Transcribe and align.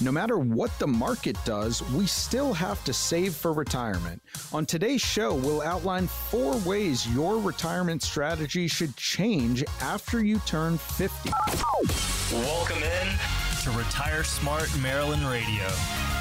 No 0.00 0.12
matter 0.12 0.38
what 0.38 0.70
the 0.78 0.86
market 0.86 1.36
does, 1.44 1.82
we 1.90 2.06
still 2.06 2.52
have 2.52 2.84
to 2.84 2.92
save 2.92 3.34
for 3.34 3.52
retirement. 3.52 4.22
On 4.52 4.64
today's 4.64 5.00
show, 5.00 5.34
we'll 5.34 5.60
outline 5.62 6.06
four 6.06 6.56
ways 6.58 7.08
your 7.08 7.40
retirement 7.40 8.04
strategy 8.04 8.68
should 8.68 8.94
change 8.96 9.64
after 9.80 10.24
you 10.24 10.38
turn 10.46 10.78
50. 10.78 11.30
Welcome 12.32 12.82
in 12.84 13.08
to 13.64 13.70
Retire 13.76 14.22
Smart 14.22 14.70
Maryland 14.80 15.26
Radio 15.26 15.66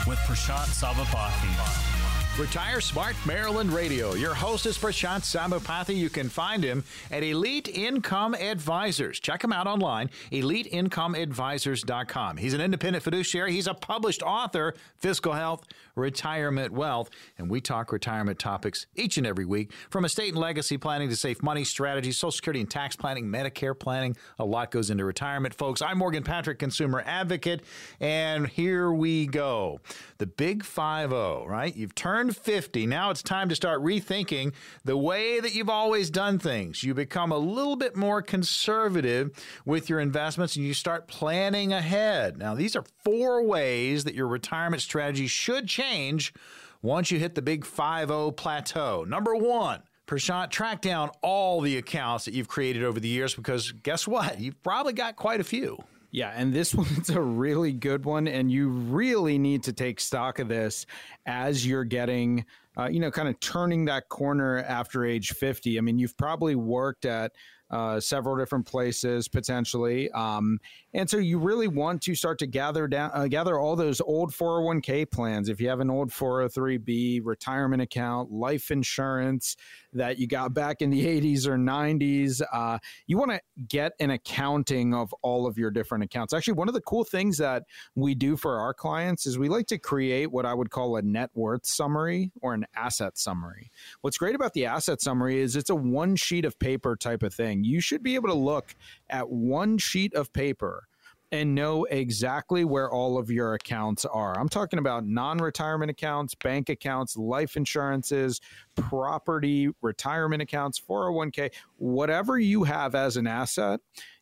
with 0.08 0.18
Prashant 0.26 0.70
Sabapathy. 0.74 1.97
Retire 2.38 2.82
Smart 2.82 3.16
Maryland 3.26 3.74
Radio. 3.74 4.14
Your 4.14 4.36
host 4.36 4.68
is 4.68 4.78
Prashant 4.78 5.24
Sabapathy. 5.24 5.96
You 5.96 6.08
can 6.08 6.30
find 6.30 6.64
him 6.64 6.84
at 7.10 7.24
Elite 7.24 7.68
Income 7.68 8.36
Advisors. 8.36 9.20
Check 9.20 9.44
him 9.44 9.52
out 9.52 9.66
online, 9.66 10.12
eliteincomeadvisors.com. 10.32 12.38
He's 12.38 12.54
an 12.54 12.62
independent 12.62 13.04
fiduciary. 13.04 13.54
He's 13.54 13.66
a 13.66 13.74
published 13.74 14.22
author, 14.22 14.76
Fiscal 14.98 15.34
Health, 15.34 15.66
Retirement 15.96 16.74
Wealth, 16.74 17.10
and 17.40 17.50
we 17.50 17.60
talk 17.60 17.92
retirement 17.92 18.38
topics 18.38 18.86
each 18.96 19.18
and 19.18 19.26
every 19.26 19.46
week 19.46 19.72
from 19.90 20.06
estate 20.06 20.30
and 20.30 20.38
legacy 20.38 20.78
planning 20.78 21.10
to 21.10 21.16
save 21.16 21.42
money 21.42 21.64
strategies, 21.64 22.20
Social 22.20 22.34
Security 22.34 22.60
and 22.60 22.70
tax 22.70 22.96
planning, 22.96 23.26
Medicare 23.26 23.78
planning. 23.78 24.16
A 24.38 24.46
lot 24.46 24.70
goes 24.70 24.92
into 24.92 25.06
retirement, 25.06 25.56
folks. 25.56 25.82
I'm 25.82 25.98
Morgan 25.98 26.22
Patrick, 26.22 26.60
consumer 26.60 27.02
advocate, 27.04 27.64
and 28.00 28.48
here 28.48 28.92
we 28.92 29.26
go. 29.26 29.82
The 30.20 30.28
Big 30.28 30.64
5 30.64 31.10
0, 31.10 31.48
right? 31.48 31.76
You've 31.76 31.96
turned 31.96 32.27
turned 32.28 32.38
50. 32.38 32.86
Now 32.88 33.10
it's 33.10 33.24
time 33.24 33.50
to 33.50 33.56
start 33.56 33.82
rethinking 33.82 34.54
the 34.84 34.98
way 34.98 35.40
that 35.40 35.56
you've 35.56 35.70
always 35.70 36.10
done 36.10 36.40
things. 36.40 36.84
You 36.84 36.94
become 36.94 37.32
a 37.32 37.38
little 37.38 37.76
bit 37.76 37.96
more 37.96 38.22
conservative 38.22 39.32
with 39.66 39.90
your 39.90 40.00
investments 40.00 40.56
and 40.56 40.66
you 40.66 40.74
start 40.74 41.08
planning 41.08 41.72
ahead. 41.72 42.38
Now, 42.38 42.54
these 42.56 42.76
are 42.76 42.84
four 43.04 43.44
ways 43.44 44.04
that 44.04 44.14
your 44.14 44.28
retirement 44.28 44.82
strategy 44.82 45.28
should 45.28 45.68
change 45.68 46.34
once 46.82 47.12
you 47.12 47.20
hit 47.20 47.36
the 47.36 47.42
big 47.42 47.66
5 47.66 48.36
plateau. 48.36 49.06
Number 49.08 49.36
one, 49.36 49.82
Prashant, 50.06 50.50
track 50.50 50.82
down 50.82 51.12
all 51.22 51.62
the 51.62 51.78
accounts 51.78 52.26
that 52.26 52.34
you've 52.34 52.48
created 52.48 52.84
over 52.84 53.00
the 53.00 53.10
years 53.10 53.36
because 53.36 53.72
guess 53.72 54.08
what? 54.08 54.40
You've 54.40 54.62
probably 54.64 54.94
got 54.94 55.16
quite 55.16 55.40
a 55.40 55.46
few. 55.46 55.78
Yeah, 56.12 56.34
and 56.36 56.54
this 56.54 56.74
one's 56.76 57.10
a 57.10 57.22
really 57.22 57.74
good 57.74 58.06
one, 58.06 58.28
and 58.28 58.52
you 58.52 58.70
really 58.70 59.38
need 59.38 59.64
to 59.64 59.74
take 59.74 60.00
stock 60.00 60.40
of 60.40 60.48
this 60.48 60.86
as 61.26 61.66
you're 61.66 61.84
getting, 61.84 62.46
uh, 62.78 62.88
you 62.88 63.00
know, 63.00 63.12
kind 63.12 63.28
of 63.28 63.40
turning 63.40 63.86
that 63.86 64.10
corner 64.10 64.60
after 64.60 65.06
age 65.06 65.32
50. 65.34 65.78
I 65.78 65.82
mean, 65.82 65.98
you've 65.98 66.18
probably 66.18 66.56
worked 66.56 67.06
at 67.06 67.34
uh, 67.70 68.00
several 68.00 68.38
different 68.38 68.66
places 68.66 69.28
potentially. 69.28 70.10
Um, 70.12 70.60
and 70.98 71.08
so 71.08 71.18
you 71.18 71.38
really 71.38 71.68
want 71.68 72.02
to 72.02 72.16
start 72.16 72.40
to 72.40 72.48
gather 72.48 72.88
down, 72.88 73.12
uh, 73.14 73.28
gather 73.28 73.60
all 73.60 73.76
those 73.76 74.02
old 74.02 74.34
401k 74.34 75.12
plans. 75.12 75.48
If 75.48 75.62
you 75.62 75.70
have 75.70 75.80
an 75.80 75.92
old 75.92 76.10
403b 76.10 77.22
retirement 77.24 77.84
account, 77.84 78.32
life 78.32 78.72
insurance 78.72 79.56
that 79.94 80.18
you 80.18 80.26
got 80.26 80.56
back 80.56 80.82
in 80.82 80.90
the 80.90 81.06
80s 81.06 81.46
or 81.46 81.56
90s, 81.56 82.42
uh, 82.52 82.80
you 83.06 83.16
want 83.16 83.30
to 83.30 83.40
get 83.68 83.92
an 84.00 84.10
accounting 84.10 84.96
of 84.96 85.14
all 85.22 85.46
of 85.46 85.56
your 85.56 85.70
different 85.70 86.04
accounts. 86.04 86.34
Actually, 86.34 86.56
one 86.56 86.68
of 86.68 86.74
the 86.74 86.82
cool 86.82 87.04
things 87.04 87.38
that 87.38 87.66
we 87.94 88.16
do 88.16 88.36
for 88.36 88.60
our 88.60 88.74
clients 88.74 89.28
is 89.28 89.38
we 89.38 89.50
like 89.50 89.68
to 89.68 89.78
create 89.78 90.32
what 90.32 90.48
I 90.48 90.56
would 90.56 90.72
call 90.72 90.96
a 90.96 91.04
net 91.04 91.30
worth 91.36 91.68
summary 91.68 92.32
or 92.42 92.56
an 92.56 92.66
asset 92.76 93.20
summary. 93.20 93.70
What's 94.02 94.18
great 94.18 94.34
about 94.34 94.54
the 94.54 94.66
asset 94.66 95.00
summary 95.00 95.42
is 95.42 95.56
it's 95.56 95.70
a 95.70 95.76
one 95.76 96.16
sheet 96.16 96.44
of 96.44 96.58
paper 96.58 96.96
type 96.96 97.22
of 97.22 97.36
thing. 97.36 97.64
You 97.64 97.82
should 97.82 98.02
be 98.02 98.16
able 98.16 98.30
to 98.30 98.34
look 98.34 98.76
at 99.12 99.30
one 99.30 99.78
sheet 99.78 100.16
of 100.16 100.34
paper 100.34 100.87
and 101.32 101.54
know 101.54 101.84
exactly 101.86 102.64
where 102.64 102.90
all 102.90 103.18
of 103.18 103.30
your 103.30 103.54
accounts 103.54 104.06
are. 104.06 104.38
I'm 104.40 104.50
talking 104.50 104.80
about 104.80 105.06
non 105.06 105.40
retirement 105.40 105.92
accounts, 105.92 106.36
bank 106.36 106.70
accounts, 106.70 107.18
life 107.18 107.58
insurances, 107.58 108.40
property, 108.76 109.70
retirement 109.82 110.42
accounts, 110.42 110.80
401k, 110.80 111.52
whatever 111.78 112.40
you 112.40 112.64
have 112.64 112.96
as 112.96 113.18
an 113.18 113.28
asset. 113.28 113.80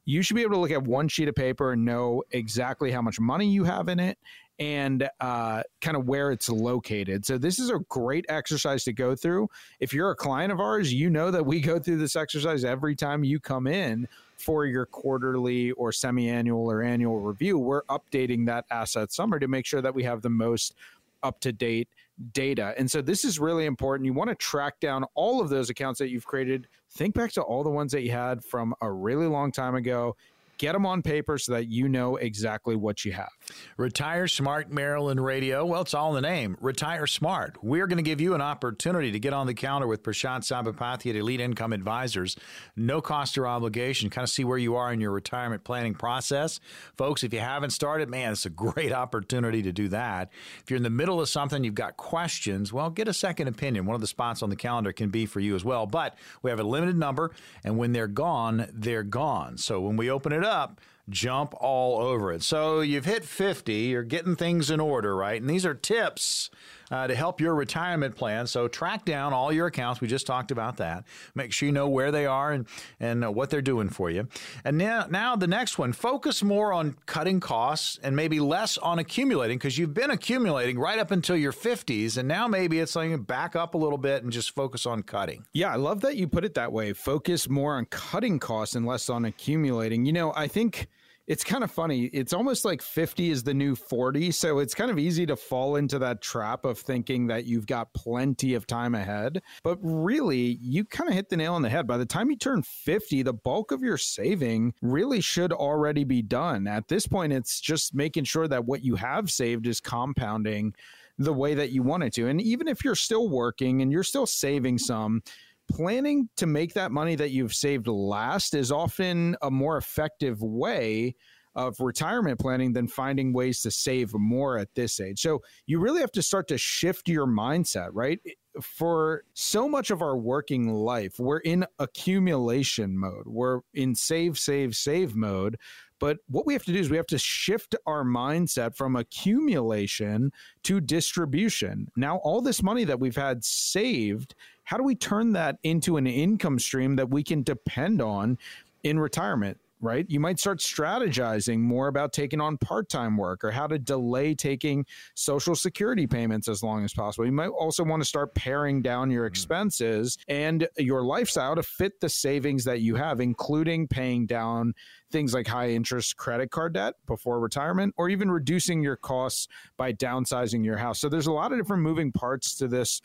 You 0.08 0.22
should 0.22 0.36
be 0.36 0.44
able 0.44 0.54
to 0.54 0.60
look 0.60 0.72
at 0.72 0.84
one 0.84 1.08
sheet 1.08 1.28
of 1.28 1.36
paper 1.36 1.72
and 1.72 1.84
know 1.84 2.24
exactly 2.30 2.92
how 2.92 3.02
much 3.02 3.20
money 3.20 3.48
you 3.48 3.64
have 3.64 3.88
in 3.88 4.00
it 4.00 4.20
and 4.60 5.10
uh, 5.20 5.64
kind 5.82 5.98
of 5.98 6.08
where 6.08 6.32
it's 6.32 6.50
located. 6.50 7.26
So 7.26 7.38
this 7.38 7.60
is 7.60 7.70
a 7.70 7.80
great 7.90 8.26
exercise 8.30 8.84
to 8.86 8.94
go 8.94 9.16
through. 9.16 9.50
If 9.80 9.94
you're 9.94 10.12
a 10.12 10.16
client 10.16 10.52
of 10.52 10.60
ours, 10.60 10.94
you 10.94 11.10
know 11.10 11.32
that 11.32 11.46
we 11.46 11.60
go 11.60 11.80
through 11.80 11.98
this 11.98 12.16
exercise 12.16 12.64
every 12.64 12.96
time 12.96 13.24
you 13.24 13.40
come 13.40 13.68
in 13.68 14.08
for 14.38 14.66
your 14.66 14.86
quarterly 14.86 15.72
or 15.72 15.92
semi-annual 15.92 16.70
or 16.72 16.82
annual 16.84 17.20
review. 17.20 17.58
We're 17.58 17.84
updating 17.84 18.46
that 18.48 18.66
asset 18.70 19.12
summary 19.12 19.40
to 19.42 19.48
make 19.48 19.66
sure 19.66 19.82
that 19.82 19.96
we 19.96 20.04
have 20.04 20.22
the 20.22 20.30
most 20.30 20.76
up 21.24 21.40
to 21.42 21.52
date 21.52 21.90
data. 22.34 22.74
And 22.78 22.90
so 22.90 23.02
this 23.02 23.26
is 23.26 23.40
really 23.40 23.66
important. 23.66 24.06
You 24.06 24.14
want 24.14 24.30
to 24.30 24.36
track 24.36 24.80
down 24.80 25.06
all 25.16 25.42
of 25.42 25.50
those 25.50 25.70
accounts 25.70 26.00
that 26.00 26.10
you've 26.10 26.26
created. 26.26 26.68
Think 26.92 27.16
back 27.16 27.32
to 27.34 27.42
all 27.42 27.64
the 27.64 27.70
ones 27.70 27.92
that 27.92 28.04
you 28.04 28.12
had 28.12 28.44
from 28.44 28.74
a 28.82 28.90
really 28.90 29.26
long 29.26 29.52
time 29.52 29.76
ago 29.76 30.16
Get 30.58 30.74
them 30.74 30.86
on 30.86 31.02
paper 31.02 31.38
so 31.38 31.54
that 31.54 31.68
you 31.68 31.90
know 31.90 32.16
exactly 32.16 32.76
what 32.76 33.04
you 33.04 33.12
have. 33.12 33.30
Retire 33.78 34.28
Smart 34.28 34.72
Maryland 34.72 35.24
Radio. 35.24 35.66
Well, 35.66 35.82
it's 35.82 35.94
all 35.94 36.16
in 36.16 36.22
the 36.22 36.28
name. 36.28 36.56
Retire 36.62 37.08
Smart. 37.08 37.58
We're 37.62 37.88
going 37.88 37.98
to 37.98 38.04
give 38.04 38.22
you 38.22 38.36
an 38.36 38.42
opportunity 38.42 39.12
to 39.12 39.20
get 39.20 39.34
on 39.34 39.48
the 39.48 39.54
counter 39.54 39.86
with 39.86 40.02
Prashant 40.02 40.44
Sabapathy 40.46 41.10
at 41.10 41.18
Elite 41.18 41.42
Income 41.42 41.74
Advisors. 41.74 42.38
No 42.76 43.02
cost 43.02 43.38
or 43.38 43.48
obligation. 43.48 44.10
Kind 44.10 44.24
of 44.24 44.30
see 44.30 44.46
where 44.46 44.58
you 44.58 44.76
are 44.76 44.94
in 44.94 45.02
your 45.02 45.12
retirement 45.12 45.64
planning 45.66 45.94
process. 45.94 46.60
Folks, 46.98 47.24
if 47.24 47.34
you 47.34 47.40
haven't 47.40 47.72
started, 47.72 48.10
man, 48.10 48.32
it's 48.32 48.46
a 48.46 48.50
great 48.50 48.92
opportunity 48.94 49.62
to 49.62 49.74
do 49.74 49.90
that. 49.90 50.30
If 50.64 50.72
you're 50.72 50.78
in 50.78 50.84
the 50.84 50.90
middle 50.90 51.20
of 51.20 51.28
something, 51.28 51.64
you've 51.64 51.76
got 51.76 51.98
questions, 51.98 52.72
well, 52.72 52.90
get 52.90 53.10
a 53.10 53.14
second 53.14 53.50
opinion. 53.50 53.86
One 53.86 53.96
of 53.96 54.02
the 54.02 54.08
spots 54.08 54.42
on 54.42 54.50
the 54.50 54.56
calendar 54.56 54.94
can 54.94 55.10
be 55.10 55.26
for 55.26 55.42
you 55.42 55.56
as 55.56 55.66
well. 55.66 55.86
But 55.86 56.16
we 56.42 56.50
have 56.50 56.60
a 56.60 56.64
limited 56.64 56.98
number, 56.98 57.32
and 57.66 57.78
when 57.78 57.92
they're 57.92 58.08
gone, 58.08 58.68
they're 58.74 59.04
gone. 59.04 59.58
So 59.58 59.82
when 59.82 59.98
we 59.98 60.10
open 60.10 60.32
it 60.32 60.45
up, 60.46 60.80
jump 61.10 61.54
all 61.60 62.00
over 62.00 62.32
it. 62.32 62.42
So 62.42 62.82
you've 62.82 63.06
hit 63.06 63.24
50, 63.24 63.74
you're 63.74 64.04
getting 64.04 64.36
things 64.36 64.72
in 64.72 64.80
order, 64.80 65.16
right? 65.16 65.40
And 65.40 65.50
these 65.50 65.66
are 65.66 65.74
tips 65.74 66.50
uh, 66.92 67.08
to 67.08 67.16
help 67.16 67.42
your 67.42 67.56
retirement 67.56 68.16
plan. 68.16 68.48
So 68.48 68.68
track 68.68 69.06
down 69.06 69.34
all 69.34 69.52
your 69.52 69.68
accounts. 69.68 70.02
We 70.02 70.08
just 70.08 70.28
talked 70.28 70.52
about 70.52 70.78
that. 70.78 71.04
Make 71.34 71.52
sure 71.52 71.68
you 71.68 71.74
know 71.74 71.88
where 71.88 72.12
they 72.12 72.26
are 72.26 72.52
and, 72.52 72.68
and 73.00 73.26
uh, 73.26 73.32
what 73.32 73.50
they're 73.50 73.62
doing 73.62 73.90
for 73.90 74.10
you. 74.10 74.28
And 74.64 74.78
now, 74.78 75.08
now 75.10 75.36
the 75.36 75.48
next 75.48 75.78
one, 75.78 75.94
focus 75.94 76.44
more 76.44 76.74
on 76.74 76.96
cutting 77.06 77.40
costs 77.40 78.00
and 78.04 78.16
maybe 78.16 78.40
less 78.40 78.78
on 78.78 79.00
accumulating 79.00 79.58
because 79.58 79.78
you've 79.78 79.94
been 79.94 80.12
accumulating 80.12 80.78
right 80.80 81.00
up 81.00 81.12
until 81.12 81.36
your 81.36 81.54
50s. 81.54 82.18
And 82.18 82.28
now 82.28 82.48
maybe 82.48 82.80
it's 82.80 82.96
like 82.96 83.26
back 83.26 83.56
up 83.56 83.74
a 83.74 83.78
little 83.78 83.98
bit 83.98 84.24
and 84.24 84.32
just 84.32 84.52
focus 84.52 84.86
on 84.86 85.04
cutting. 85.04 85.46
Yeah, 85.54 85.72
I 85.72 85.76
love 85.76 86.02
that 86.02 86.18
you 86.18 86.28
put 86.28 86.46
it 86.46 86.54
that 86.56 86.72
way. 86.72 86.94
Focus 86.94 87.50
more 87.50 87.76
on 87.76 87.86
cutting 87.86 88.40
costs 88.40 88.76
and 88.76 88.86
less 88.86 89.10
on 89.10 89.26
accumulating. 89.26 90.06
You 90.06 90.14
know, 90.14 90.34
I 90.36 90.48
think 90.48 90.88
it's 91.28 91.44
kind 91.44 91.64
of 91.64 91.72
funny. 91.72 92.06
It's 92.06 92.34
almost 92.34 92.66
like 92.66 92.82
50 92.82 93.32
is 93.32 93.44
the 93.44 93.54
new 93.54 93.76
40. 93.76 94.32
So 94.32 94.60
it's 94.60 94.76
kind 94.76 94.92
of 94.92 95.00
easy 95.00 95.26
to 95.26 95.36
fall 95.36 95.76
into 95.76 95.98
that 96.00 96.22
trap 96.22 96.66
of 96.66 96.78
thinking 96.78 97.28
that 97.28 97.46
you've 97.46 97.66
got 97.66 97.94
plenty 97.94 98.54
of 98.54 98.68
time 98.68 98.94
ahead. 98.94 99.42
But 99.64 99.80
really, 99.82 100.60
you 100.62 100.86
kind 100.86 101.10
of 101.10 101.16
hit 101.16 101.30
the 101.30 101.38
nail 101.38 101.56
on 101.56 101.64
the 101.64 101.70
head. 101.70 101.88
By 101.88 101.98
the 101.98 102.06
time 102.06 102.30
you 102.30 102.38
turn 102.38 102.62
50, 102.62 103.24
the 103.24 103.34
bulk 103.34 103.72
of 103.72 103.82
your 103.82 103.98
saving 103.98 104.74
really 104.82 105.22
should 105.22 105.52
already 105.52 106.04
be 106.04 106.22
done. 106.22 106.68
At 106.68 106.88
this 106.88 107.08
point, 107.08 107.34
it's 107.34 107.60
just 107.60 107.96
making 107.96 108.26
sure 108.26 108.48
that 108.48 108.66
what 108.66 108.84
you 108.84 108.96
have 108.96 109.32
saved 109.32 109.66
is 109.66 109.80
compounding 109.82 110.76
the 111.18 111.34
way 111.34 111.56
that 111.56 111.72
you 111.72 111.82
want 111.82 112.04
it 112.04 112.14
to. 112.14 112.28
And 112.28 112.42
even 112.42 112.68
if 112.68 112.84
you're 112.84 112.94
still 112.94 113.30
working 113.30 113.82
and 113.82 113.92
you're 113.92 114.04
still 114.04 114.26
saving 114.26 114.78
some, 114.78 115.24
planning 115.70 116.30
to 116.38 116.46
make 116.46 116.74
that 116.74 116.92
money 116.92 117.16
that 117.16 117.32
you've 117.32 117.54
saved 117.54 117.88
last 117.88 118.54
is 118.54 118.72
often 118.72 119.36
a 119.42 119.52
more 119.52 119.78
effective 119.78 120.42
way 120.42 121.16
of 121.56 121.80
retirement 121.80 122.40
planning 122.40 122.74
than 122.74 122.88
finding 122.88 123.32
ways 123.32 123.62
to 123.62 123.72
save 123.72 124.14
more 124.14 124.58
at 124.58 124.74
this 124.76 125.00
age. 125.00 125.22
So 125.22 125.42
you 125.66 125.80
really 125.80 126.02
have 126.02 126.12
to 126.14 126.22
start 126.22 126.50
to 126.50 126.58
shift 126.58 127.08
your 127.08 127.26
mindset, 127.26 127.90
right? 127.94 128.20
For 128.62 129.24
so 129.34 129.68
much 129.70 129.90
of 129.90 130.02
our 130.02 130.18
working 130.18 130.74
life, 130.74 131.18
we're 131.18 131.40
in 131.40 131.66
accumulation 131.80 132.98
mode. 132.98 133.26
We're 133.26 133.62
in 133.74 133.96
save, 133.96 134.38
save, 134.38 134.76
save 134.76 135.16
mode. 135.16 135.58
But 136.00 136.18
what 136.28 136.46
we 136.46 136.54
have 136.54 136.66
to 136.66 136.74
do 136.74 136.80
is 136.80 136.90
we 136.90 136.98
have 136.98 137.08
to 137.08 137.18
shift 137.18 137.74
our 137.86 138.04
mindset 138.04 138.76
from 138.76 138.98
accumulation 138.98 140.32
to 140.64 140.82
distribution. 140.82 141.88
Now, 141.96 142.18
all 142.18 142.42
this 142.42 142.62
money 142.62 142.84
that 142.84 143.00
we've 143.00 143.16
had 143.16 143.46
saved 143.46 144.36
how 144.66 144.78
do 144.78 144.84
we 144.84 144.96
turn 144.96 145.34
that 145.34 145.58
into 145.64 145.98
an 145.98 146.06
income 146.06 146.60
stream 146.60 146.96
that 146.98 147.10
we 147.10 147.24
can 147.24 147.42
depend 147.44 148.02
on 148.02 148.38
in 148.84 149.00
retirement? 149.00 149.58
right? 149.82 150.06
You 150.10 150.20
might 150.20 150.40
start 150.40 150.60
strategizing 150.60 151.60
more 151.60 151.88
about 151.88 152.14
taking 152.14 152.42
on 152.42 152.58
part 152.58 152.90
time 152.90 153.18
work 153.18 153.44
or 153.44 153.52
how 153.52 153.68
to 153.68 153.78
delay 153.78 154.34
taking 154.34 154.86
Social 155.14 155.56
Security 155.56 156.08
payments 156.08 156.48
as 156.48 156.64
long 156.64 156.84
as 156.84 156.94
possible. 156.94 157.26
You 157.26 157.32
might 157.32 157.50
also 157.50 157.84
want 157.84 158.02
to 158.02 158.08
start 158.08 158.34
paring 158.36 158.82
down 158.82 159.12
your 159.12 159.26
mm. 159.26 159.28
expenses 159.28 160.18
and 160.28 160.68
your 160.78 161.04
lifestyle 161.04 161.56
to 161.56 161.64
fit 161.64 162.00
the 162.00 162.10
savings 162.10 162.64
that 162.66 162.82
you 162.82 162.96
have, 162.96 163.20
including 163.20 163.88
paying 163.88 164.26
down 164.26 164.74
things 165.12 165.34
like 165.34 165.48
high 165.48 165.70
interest 165.70 166.18
credit 166.18 166.52
card 166.52 166.74
debt 166.74 166.96
before 167.06 167.40
retirement 167.40 167.94
or 167.98 168.10
even 168.10 168.32
reducing 168.32 168.82
your 168.82 168.96
costs 168.96 169.48
by 169.78 169.94
downsizing 169.94 170.66
your 170.66 170.78
house. 170.78 171.00
So 171.00 171.10
there's 171.10 171.28
a 171.28 171.32
lot 171.32 171.52
of 171.52 171.60
different 171.60 171.84
moving 171.84 172.12
parts 172.12 172.56
to 172.58 172.68
this 172.68 173.02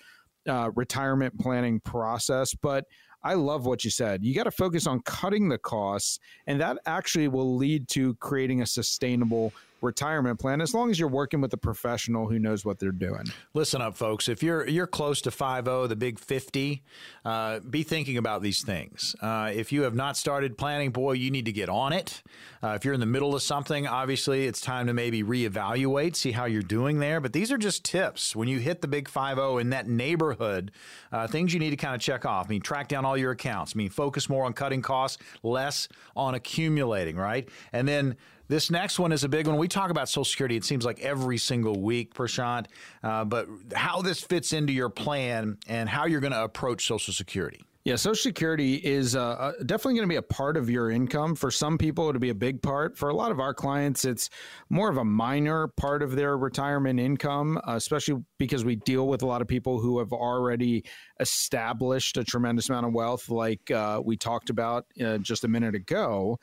uh, 0.50 0.70
retirement 0.74 1.38
planning 1.38 1.80
process, 1.80 2.54
but 2.54 2.84
I 3.22 3.34
love 3.34 3.66
what 3.66 3.84
you 3.84 3.90
said. 3.90 4.24
You 4.24 4.34
got 4.34 4.44
to 4.44 4.50
focus 4.50 4.86
on 4.86 5.00
cutting 5.00 5.48
the 5.48 5.58
costs, 5.58 6.18
and 6.46 6.60
that 6.60 6.78
actually 6.86 7.28
will 7.28 7.56
lead 7.56 7.88
to 7.88 8.14
creating 8.16 8.62
a 8.62 8.66
sustainable 8.66 9.52
retirement 9.82 10.38
plan 10.38 10.60
as 10.60 10.74
long 10.74 10.90
as 10.90 10.98
you're 10.98 11.08
working 11.08 11.40
with 11.40 11.52
a 11.52 11.56
professional 11.56 12.28
who 12.28 12.38
knows 12.38 12.64
what 12.64 12.78
they're 12.78 12.92
doing. 12.92 13.24
Listen 13.54 13.80
up, 13.80 13.96
folks. 13.96 14.28
If 14.28 14.42
you're 14.42 14.66
you're 14.68 14.86
close 14.86 15.20
to 15.22 15.30
50, 15.30 15.88
the 15.88 15.96
big 15.96 16.18
50, 16.18 16.82
uh, 17.24 17.60
be 17.60 17.82
thinking 17.82 18.16
about 18.16 18.42
these 18.42 18.62
things. 18.62 19.14
Uh, 19.20 19.50
if 19.54 19.72
you 19.72 19.82
have 19.82 19.94
not 19.94 20.16
started 20.16 20.56
planning, 20.58 20.90
boy, 20.90 21.12
you 21.12 21.30
need 21.30 21.44
to 21.46 21.52
get 21.52 21.68
on 21.68 21.92
it. 21.92 22.22
Uh, 22.62 22.70
if 22.70 22.84
you're 22.84 22.94
in 22.94 23.00
the 23.00 23.06
middle 23.06 23.34
of 23.34 23.42
something, 23.42 23.86
obviously 23.86 24.46
it's 24.46 24.60
time 24.60 24.86
to 24.86 24.92
maybe 24.92 25.22
reevaluate, 25.22 26.14
see 26.16 26.32
how 26.32 26.44
you're 26.44 26.62
doing 26.62 26.98
there. 26.98 27.20
But 27.20 27.32
these 27.32 27.50
are 27.50 27.58
just 27.58 27.84
tips. 27.84 28.36
When 28.36 28.48
you 28.48 28.58
hit 28.58 28.82
the 28.82 28.88
big 28.88 29.08
50 29.08 29.60
in 29.60 29.70
that 29.70 29.88
neighborhood, 29.88 30.72
uh, 31.12 31.26
things 31.26 31.52
you 31.54 31.60
need 31.60 31.70
to 31.70 31.76
kind 31.76 31.94
of 31.94 32.00
check 32.00 32.24
off. 32.24 32.46
I 32.46 32.50
mean, 32.50 32.62
track 32.62 32.88
down 32.88 33.04
all 33.04 33.16
your 33.16 33.32
accounts. 33.32 33.72
I 33.74 33.78
mean, 33.78 33.90
focus 33.90 34.28
more 34.28 34.44
on 34.44 34.52
cutting 34.52 34.82
costs, 34.82 35.22
less 35.42 35.88
on 36.14 36.34
accumulating, 36.34 37.16
right? 37.16 37.48
And 37.72 37.88
then 37.88 38.16
this 38.50 38.68
next 38.68 38.98
one 38.98 39.12
is 39.12 39.22
a 39.22 39.28
big 39.28 39.46
one. 39.46 39.56
We 39.56 39.68
talk 39.68 39.90
about 39.90 40.08
Social 40.08 40.24
Security, 40.24 40.56
it 40.56 40.64
seems 40.64 40.84
like 40.84 40.98
every 40.98 41.38
single 41.38 41.80
week, 41.80 42.14
Prashant, 42.14 42.66
uh, 43.04 43.24
but 43.24 43.46
how 43.74 44.02
this 44.02 44.20
fits 44.20 44.52
into 44.52 44.72
your 44.72 44.90
plan 44.90 45.56
and 45.68 45.88
how 45.88 46.06
you're 46.06 46.20
going 46.20 46.32
to 46.32 46.42
approach 46.42 46.84
Social 46.84 47.14
Security. 47.14 47.64
Yeah, 47.84 47.94
Social 47.94 48.20
Security 48.20 48.74
is 48.74 49.14
uh, 49.14 49.22
uh 49.22 49.52
definitely 49.64 49.94
going 49.94 50.08
to 50.08 50.12
be 50.12 50.16
a 50.16 50.22
part 50.22 50.56
of 50.56 50.68
your 50.68 50.90
income. 50.90 51.36
For 51.36 51.52
some 51.52 51.78
people, 51.78 52.08
it'll 52.08 52.20
be 52.20 52.30
a 52.30 52.34
big 52.34 52.60
part. 52.60 52.98
For 52.98 53.08
a 53.08 53.14
lot 53.14 53.30
of 53.30 53.38
our 53.38 53.54
clients, 53.54 54.04
it's 54.04 54.28
more 54.68 54.90
of 54.90 54.96
a 54.96 55.04
minor 55.04 55.68
part 55.68 56.02
of 56.02 56.16
their 56.16 56.36
retirement 56.36 56.98
income, 56.98 57.56
uh, 57.58 57.76
especially 57.76 58.22
because 58.38 58.64
we 58.64 58.76
deal 58.76 59.06
with 59.06 59.22
a 59.22 59.26
lot 59.26 59.40
of 59.40 59.48
people 59.48 59.78
who 59.80 60.00
have 60.00 60.12
already 60.12 60.84
established 61.20 62.16
a 62.16 62.24
tremendous 62.24 62.68
amount 62.68 62.84
of 62.84 62.92
wealth, 62.92 63.30
like 63.30 63.70
uh, 63.70 64.02
we 64.04 64.16
talked 64.16 64.50
about 64.50 64.86
uh, 65.02 65.18
just 65.18 65.44
a 65.44 65.48
minute 65.48 65.76
ago. 65.76 66.36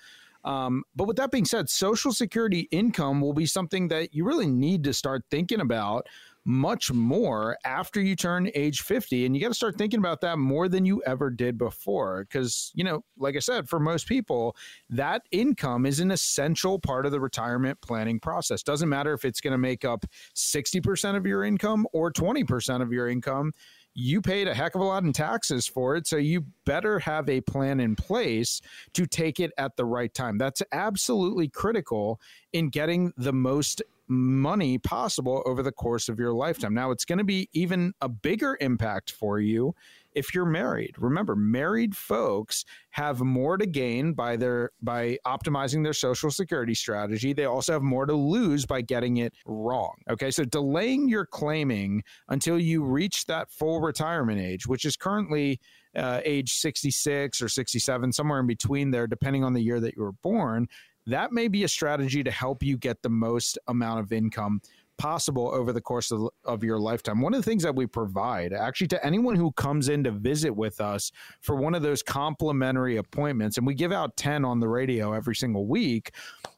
Um, 0.48 0.84
but 0.96 1.08
with 1.08 1.18
that 1.18 1.30
being 1.30 1.44
said, 1.44 1.70
Social 1.70 2.14
Security 2.14 2.70
income 2.72 3.20
will 3.20 3.34
be 3.34 3.46
something 3.46 3.90
that 3.90 4.14
you 4.14 4.26
really 4.26 4.48
need 4.48 4.86
to 4.86 4.94
start 4.94 5.24
thinking 5.30 5.60
about 5.60 6.08
much 6.46 6.94
more 6.94 7.58
after 7.66 8.00
you 8.00 8.16
turn 8.16 8.50
age 8.56 8.82
50 8.82 9.26
and 9.26 9.36
you 9.36 9.42
got 9.42 9.50
to 9.50 9.54
start 9.54 9.78
thinking 9.78 10.00
about 10.00 10.22
that 10.22 10.38
more 10.38 10.70
than 10.70 10.86
you 10.86 11.04
ever 11.06 11.30
did 11.30 11.58
before 11.58 12.24
because 12.24 12.72
you 12.74 12.86
know 12.86 13.04
like 13.18 13.36
i 13.36 13.40
said 13.40 13.68
for 13.68 13.82
most 13.82 14.08
people 14.08 14.56
that 14.90 15.24
income 15.32 15.86
is 15.86 16.00
an 16.00 16.10
essential 16.10 16.80
part 16.80 17.06
of 17.06 17.12
the 17.12 17.20
retirement 17.20 17.82
planning 17.82 18.18
process. 18.18 18.64
Doesn't 18.64 18.88
matter 18.88 19.14
if 19.14 19.26
it's 19.26 19.42
going 19.42 19.52
to 19.52 19.58
make 19.58 19.84
up 19.84 20.06
60% 20.36 21.18
of 21.18 21.26
your 21.26 21.44
income 21.44 21.86
or 21.92 22.12
20% 22.14 22.82
of 22.82 22.94
your 22.94 23.10
income 23.10 23.52
you 24.00 24.22
paid 24.22 24.48
a 24.48 24.54
heck 24.54 24.76
of 24.76 24.82
a 24.82 24.84
lot 24.84 25.04
in 25.04 25.12
taxes 25.12 25.66
for 25.66 25.96
it. 25.96 26.06
So 26.06 26.18
you 26.18 26.46
better 26.66 27.00
have 27.00 27.28
a 27.28 27.42
plan 27.42 27.80
in 27.80 27.96
place 27.96 28.62
to 28.94 29.08
take 29.08 29.40
it 29.40 29.52
at 29.58 29.76
the 29.76 29.86
right 29.86 30.14
time. 30.14 30.38
That's 30.38 30.62
absolutely 30.72 31.48
critical 31.48 32.22
in 32.54 32.70
getting 32.70 33.12
the 33.18 33.34
most 33.34 33.82
money 34.08 34.78
possible 34.78 35.42
over 35.48 35.64
the 35.64 35.72
course 35.72 36.10
of 36.10 36.20
your 36.20 36.32
lifetime. 36.32 36.76
Now, 36.76 36.92
it's 36.92 37.06
going 37.06 37.18
to 37.18 37.24
be 37.24 37.50
even 37.54 37.94
a 38.00 38.08
bigger 38.08 38.56
impact 38.62 39.12
for 39.12 39.40
you 39.40 39.74
if 40.18 40.34
you're 40.34 40.46
married. 40.46 40.96
Remember, 40.98 41.36
married 41.36 41.96
folks 41.96 42.66
have 42.90 43.22
more 43.22 43.56
to 43.56 43.68
gain 43.68 44.14
by 44.14 44.36
their 44.36 44.72
by 44.82 45.20
optimizing 45.28 45.84
their 45.84 45.94
social 45.94 46.32
security 46.32 46.74
strategy. 46.74 47.34
They 47.34 47.46
also 47.46 47.74
have 47.74 47.84
more 47.84 48.08
to 48.08 48.16
lose 48.16 48.66
by 48.66 48.82
getting 48.82 49.18
it 49.18 49.34
wrong. 49.46 49.94
Okay? 50.10 50.32
So 50.32 50.44
delaying 50.44 51.08
your 51.08 51.28
claiming 51.28 52.04
until 52.30 52.58
you 52.58 52.84
reach 52.84 53.26
that 53.26 53.52
full 53.52 53.80
retirement 53.80 54.42
age, 54.42 54.66
which 54.66 54.86
is 54.86 54.98
currently 54.98 55.60
uh, 55.96 56.22
age 56.26 56.54
66 56.54 57.42
or 57.42 57.48
67, 57.48 58.12
somewhere 58.12 58.40
in 58.40 58.48
between 58.48 58.90
there, 58.90 59.06
depending 59.06 59.44
on 59.44 59.54
the 59.54 59.62
year 59.62 59.80
that 59.80 59.96
you 59.96 60.02
were 60.02 60.14
born, 60.24 60.68
that 61.06 61.32
may 61.32 61.48
be 61.48 61.64
a 61.64 61.68
strategy 61.68 62.24
to 62.24 62.32
help 62.32 62.62
you 62.62 62.78
get 62.78 63.02
the 63.02 63.10
most 63.10 63.58
amount 63.68 64.00
of 64.02 64.12
income 64.12 64.60
possible 64.98 65.50
over 65.54 65.72
the 65.72 65.82
course 65.82 66.12
of, 66.12 66.30
of 66.46 66.64
your 66.64 66.80
lifetime. 66.80 67.22
One 67.22 67.34
of 67.34 67.44
the 67.44 67.50
things 67.50 67.64
that 67.64 67.76
we 67.76 67.86
provide, 67.86 68.54
actually, 68.54 68.88
to 68.88 69.06
anyone 69.06 69.36
who 69.36 69.52
comes 69.54 69.90
in 69.90 70.04
to 70.04 70.12
visit 70.12 70.56
with 70.56 70.82
us 70.82 71.12
for 71.42 71.56
one 71.56 71.76
of 71.76 71.82
those 71.82 72.04
complimentary 72.04 72.98
appointments, 72.98 73.58
and 73.58 73.66
we 73.66 73.74
give 73.74 73.92
out 73.92 74.18
10 74.18 74.46
on 74.46 74.60
the 74.60 74.68
radio 74.68 75.14
every 75.14 75.36
single 75.36 75.68
week. 75.68 76.12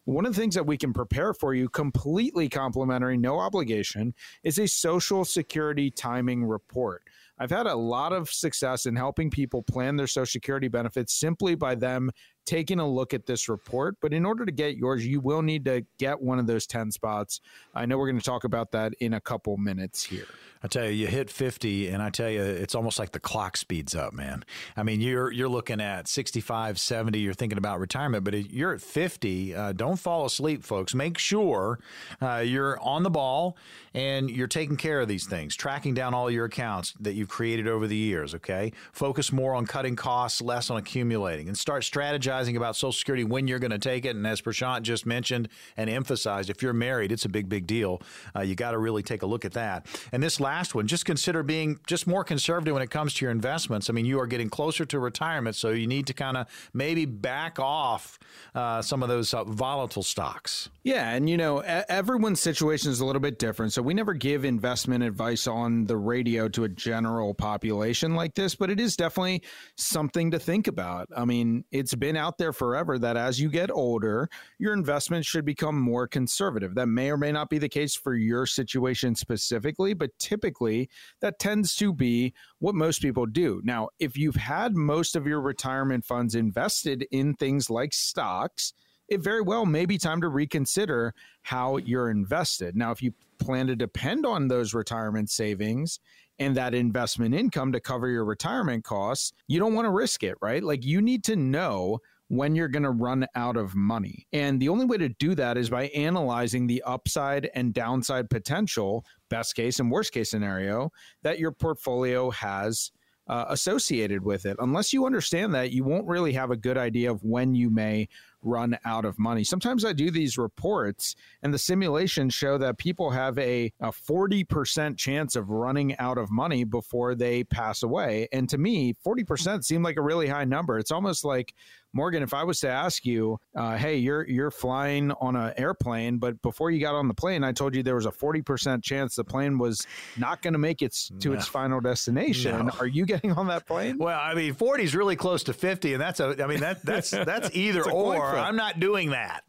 One 0.05 0.25
of 0.25 0.33
the 0.33 0.41
things 0.41 0.55
that 0.55 0.65
we 0.65 0.77
can 0.77 0.93
prepare 0.93 1.33
for 1.33 1.53
you 1.53 1.69
completely 1.69 2.49
complimentary, 2.49 3.17
no 3.17 3.39
obligation, 3.39 4.13
is 4.43 4.57
a 4.57 4.67
social 4.67 5.25
security 5.25 5.91
timing 5.91 6.45
report. 6.45 7.03
I've 7.39 7.51
had 7.51 7.67
a 7.67 7.75
lot 7.75 8.11
of 8.11 8.29
success 8.29 8.85
in 8.85 8.95
helping 8.95 9.29
people 9.29 9.63
plan 9.63 9.95
their 9.95 10.07
Social 10.07 10.25
Security 10.25 10.67
benefits 10.67 11.13
simply 11.13 11.55
by 11.55 11.75
them 11.75 12.11
taking 12.49 12.79
a 12.79 12.87
look 12.87 13.13
at 13.13 13.27
this 13.27 13.47
report. 13.47 13.97
But 14.01 14.11
in 14.11 14.25
order 14.25 14.43
to 14.43 14.51
get 14.51 14.75
yours, 14.75 15.05
you 15.05 15.19
will 15.19 15.43
need 15.43 15.65
to 15.65 15.85
get 15.99 16.19
one 16.19 16.39
of 16.39 16.47
those 16.47 16.65
10 16.65 16.91
spots. 16.91 17.41
I 17.75 17.85
know 17.85 17.99
we're 17.99 18.07
going 18.07 18.19
to 18.19 18.25
talk 18.25 18.43
about 18.43 18.71
that 18.71 18.93
in 18.99 19.13
a 19.13 19.21
couple 19.21 19.55
minutes 19.57 20.03
here. 20.03 20.25
I 20.61 20.67
tell 20.67 20.85
you, 20.85 20.91
you 20.91 21.07
hit 21.07 21.29
50, 21.29 21.87
and 21.87 22.03
I 22.03 22.09
tell 22.09 22.29
you, 22.29 22.41
it's 22.41 22.75
almost 22.75 22.99
like 22.99 23.13
the 23.13 23.19
clock 23.19 23.55
speeds 23.55 23.95
up, 23.95 24.13
man. 24.13 24.43
I 24.75 24.83
mean, 24.83 24.99
you're 24.99 25.31
you're 25.31 25.47
looking 25.47 25.79
at 25.79 26.07
65, 26.07 26.79
70, 26.79 27.17
you're 27.19 27.33
thinking 27.33 27.57
about 27.57 27.79
retirement, 27.79 28.25
but 28.25 28.51
you're 28.51 28.73
at 28.73 28.81
50. 28.81 29.55
Uh, 29.55 29.71
don't 29.71 29.97
fall 29.97 30.25
asleep, 30.25 30.63
folks. 30.63 30.93
Make 30.93 31.17
sure 31.17 31.79
uh, 32.21 32.43
you're 32.45 32.77
on 32.81 33.03
the 33.03 33.09
ball 33.09 33.55
and 33.93 34.29
you're 34.29 34.47
taking 34.47 34.75
care 34.75 34.99
of 34.99 35.07
these 35.07 35.25
things, 35.25 35.55
tracking 35.55 35.93
down 35.93 36.13
all 36.13 36.29
your 36.29 36.45
accounts 36.45 36.93
that 36.99 37.13
you've 37.13 37.29
created 37.29 37.67
over 37.67 37.87
the 37.87 37.95
years, 37.95 38.35
okay? 38.35 38.71
Focus 38.91 39.31
more 39.31 39.55
on 39.55 39.65
cutting 39.65 39.95
costs, 39.95 40.41
less 40.41 40.69
on 40.69 40.77
accumulating, 40.77 41.47
and 41.47 41.57
start 41.57 41.83
strategizing 41.83 42.55
about 42.55 42.75
Social 42.75 42.91
Security 42.91 43.23
when 43.23 43.47
you're 43.47 43.59
going 43.59 43.71
to 43.71 43.79
take 43.79 44.05
it. 44.05 44.15
And 44.15 44.27
as 44.27 44.41
Prashant 44.41 44.81
just 44.81 45.05
mentioned 45.05 45.49
and 45.77 45.89
emphasized, 45.89 46.49
if 46.49 46.61
you're 46.61 46.73
married, 46.73 47.11
it's 47.11 47.25
a 47.25 47.29
big, 47.29 47.49
big 47.49 47.65
deal. 47.65 48.01
Uh, 48.35 48.41
you 48.41 48.55
got 48.55 48.71
to 48.71 48.77
really 48.77 49.03
take 49.03 49.21
a 49.21 49.25
look 49.25 49.45
at 49.45 49.53
that. 49.53 49.85
And 50.11 50.21
this 50.21 50.39
last 50.49 50.73
one, 50.73 50.87
just 50.87 51.05
consider 51.05 51.43
being 51.43 51.79
just 51.85 52.07
more 52.07 52.23
conservative 52.23 52.73
when 52.73 52.81
it 52.81 52.89
comes 52.89 53.13
to 53.13 53.25
your 53.25 53.31
investments. 53.31 53.87
I 53.87 53.93
mean, 53.93 54.05
you 54.05 54.19
are 54.19 54.25
getting 54.25 54.49
closer 54.49 54.83
to 54.83 54.97
retirement, 54.97 55.55
so 55.55 55.69
you 55.69 55.85
need 55.85 56.07
to 56.07 56.13
kind 56.13 56.37
of 56.37 56.47
maybe 56.73 57.05
back 57.05 57.59
off 57.59 58.17
uh, 58.55 58.81
some 58.81 59.03
of 59.03 59.09
those 59.09 59.31
uh, 59.31 59.43
volatile 59.43 60.01
stocks. 60.01 60.69
Yeah, 60.83 61.09
and 61.09 61.29
you 61.29 61.35
know, 61.35 61.59
everyone's 61.59 62.39
situation 62.39 62.89
is 62.89 63.01
a 63.01 63.05
little 63.05 63.19
bit 63.19 63.37
different. 63.37 63.73
So 63.73 63.81
we 63.81 63.93
never 63.93 64.13
give 64.13 64.45
investment 64.45 65.03
advice 65.03 65.45
on 65.45 65.83
the 65.85 65.97
radio 65.97 66.47
to 66.49 66.63
a 66.63 66.69
general 66.69 67.33
population 67.33 68.15
like 68.15 68.33
this, 68.33 68.55
but 68.55 68.69
it 68.69 68.79
is 68.79 68.95
definitely 68.95 69.43
something 69.75 70.31
to 70.31 70.39
think 70.39 70.67
about. 70.67 71.09
I 71.15 71.25
mean, 71.25 71.65
it's 71.71 71.95
been 71.95 72.15
out 72.15 72.37
there 72.37 72.53
forever 72.53 72.97
that 72.97 73.17
as 73.17 73.41
you 73.41 73.49
get 73.49 73.69
older, 73.71 74.29
your 74.57 74.73
investments 74.73 75.27
should 75.27 75.43
become 75.43 75.77
more 75.77 76.07
conservative. 76.07 76.75
That 76.75 76.87
may 76.87 77.11
or 77.11 77.17
may 77.17 77.33
not 77.33 77.49
be 77.49 77.57
the 77.57 77.67
case 77.67 77.93
for 77.93 78.15
your 78.15 78.45
situation 78.45 79.15
specifically, 79.15 79.93
but 79.93 80.17
typically 80.17 80.89
that 81.19 81.39
tends 81.39 81.75
to 81.75 81.93
be 81.93 82.33
what 82.59 82.73
most 82.73 83.01
people 83.01 83.25
do. 83.25 83.61
Now, 83.65 83.89
if 83.99 84.17
you've 84.17 84.35
had 84.35 84.75
most 84.77 85.17
of 85.17 85.27
your 85.27 85.41
retirement 85.41 86.05
funds 86.05 86.35
invested 86.35 87.05
in 87.11 87.33
things 87.33 87.69
like 87.69 87.93
stocks, 87.93 88.73
it 89.09 89.21
very 89.21 89.41
well 89.41 89.65
may 89.65 89.85
be 89.85 89.97
time 89.97 90.21
to 90.21 90.29
reconsider 90.29 91.13
how 91.41 91.77
you're 91.77 92.09
invested. 92.09 92.75
Now, 92.75 92.91
if 92.91 93.01
you 93.01 93.13
plan 93.39 93.67
to 93.67 93.75
depend 93.75 94.25
on 94.25 94.47
those 94.47 94.73
retirement 94.73 95.29
savings 95.29 95.99
and 96.37 96.55
that 96.55 96.73
investment 96.73 97.33
income 97.35 97.71
to 97.71 97.79
cover 97.79 98.07
your 98.07 98.25
retirement 98.25 98.83
costs, 98.83 99.33
you 99.47 99.59
don't 99.59 99.73
want 99.73 99.85
to 99.85 99.91
risk 99.91 100.23
it, 100.23 100.35
right? 100.41 100.63
Like 100.63 100.85
you 100.85 101.01
need 101.01 101.23
to 101.25 101.35
know 101.35 101.99
when 102.29 102.55
you're 102.55 102.67
going 102.67 102.83
to 102.83 102.91
run 102.91 103.25
out 103.35 103.57
of 103.57 103.75
money. 103.75 104.27
And 104.31 104.59
the 104.59 104.69
only 104.69 104.85
way 104.85 104.97
to 104.97 105.09
do 105.09 105.33
that 105.35 105.57
is 105.57 105.71
by 105.71 105.87
analyzing 105.87 106.67
the 106.67 106.81
upside 106.83 107.49
and 107.55 107.73
downside 107.73 108.29
potential, 108.29 109.03
best 109.29 109.55
case 109.55 109.79
and 109.79 109.89
worst 109.89 110.13
case 110.13 110.29
scenario, 110.29 110.91
that 111.23 111.39
your 111.39 111.51
portfolio 111.51 112.29
has 112.29 112.91
uh, 113.29 113.45
associated 113.49 114.23
with 114.23 114.45
it. 114.45 114.57
Unless 114.59 114.93
you 114.93 115.05
understand 115.05 115.53
that, 115.55 115.71
you 115.71 115.83
won't 115.83 116.07
really 116.07 116.33
have 116.33 116.51
a 116.51 116.57
good 116.57 116.77
idea 116.77 117.11
of 117.11 117.23
when 117.23 117.55
you 117.55 117.69
may 117.69 118.07
run 118.41 118.77
out 118.85 119.05
of 119.05 119.19
money. 119.19 119.43
Sometimes 119.43 119.85
I 119.85 119.93
do 119.93 120.11
these 120.11 120.37
reports, 120.37 121.15
and 121.43 121.53
the 121.53 121.59
simulations 121.59 122.33
show 122.33 122.57
that 122.57 122.77
people 122.77 123.09
have 123.11 123.37
a, 123.37 123.71
a 123.79 123.91
40% 123.91 124.97
chance 124.97 125.35
of 125.35 125.49
running 125.49 125.97
out 125.97 126.17
of 126.17 126.31
money 126.31 126.63
before 126.63 127.15
they 127.15 127.43
pass 127.43 127.83
away. 127.83 128.27
And 128.31 128.47
to 128.49 128.57
me, 128.57 128.95
40% 129.05 129.63
seemed 129.63 129.83
like 129.83 129.97
a 129.97 130.01
really 130.01 130.27
high 130.27 130.45
number. 130.45 130.77
It's 130.77 130.91
almost 130.91 131.23
like 131.23 131.53
Morgan, 131.91 132.21
if 132.21 132.33
I 132.33 132.43
was 132.43 132.59
to 132.59 132.69
ask 132.69 133.05
you, 133.05 133.39
uh, 133.55 133.75
hey, 133.75 133.97
you're 133.97 134.27
you're 134.27 134.51
flying 134.51 135.11
on 135.13 135.35
an 135.35 135.53
airplane, 135.57 136.19
but 136.19 136.39
before 136.41 136.69
you 136.69 136.79
got 136.79 136.93
on 136.93 137.07
the 137.07 137.13
plane, 137.15 137.43
I 137.43 137.51
told 137.51 137.73
you 137.75 137.81
there 137.81 137.95
was 137.95 138.05
a 138.05 138.11
forty 138.11 138.41
percent 138.41 138.83
chance 138.83 139.15
the 139.15 139.23
plane 139.23 139.57
was 139.57 139.87
not 140.15 140.41
going 140.43 140.53
to 140.53 140.59
make 140.59 140.83
it 140.83 140.93
to 141.19 141.29
no. 141.29 141.35
its 141.35 141.47
final 141.47 141.81
destination. 141.81 142.67
No. 142.67 142.71
Are 142.79 142.85
you 142.85 143.05
getting 143.05 143.31
on 143.31 143.47
that 143.47 143.65
plane? 143.65 143.97
Well, 143.97 144.19
I 144.19 144.35
mean, 144.35 144.53
forty 144.53 144.83
is 144.83 144.95
really 144.95 145.15
close 145.15 145.43
to 145.43 145.53
fifty, 145.53 145.93
and 145.93 146.01
that's 146.01 146.19
a. 146.19 146.35
I 146.43 146.47
mean, 146.47 146.59
that 146.59 146.85
that's 146.85 147.09
that's 147.09 147.49
either 147.55 147.89
or. 147.89 148.28
I'm 148.37 148.55
not 148.55 148.79
doing 148.79 149.09
that. 149.11 149.43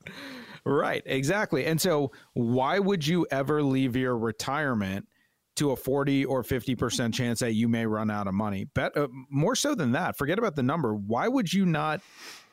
Right, 0.65 1.03
exactly. 1.07 1.67
And 1.67 1.81
so, 1.81 2.13
why 2.35 2.79
would 2.79 3.07
you 3.07 3.27
ever 3.31 3.63
leave 3.63 3.97
your 3.97 4.17
retirement? 4.17 5.07
to 5.57 5.73
a 5.73 5.77
40 5.77 6.25
or 6.25 6.43
50% 6.43 7.13
chance 7.13 7.41
that 7.41 7.53
you 7.53 7.69
may 7.69 7.85
run 7.85 8.11
out 8.11 8.27
of 8.27 8.33
money. 8.33 8.65
Bet 8.73 8.97
uh, 8.97 9.09
more 9.29 9.55
so 9.55 9.75
than 9.75 9.93
that. 9.93 10.17
Forget 10.17 10.39
about 10.39 10.57
the 10.57 10.63
number. 10.63 10.95
Why 10.95 11.29
would 11.29 11.53
you 11.53 11.67
not 11.67 12.01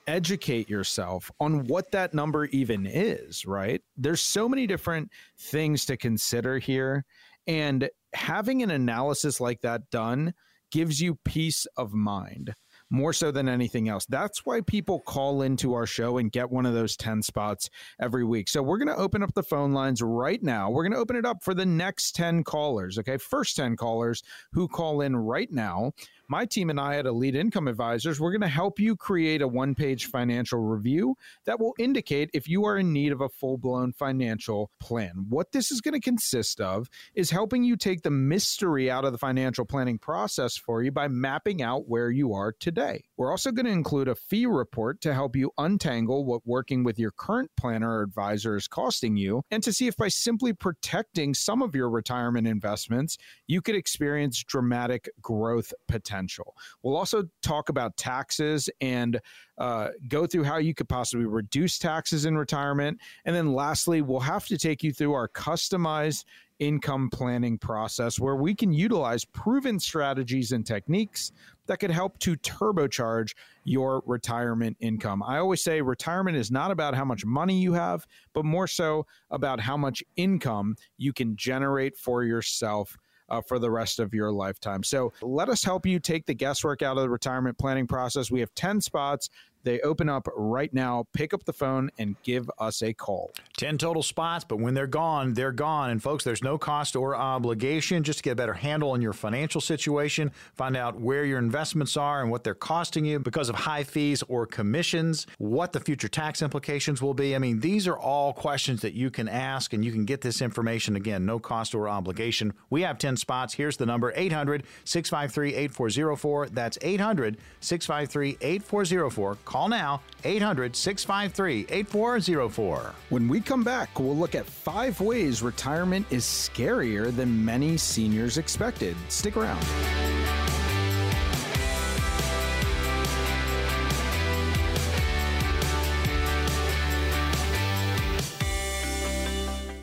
educate 0.07 0.69
yourself 0.69 1.29
on 1.39 1.65
what 1.67 1.91
that 1.91 2.13
number 2.13 2.45
even 2.45 2.85
is, 2.85 3.45
right? 3.45 3.81
There's 3.95 4.21
so 4.21 4.49
many 4.49 4.67
different 4.67 5.11
things 5.37 5.85
to 5.85 5.95
consider 5.95 6.59
here 6.59 7.05
and 7.45 7.89
having 8.13 8.63
an 8.63 8.71
analysis 8.71 9.39
like 9.39 9.61
that 9.61 9.89
done 9.89 10.33
gives 10.71 10.99
you 10.99 11.17
peace 11.23 11.65
of 11.77 11.93
mind 11.93 12.53
more 12.89 13.13
so 13.13 13.31
than 13.31 13.49
anything 13.49 13.89
else. 13.89 14.05
That's 14.05 14.45
why 14.45 14.61
people 14.61 14.99
call 15.01 15.41
into 15.41 15.73
our 15.73 15.85
show 15.85 16.17
and 16.17 16.31
get 16.31 16.49
one 16.49 16.65
of 16.65 16.73
those 16.73 16.95
10 16.95 17.21
spots 17.21 17.69
every 17.99 18.23
week. 18.23 18.47
So 18.49 18.61
we're 18.61 18.77
going 18.77 18.87
to 18.87 18.95
open 18.95 19.23
up 19.23 19.33
the 19.33 19.43
phone 19.43 19.73
lines 19.73 20.01
right 20.01 20.41
now. 20.41 20.69
We're 20.69 20.83
going 20.83 20.93
to 20.93 20.99
open 20.99 21.15
it 21.15 21.25
up 21.25 21.43
for 21.43 21.53
the 21.53 21.65
next 21.65 22.15
10 22.15 22.43
callers. 22.43 22.97
Okay. 22.99 23.17
First 23.17 23.55
10 23.57 23.75
callers 23.75 24.23
who 24.51 24.67
call 24.67 25.01
in 25.01 25.15
right 25.15 25.51
now 25.51 25.91
my 26.29 26.45
team 26.45 26.69
and 26.69 26.79
I 26.79 26.97
at 26.97 27.05
Elite 27.05 27.35
Income 27.35 27.67
Advisors, 27.67 28.19
we're 28.19 28.31
going 28.31 28.41
to 28.41 28.47
help 28.47 28.79
you 28.79 28.95
create 28.95 29.41
a 29.41 29.47
one 29.47 29.73
page 29.73 30.07
financial 30.07 30.59
review 30.59 31.15
that 31.45 31.59
will 31.59 31.73
indicate 31.79 32.29
if 32.33 32.47
you 32.49 32.65
are 32.65 32.77
in 32.77 32.91
need 32.91 33.11
of 33.11 33.21
a 33.21 33.29
full 33.29 33.57
blown 33.57 33.93
financial 33.93 34.69
plan. 34.79 35.25
What 35.29 35.51
this 35.53 35.71
is 35.71 35.79
going 35.79 35.93
to 35.93 36.01
consist 36.01 36.59
of 36.59 36.89
is 37.15 37.31
helping 37.31 37.63
you 37.63 37.77
take 37.77 38.01
the 38.01 38.11
mystery 38.11 38.91
out 38.91 39.05
of 39.05 39.13
the 39.13 39.17
financial 39.17 39.65
planning 39.65 39.97
process 39.97 40.57
for 40.57 40.83
you 40.83 40.91
by 40.91 41.07
mapping 41.07 41.61
out 41.61 41.87
where 41.87 42.11
you 42.11 42.33
are 42.33 42.53
today. 42.59 43.05
We're 43.15 43.31
also 43.31 43.51
going 43.51 43.65
to 43.65 43.71
include 43.71 44.09
a 44.09 44.15
fee 44.15 44.47
report 44.47 44.99
to 45.01 45.13
help 45.13 45.35
you 45.35 45.51
untangle 45.57 46.25
what 46.25 46.41
working 46.45 46.83
with 46.83 46.99
your 46.99 47.11
current 47.11 47.51
planner 47.55 47.99
or 47.99 48.03
advisor 48.03 48.55
is 48.57 48.67
costing 48.67 49.15
you 49.15 49.43
and 49.49 49.63
to 49.63 49.71
see 49.71 49.87
if 49.87 49.95
by 49.95 50.09
simply 50.09 50.51
protecting 50.51 51.33
some 51.33 51.61
of 51.61 51.73
your 51.73 51.89
retirement 51.89 52.47
investments, 52.47 53.17
you 53.47 53.61
could 53.61 53.75
experience 53.75 54.43
dramatic 54.43 55.09
growth 55.21 55.73
potential 55.87 56.16
potential. 56.17 56.55
We'll 56.81 56.95
also 56.95 57.23
talk 57.41 57.69
about 57.69 57.95
taxes 57.97 58.69
and 58.81 59.19
uh, 59.57 59.89
go 60.07 60.25
through 60.25 60.43
how 60.43 60.57
you 60.57 60.73
could 60.73 60.89
possibly 60.89 61.25
reduce 61.25 61.79
taxes 61.79 62.25
in 62.25 62.37
retirement. 62.37 62.99
And 63.25 63.35
then 63.35 63.53
lastly, 63.53 64.01
we'll 64.01 64.19
have 64.19 64.45
to 64.47 64.57
take 64.57 64.83
you 64.83 64.91
through 64.91 65.13
our 65.13 65.27
customized 65.27 66.25
income 66.59 67.07
planning 67.11 67.55
process 67.55 68.19
where 68.19 68.35
we 68.35 68.55
can 68.55 68.73
utilize 68.73 69.23
proven 69.23 69.79
strategies 69.79 70.53
and 70.53 70.65
techniques 70.65 71.31
that 71.67 71.79
could 71.79 71.91
help 71.91 72.17
to 72.17 72.35
turbocharge 72.37 73.35
your 73.63 74.01
retirement 74.07 74.75
income. 74.79 75.21
I 75.21 75.37
always 75.37 75.61
say 75.61 75.81
retirement 75.81 76.35
is 76.35 76.49
not 76.49 76.71
about 76.71 76.95
how 76.95 77.05
much 77.05 77.25
money 77.25 77.59
you 77.59 77.73
have, 77.73 78.07
but 78.33 78.43
more 78.43 78.65
so 78.65 79.05
about 79.29 79.59
how 79.59 79.77
much 79.77 80.03
income 80.15 80.77
you 80.97 81.13
can 81.13 81.35
generate 81.35 81.95
for 81.95 82.23
yourself 82.23 82.97
uh, 83.29 83.41
for 83.41 83.59
the 83.59 83.69
rest 83.69 83.99
of 83.99 84.13
your 84.13 84.31
lifetime. 84.31 84.83
So 84.83 85.13
let 85.21 85.49
us 85.49 85.63
help 85.63 85.85
you 85.85 85.99
take 85.99 86.25
the 86.25 86.33
guesswork 86.33 86.81
out 86.81 86.97
of 86.97 87.03
the 87.03 87.09
retirement 87.09 87.57
planning 87.57 87.87
process. 87.87 88.31
We 88.31 88.39
have 88.39 88.53
10 88.55 88.81
spots. 88.81 89.29
They 89.67 89.81
open 89.81 90.07
up 90.07 90.29
right 90.33 90.73
now. 90.73 91.07
Pick 91.11 91.33
up 91.33 91.43
the 91.43 91.51
phone 91.51 91.89
and 91.97 92.15
give 92.23 92.49
us 92.57 92.81
a 92.81 92.93
call. 92.93 93.33
10 93.57 93.77
total 93.77 94.01
spots, 94.01 94.45
but 94.47 94.59
when 94.59 94.73
they're 94.75 94.87
gone, 94.87 95.33
they're 95.33 95.51
gone. 95.51 95.89
And 95.89 96.01
folks, 96.01 96.23
there's 96.23 96.41
no 96.41 96.57
cost 96.57 96.95
or 96.95 97.17
obligation 97.17 98.01
just 98.01 98.19
to 98.19 98.23
get 98.23 98.31
a 98.31 98.35
better 98.35 98.53
handle 98.53 98.91
on 98.91 99.01
your 99.01 99.11
financial 99.11 99.59
situation, 99.59 100.31
find 100.53 100.77
out 100.77 101.01
where 101.01 101.25
your 101.25 101.37
investments 101.37 101.97
are 101.97 102.21
and 102.21 102.31
what 102.31 102.45
they're 102.45 102.55
costing 102.55 103.03
you 103.03 103.19
because 103.19 103.49
of 103.49 103.55
high 103.55 103.83
fees 103.83 104.23
or 104.29 104.45
commissions, 104.45 105.27
what 105.37 105.73
the 105.73 105.81
future 105.81 106.07
tax 106.07 106.41
implications 106.41 107.01
will 107.01 107.13
be. 107.13 107.35
I 107.35 107.39
mean, 107.39 107.59
these 107.59 107.89
are 107.89 107.97
all 107.97 108.31
questions 108.31 108.81
that 108.83 108.93
you 108.93 109.11
can 109.11 109.27
ask 109.27 109.73
and 109.73 109.83
you 109.83 109.91
can 109.91 110.05
get 110.05 110.21
this 110.21 110.41
information 110.41 110.95
again, 110.95 111.25
no 111.25 111.39
cost 111.39 111.75
or 111.75 111.89
obligation. 111.89 112.53
We 112.69 112.83
have 112.83 112.99
10 112.99 113.17
spots. 113.17 113.55
Here's 113.55 113.75
the 113.75 113.85
number 113.85 114.13
800 114.15 114.63
653 114.85 115.55
8404. 115.55 116.49
That's 116.51 116.77
800 116.81 117.35
653 117.59 118.37
8404. 118.39 119.37
Call 119.57 119.69
now 119.69 120.01
800 120.23 120.75
653 120.75 121.65
8404. 121.75 122.93
When 123.09 123.27
we 123.27 123.41
come 123.41 123.63
back, 123.63 123.99
we'll 123.99 124.15
look 124.15 124.35
at 124.35 124.45
five 124.45 125.01
ways 125.01 125.41
retirement 125.41 126.05
is 126.11 126.25
scarier 126.25 127.11
than 127.15 127.43
many 127.43 127.75
seniors 127.75 128.37
expected. 128.37 128.95
Stick 129.09 129.35
around. 129.35 129.65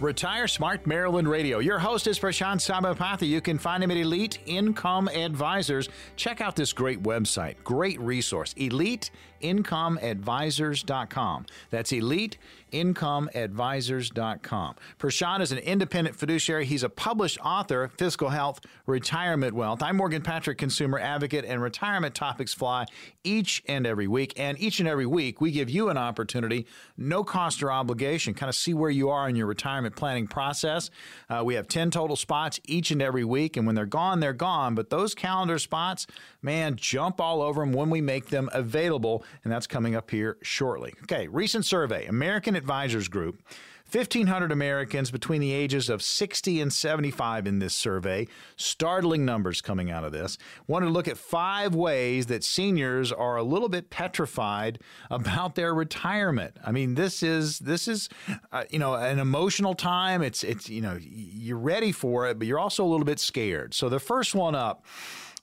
Retire 0.05 0.47
Smart 0.47 0.87
Maryland 0.87 1.27
Radio. 1.27 1.59
Your 1.61 1.79
host 1.79 2.07
is 2.07 2.19
Prashant 2.19 2.61
Sabapathy. 2.61 3.27
You 3.27 3.41
can 3.41 3.57
find 3.57 3.83
him 3.83 3.91
at 3.91 3.97
Elite 3.97 4.39
Income 4.45 5.09
Advisors. 5.09 5.89
Check 6.17 6.43
out 6.43 6.57
this 6.57 6.75
great 6.75 7.03
website, 7.03 7.55
great 7.65 7.99
resource, 7.99 8.53
eliteincomeadvisors.com. 8.55 11.47
That's 11.71 11.91
elite 11.91 12.37
incomeadvisors.com. 12.75 14.75
Prashant 14.99 15.41
is 15.41 15.53
an 15.53 15.59
independent 15.59 16.17
fiduciary. 16.17 16.67
He's 16.67 16.83
a 16.83 16.89
published 16.89 17.39
author, 17.45 17.91
Fiscal 17.97 18.31
Health, 18.31 18.61
Retirement 18.87 19.55
Wealth. 19.55 19.83
I'm 19.83 19.97
Morgan 19.97 20.23
Patrick, 20.23 20.59
consumer 20.59 20.99
advocate, 20.99 21.45
and 21.45 21.63
retirement 21.63 22.15
topics 22.15 22.53
fly 22.53 22.87
each 23.23 23.63
and 23.67 23.87
every 23.87 24.09
week. 24.09 24.39
And 24.39 24.61
each 24.61 24.81
and 24.81 24.89
every 24.89 25.07
week, 25.07 25.41
we 25.41 25.53
give 25.53 25.71
you 25.71 25.89
an 25.89 25.97
opportunity, 25.97 26.67
no 26.97 27.23
cost 27.23 27.63
or 27.63 27.71
obligation, 27.71 28.35
kind 28.35 28.49
of 28.49 28.57
see 28.57 28.75
where 28.75 28.91
you 28.91 29.11
are 29.11 29.29
in 29.29 29.37
your 29.37 29.47
retirement 29.47 29.97
planning 29.97 30.27
process. 30.27 30.91
Uh, 31.31 31.43
we 31.45 31.55
have 31.55 31.69
10 31.69 31.91
total 31.91 32.17
spots 32.17 32.61
each 32.65 32.91
and 32.91 33.01
every 33.01 33.25
week. 33.25 33.57
And 33.57 33.67
when 33.67 33.75
they're 33.75 33.87
gone, 33.87 34.21
they're 34.21 34.33
gone. 34.33 34.75
But 34.75 34.91
those 34.91 35.15
calendar 35.15 35.59
spots, 35.59 36.07
man, 36.45 36.77
jump 36.77 37.21
all 37.21 37.43
over 37.43 37.63
them 37.63 37.73
when 37.73 37.91
we 37.91 38.01
make 38.01 38.27
them 38.27 38.49
available. 38.53 39.25
And 39.43 39.53
that's 39.53 39.67
coming 39.67 39.97
up 39.97 40.11
here 40.11 40.37
shortly. 40.43 40.95
Okay, 41.05 41.27
recent 41.27 41.65
survey 41.65 42.07
American 42.07 42.55
Advisors 42.55 43.09
Group. 43.09 43.43
1,500 43.91 44.51
Americans 44.51 45.11
between 45.13 45.41
the 45.41 45.53
ages 45.53 45.89
of 45.89 46.03
60 46.03 46.61
and 46.61 46.73
75 46.73 47.47
in 47.47 47.61
this 47.61 47.75
survey. 47.75 48.27
Startling 48.57 49.25
numbers 49.25 49.61
coming 49.61 49.91
out 49.91 50.03
of 50.03 50.11
this. 50.11 50.37
Wanted 50.67 50.87
to 50.87 50.93
look 50.93 51.07
at 51.07 51.17
five 51.17 51.75
ways 51.75 52.27
that 52.27 52.43
seniors 52.43 53.13
are 53.13 53.37
a 53.37 53.45
little 53.45 53.69
bit 53.69 53.91
petrified 53.91 54.81
about 55.11 55.55
their 55.55 55.73
retirement. 55.75 56.57
I 56.65 56.73
mean, 56.73 56.95
this 56.95 57.23
is 57.23 57.61
this 57.61 57.87
is 57.87 58.09
uh, 58.51 58.65
you 58.71 58.81
know 58.81 58.95
an 58.95 59.21
emotional 59.21 59.75
time. 59.75 60.23
It's 60.23 60.43
it's 60.43 60.69
you 60.69 60.81
know 60.81 60.99
you're 61.01 61.59
ready 61.59 61.93
for 61.93 62.29
it, 62.29 62.39
but 62.39 62.49
you're 62.49 62.59
also 62.59 62.85
a 62.85 62.89
little 62.89 63.07
bit 63.07 63.21
scared. 63.21 63.75
So 63.75 63.89
the 63.89 64.01
first 64.01 64.35
one 64.35 64.57
up 64.57 64.85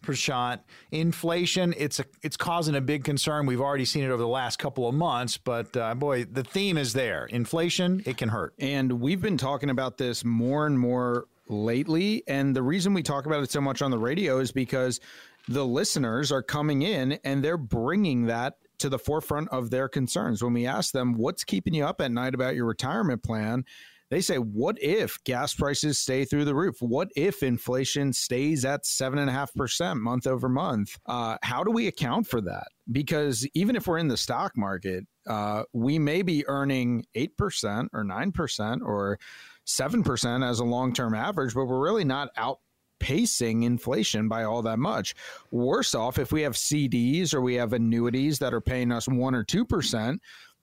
Prashant. 0.01 0.59
Inflation, 0.91 1.73
it's 1.77 1.99
a, 1.99 2.05
it's 2.21 2.37
causing 2.37 2.75
a 2.75 2.81
big 2.81 3.03
concern. 3.03 3.45
We've 3.45 3.61
already 3.61 3.85
seen 3.85 4.03
it 4.03 4.07
over 4.07 4.17
the 4.17 4.27
last 4.27 4.59
couple 4.59 4.87
of 4.87 4.95
months, 4.95 5.37
but 5.37 5.75
uh, 5.77 5.95
boy, 5.95 6.25
the 6.25 6.43
theme 6.43 6.77
is 6.77 6.93
there. 6.93 7.25
Inflation, 7.25 8.01
it 8.05 8.17
can 8.17 8.29
hurt. 8.29 8.53
And 8.59 8.93
we've 8.93 9.21
been 9.21 9.37
talking 9.37 9.69
about 9.69 9.97
this 9.97 10.25
more 10.25 10.65
and 10.65 10.79
more 10.79 11.25
lately. 11.47 12.23
And 12.27 12.55
the 12.55 12.63
reason 12.63 12.93
we 12.93 13.03
talk 13.03 13.25
about 13.25 13.43
it 13.43 13.51
so 13.51 13.61
much 13.61 13.81
on 13.81 13.91
the 13.91 13.99
radio 13.99 14.39
is 14.39 14.51
because 14.51 14.99
the 15.47 15.65
listeners 15.65 16.31
are 16.31 16.43
coming 16.43 16.81
in 16.81 17.13
and 17.23 17.43
they're 17.43 17.57
bringing 17.57 18.27
that 18.27 18.55
to 18.79 18.89
the 18.89 18.99
forefront 18.99 19.49
of 19.49 19.69
their 19.69 19.87
concerns. 19.87 20.43
When 20.43 20.53
we 20.53 20.65
ask 20.65 20.91
them, 20.91 21.13
what's 21.13 21.43
keeping 21.43 21.73
you 21.73 21.85
up 21.85 22.01
at 22.01 22.11
night 22.11 22.33
about 22.33 22.55
your 22.55 22.65
retirement 22.65 23.21
plan? 23.23 23.65
They 24.11 24.19
say, 24.19 24.35
what 24.35 24.77
if 24.83 25.23
gas 25.23 25.53
prices 25.53 25.97
stay 25.97 26.25
through 26.25 26.43
the 26.43 26.53
roof? 26.53 26.81
What 26.81 27.07
if 27.15 27.43
inflation 27.43 28.11
stays 28.11 28.65
at 28.65 28.85
seven 28.85 29.19
and 29.19 29.29
a 29.29 29.33
half 29.33 29.53
percent 29.53 30.01
month 30.01 30.27
over 30.27 30.49
month? 30.49 30.99
Uh, 31.05 31.37
how 31.43 31.63
do 31.63 31.71
we 31.71 31.87
account 31.87 32.27
for 32.27 32.41
that? 32.41 32.67
Because 32.91 33.47
even 33.53 33.77
if 33.77 33.87
we're 33.87 33.99
in 33.99 34.09
the 34.09 34.17
stock 34.17 34.57
market, 34.57 35.05
uh, 35.27 35.63
we 35.71 35.97
may 35.97 36.23
be 36.23 36.45
earning 36.47 37.05
8% 37.15 37.87
or 37.93 38.03
9% 38.03 38.81
or 38.85 39.17
7% 39.65 40.49
as 40.49 40.59
a 40.59 40.65
long 40.65 40.93
term 40.93 41.15
average, 41.15 41.53
but 41.53 41.65
we're 41.65 41.79
really 41.79 42.03
not 42.03 42.31
out 42.35 42.59
pacing 42.99 43.63
inflation 43.63 44.27
by 44.27 44.43
all 44.43 44.61
that 44.61 44.77
much. 44.77 45.15
Worse 45.51 45.95
off 45.95 46.19
if 46.19 46.31
we 46.31 46.41
have 46.43 46.53
CDs 46.53 47.33
or 47.33 47.41
we 47.41 47.55
have 47.55 47.73
annuities 47.73 48.39
that 48.39 48.53
are 48.53 48.61
paying 48.61 48.91
us 48.91 49.07
1 49.07 49.35
or 49.35 49.43
2%, 49.43 50.17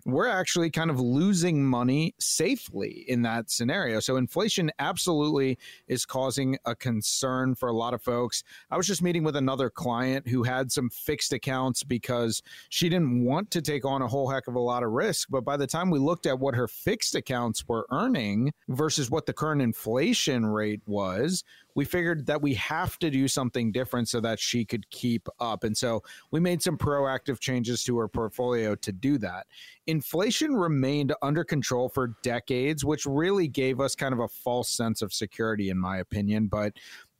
we're 0.08 0.26
actually 0.26 0.70
kind 0.70 0.90
of 0.90 0.98
losing 0.98 1.62
money 1.62 2.14
safely 2.18 3.04
in 3.08 3.20
that 3.22 3.50
scenario. 3.50 4.00
So 4.00 4.16
inflation 4.16 4.70
absolutely 4.78 5.58
is 5.86 6.06
causing 6.06 6.56
a 6.64 6.74
concern 6.74 7.54
for 7.54 7.68
a 7.68 7.74
lot 7.74 7.92
of 7.92 8.00
folks. 8.00 8.42
I 8.70 8.78
was 8.78 8.86
just 8.86 9.02
meeting 9.02 9.22
with 9.22 9.36
another 9.36 9.68
client 9.68 10.26
who 10.26 10.44
had 10.44 10.72
some 10.72 10.88
fixed 10.88 11.34
accounts 11.34 11.82
because 11.82 12.42
she 12.70 12.88
didn't 12.88 13.22
want 13.22 13.50
to 13.50 13.60
take 13.60 13.84
on 13.84 14.00
a 14.00 14.08
whole 14.08 14.30
heck 14.30 14.48
of 14.48 14.54
a 14.54 14.60
lot 14.60 14.82
of 14.82 14.92
risk. 14.92 15.28
But 15.30 15.44
by 15.44 15.58
the 15.58 15.66
time 15.66 15.90
we 15.90 15.98
looked 15.98 16.24
at 16.24 16.38
what 16.38 16.54
her 16.54 16.68
fixed 16.68 17.14
accounts 17.14 17.68
were 17.68 17.86
earning 17.90 18.50
versus 18.68 19.10
what 19.10 19.26
the 19.26 19.34
current 19.34 19.60
inflation 19.60 20.46
rate 20.46 20.80
was, 20.86 21.44
we 21.78 21.85
figured 21.85 22.26
that 22.26 22.42
we 22.42 22.54
have 22.54 22.99
to 22.99 23.08
do 23.08 23.28
something 23.28 23.70
different 23.70 24.08
so 24.08 24.20
that 24.20 24.40
she 24.40 24.64
could 24.64 24.90
keep 24.90 25.28
up. 25.38 25.62
And 25.62 25.76
so 25.76 26.02
we 26.32 26.40
made 26.40 26.61
some 26.61 26.76
proactive 26.76 27.38
changes 27.38 27.85
to 27.85 27.97
her 27.99 28.08
portfolio 28.08 28.75
to 28.75 28.90
do 28.90 29.16
that. 29.18 29.47
Inflation 29.87 30.56
remained 30.56 31.14
under 31.23 31.44
control 31.44 31.88
for 31.88 32.16
decades, 32.25 32.85
which 32.85 33.06
really 33.06 33.47
gave 33.47 33.78
us 33.78 33.94
kind 33.94 34.12
of 34.12 34.18
a 34.18 34.26
false 34.26 34.70
sense 34.70 35.02
of 35.02 35.12
security, 35.12 35.70
in 35.70 35.78
my 35.78 35.99
opinion. 35.99 36.49
But 36.49 36.73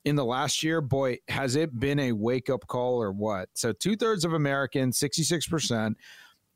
in 0.05 0.17
the 0.17 0.25
last 0.25 0.65
year, 0.65 0.81
boy, 0.81 1.19
has 1.29 1.55
it 1.55 1.79
been 1.79 2.01
a 2.01 2.11
wake 2.11 2.51
up 2.51 2.67
call 2.67 3.01
or 3.01 3.13
what? 3.13 3.51
So, 3.55 3.73
two 3.73 3.95
thirds 3.95 4.25
of 4.25 4.33
Americans, 4.33 4.99
66%, 4.99 5.95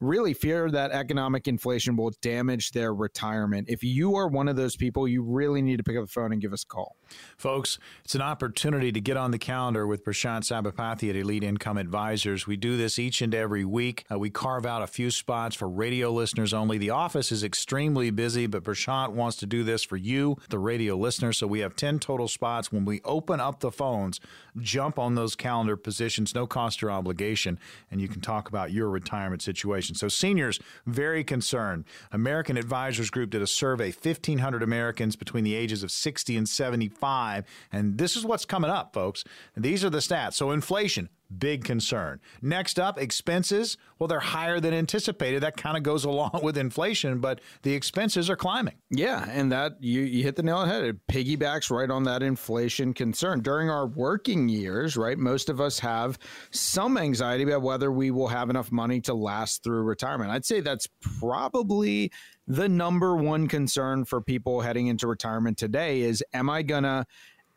really 0.03 0.35
fear 0.35 0.71
that 0.71 0.91
economic 0.91 1.47
inflation 1.47 1.97
will 1.97 2.13
damage 2.21 2.73
their 2.73 2.93
retirement. 2.93 3.69
If 3.69 3.85
you 3.85 4.17
are 4.17 4.29
one 4.29 4.49
of 4.49 4.57
those 4.57 4.77
people, 4.77 5.07
you 5.07 5.23
really 5.23 5.63
need 5.63 5.77
to 5.77 5.85
pick 5.85 5.97
up 5.97 6.05
the 6.05 6.11
phone 6.11 6.33
and 6.33 6.41
give 6.43 6.53
us 6.53 6.65
a 6.65 6.67
call. 6.67 6.97
Folks, 7.39 7.79
it's 8.05 8.15
an 8.15 8.21
opportunity 8.21 8.91
to 8.93 9.01
get 9.01 9.17
on 9.17 9.31
the 9.31 9.39
calendar 9.39 9.87
with 9.87 10.05
Prashant 10.05 10.45
Sabapathy 10.45 11.09
at 11.09 11.17
Elite 11.17 11.45
Income 11.45 11.79
Advisors. 11.79 12.47
We 12.47 12.57
do 12.57 12.77
this 12.77 12.99
each 12.99 13.23
and 13.23 13.35
every 13.35 13.65
week. 13.65 14.05
Uh, 14.11 14.19
we 14.19 14.29
carve 14.29 14.67
out 14.67 14.83
a 14.83 14.87
few 14.87 15.11
spots 15.11 15.55
for 15.55 15.69
radio 15.69 16.11
listeners 16.11 16.53
only. 16.53 16.79
The 16.79 16.91
office 16.91 17.31
is 17.31 17.45
extremely 17.45 18.11
busy, 18.11 18.47
but 18.47 18.65
Prashant 18.65 19.13
wants 19.13 19.37
to 19.39 19.47
do 19.47 19.63
this 19.63 19.83
for 19.83 19.97
you, 19.97 20.37
the 20.51 20.59
radio 20.59 20.97
listener. 20.97 21.33
So 21.33 21.47
we 21.47 21.61
have 21.61 21.77
10 21.77 22.01
total 22.01 22.29
spots. 22.29 22.73
When 22.73 22.85
we 22.85 23.01
open 23.05 23.41
up 23.41 23.61
the 23.61 23.71
phones, 23.71 24.19
jump 24.59 24.99
on 24.99 25.15
those 25.15 25.37
calendar 25.37 25.77
positions, 25.77 26.35
no 26.35 26.47
cost 26.47 26.83
or 26.83 26.91
obligation, 26.91 27.59
and 27.91 28.01
you 28.01 28.09
can 28.09 28.21
talk 28.21 28.49
about 28.49 28.73
your 28.73 28.89
retirement 28.91 29.43
situation. 29.43 29.92
So 29.95 30.09
seniors 30.09 30.59
very 30.87 31.25
concerned. 31.25 31.85
American 32.11 32.57
Advisors 32.57 33.11
Group 33.11 33.31
did 33.31 33.43
a 33.43 33.47
survey, 33.47 33.93
1,500 33.93 34.63
Americans 34.63 35.17
between 35.17 35.45
the 35.45 35.55
ages 35.55 35.83
of 35.83 35.91
60 35.91 36.37
and 36.37 36.49
75, 36.49 37.45
and 37.73 37.99
this 37.99 38.17
is 38.17 38.25
what's 38.25 38.45
coming 38.45 38.71
up, 38.71 38.93
folks. 38.93 39.25
These 39.57 39.85
are 39.85 39.91
the 39.91 39.99
stats. 39.99 40.35
So 40.35 40.51
inflation, 40.51 41.09
big 41.39 41.65
concern. 41.65 42.21
Next 42.41 42.79
up, 42.79 42.99
expenses. 43.01 43.77
Well, 43.99 44.09
they're 44.09 44.21
higher 44.21 44.61
than 44.61 44.75
anticipated. 44.75 45.43
That 45.43 45.57
kind 45.57 45.77
of 45.77 45.83
goes 45.83 46.05
along 46.13 46.41
with 46.43 46.57
inflation, 46.57 47.21
but 47.21 47.41
the 47.63 47.75
expenses 47.75 48.29
are 48.31 48.37
climbing. 48.37 48.75
Yeah, 48.91 49.27
and 49.31 49.53
that 49.53 49.73
you, 49.81 50.03
you 50.03 50.23
hit 50.23 50.37
the 50.37 50.43
nail 50.43 50.59
on 50.59 50.69
the 50.69 50.75
head. 50.75 50.85
It 50.85 51.07
piggybacks 51.07 51.71
right 51.71 51.91
on 51.91 52.05
that 52.05 52.23
inflation 52.23 52.95
concern. 52.95 53.41
During 53.41 53.71
our 53.71 53.87
working 53.87 54.49
years, 54.49 54.97
right, 54.97 55.19
most 55.19 55.49
of 55.49 55.61
us 55.61 55.79
have 55.81 56.19
some 56.51 56.99
anxiety 56.99 57.45
about 57.45 57.63
whether 57.63 57.91
we 57.91 58.11
will 58.11 58.29
have 58.29 58.51
enough 58.51 58.73
money 58.73 59.01
to 59.03 59.15
last 59.15 59.63
through 59.63 59.83
retirement. 59.83 60.31
I'd 60.31 60.45
say 60.45 60.61
that's 60.61 60.89
probably 61.01 62.13
the 62.47 62.69
number 62.69 63.17
one 63.17 63.47
concern 63.47 64.05
for 64.05 64.21
people 64.21 64.61
heading 64.61 64.89
into 64.89 65.07
retirement 65.07 65.57
today 65.57 66.01
is 66.01 66.25
am 66.33 66.51
I 66.51 66.63
going 66.63 66.83
to 66.83 67.07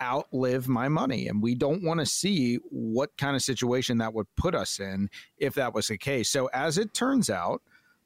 outlive 0.02 0.68
my 0.68 0.88
money. 0.88 1.28
And 1.28 1.42
we 1.42 1.56
don't 1.56 1.84
want 1.84 2.00
to 2.00 2.06
see 2.06 2.56
what 2.70 3.16
kind 3.18 3.36
of 3.36 3.42
situation 3.42 3.98
that 4.00 4.14
would 4.14 4.28
put 4.36 4.56
us 4.56 4.80
in 4.80 5.10
if 5.38 5.54
that 5.56 5.74
was 5.74 5.88
the 5.88 5.98
case. 5.98 6.30
So, 6.30 6.48
as 6.54 6.78
it 6.78 6.94
turns 6.94 7.30
out, 7.30 7.62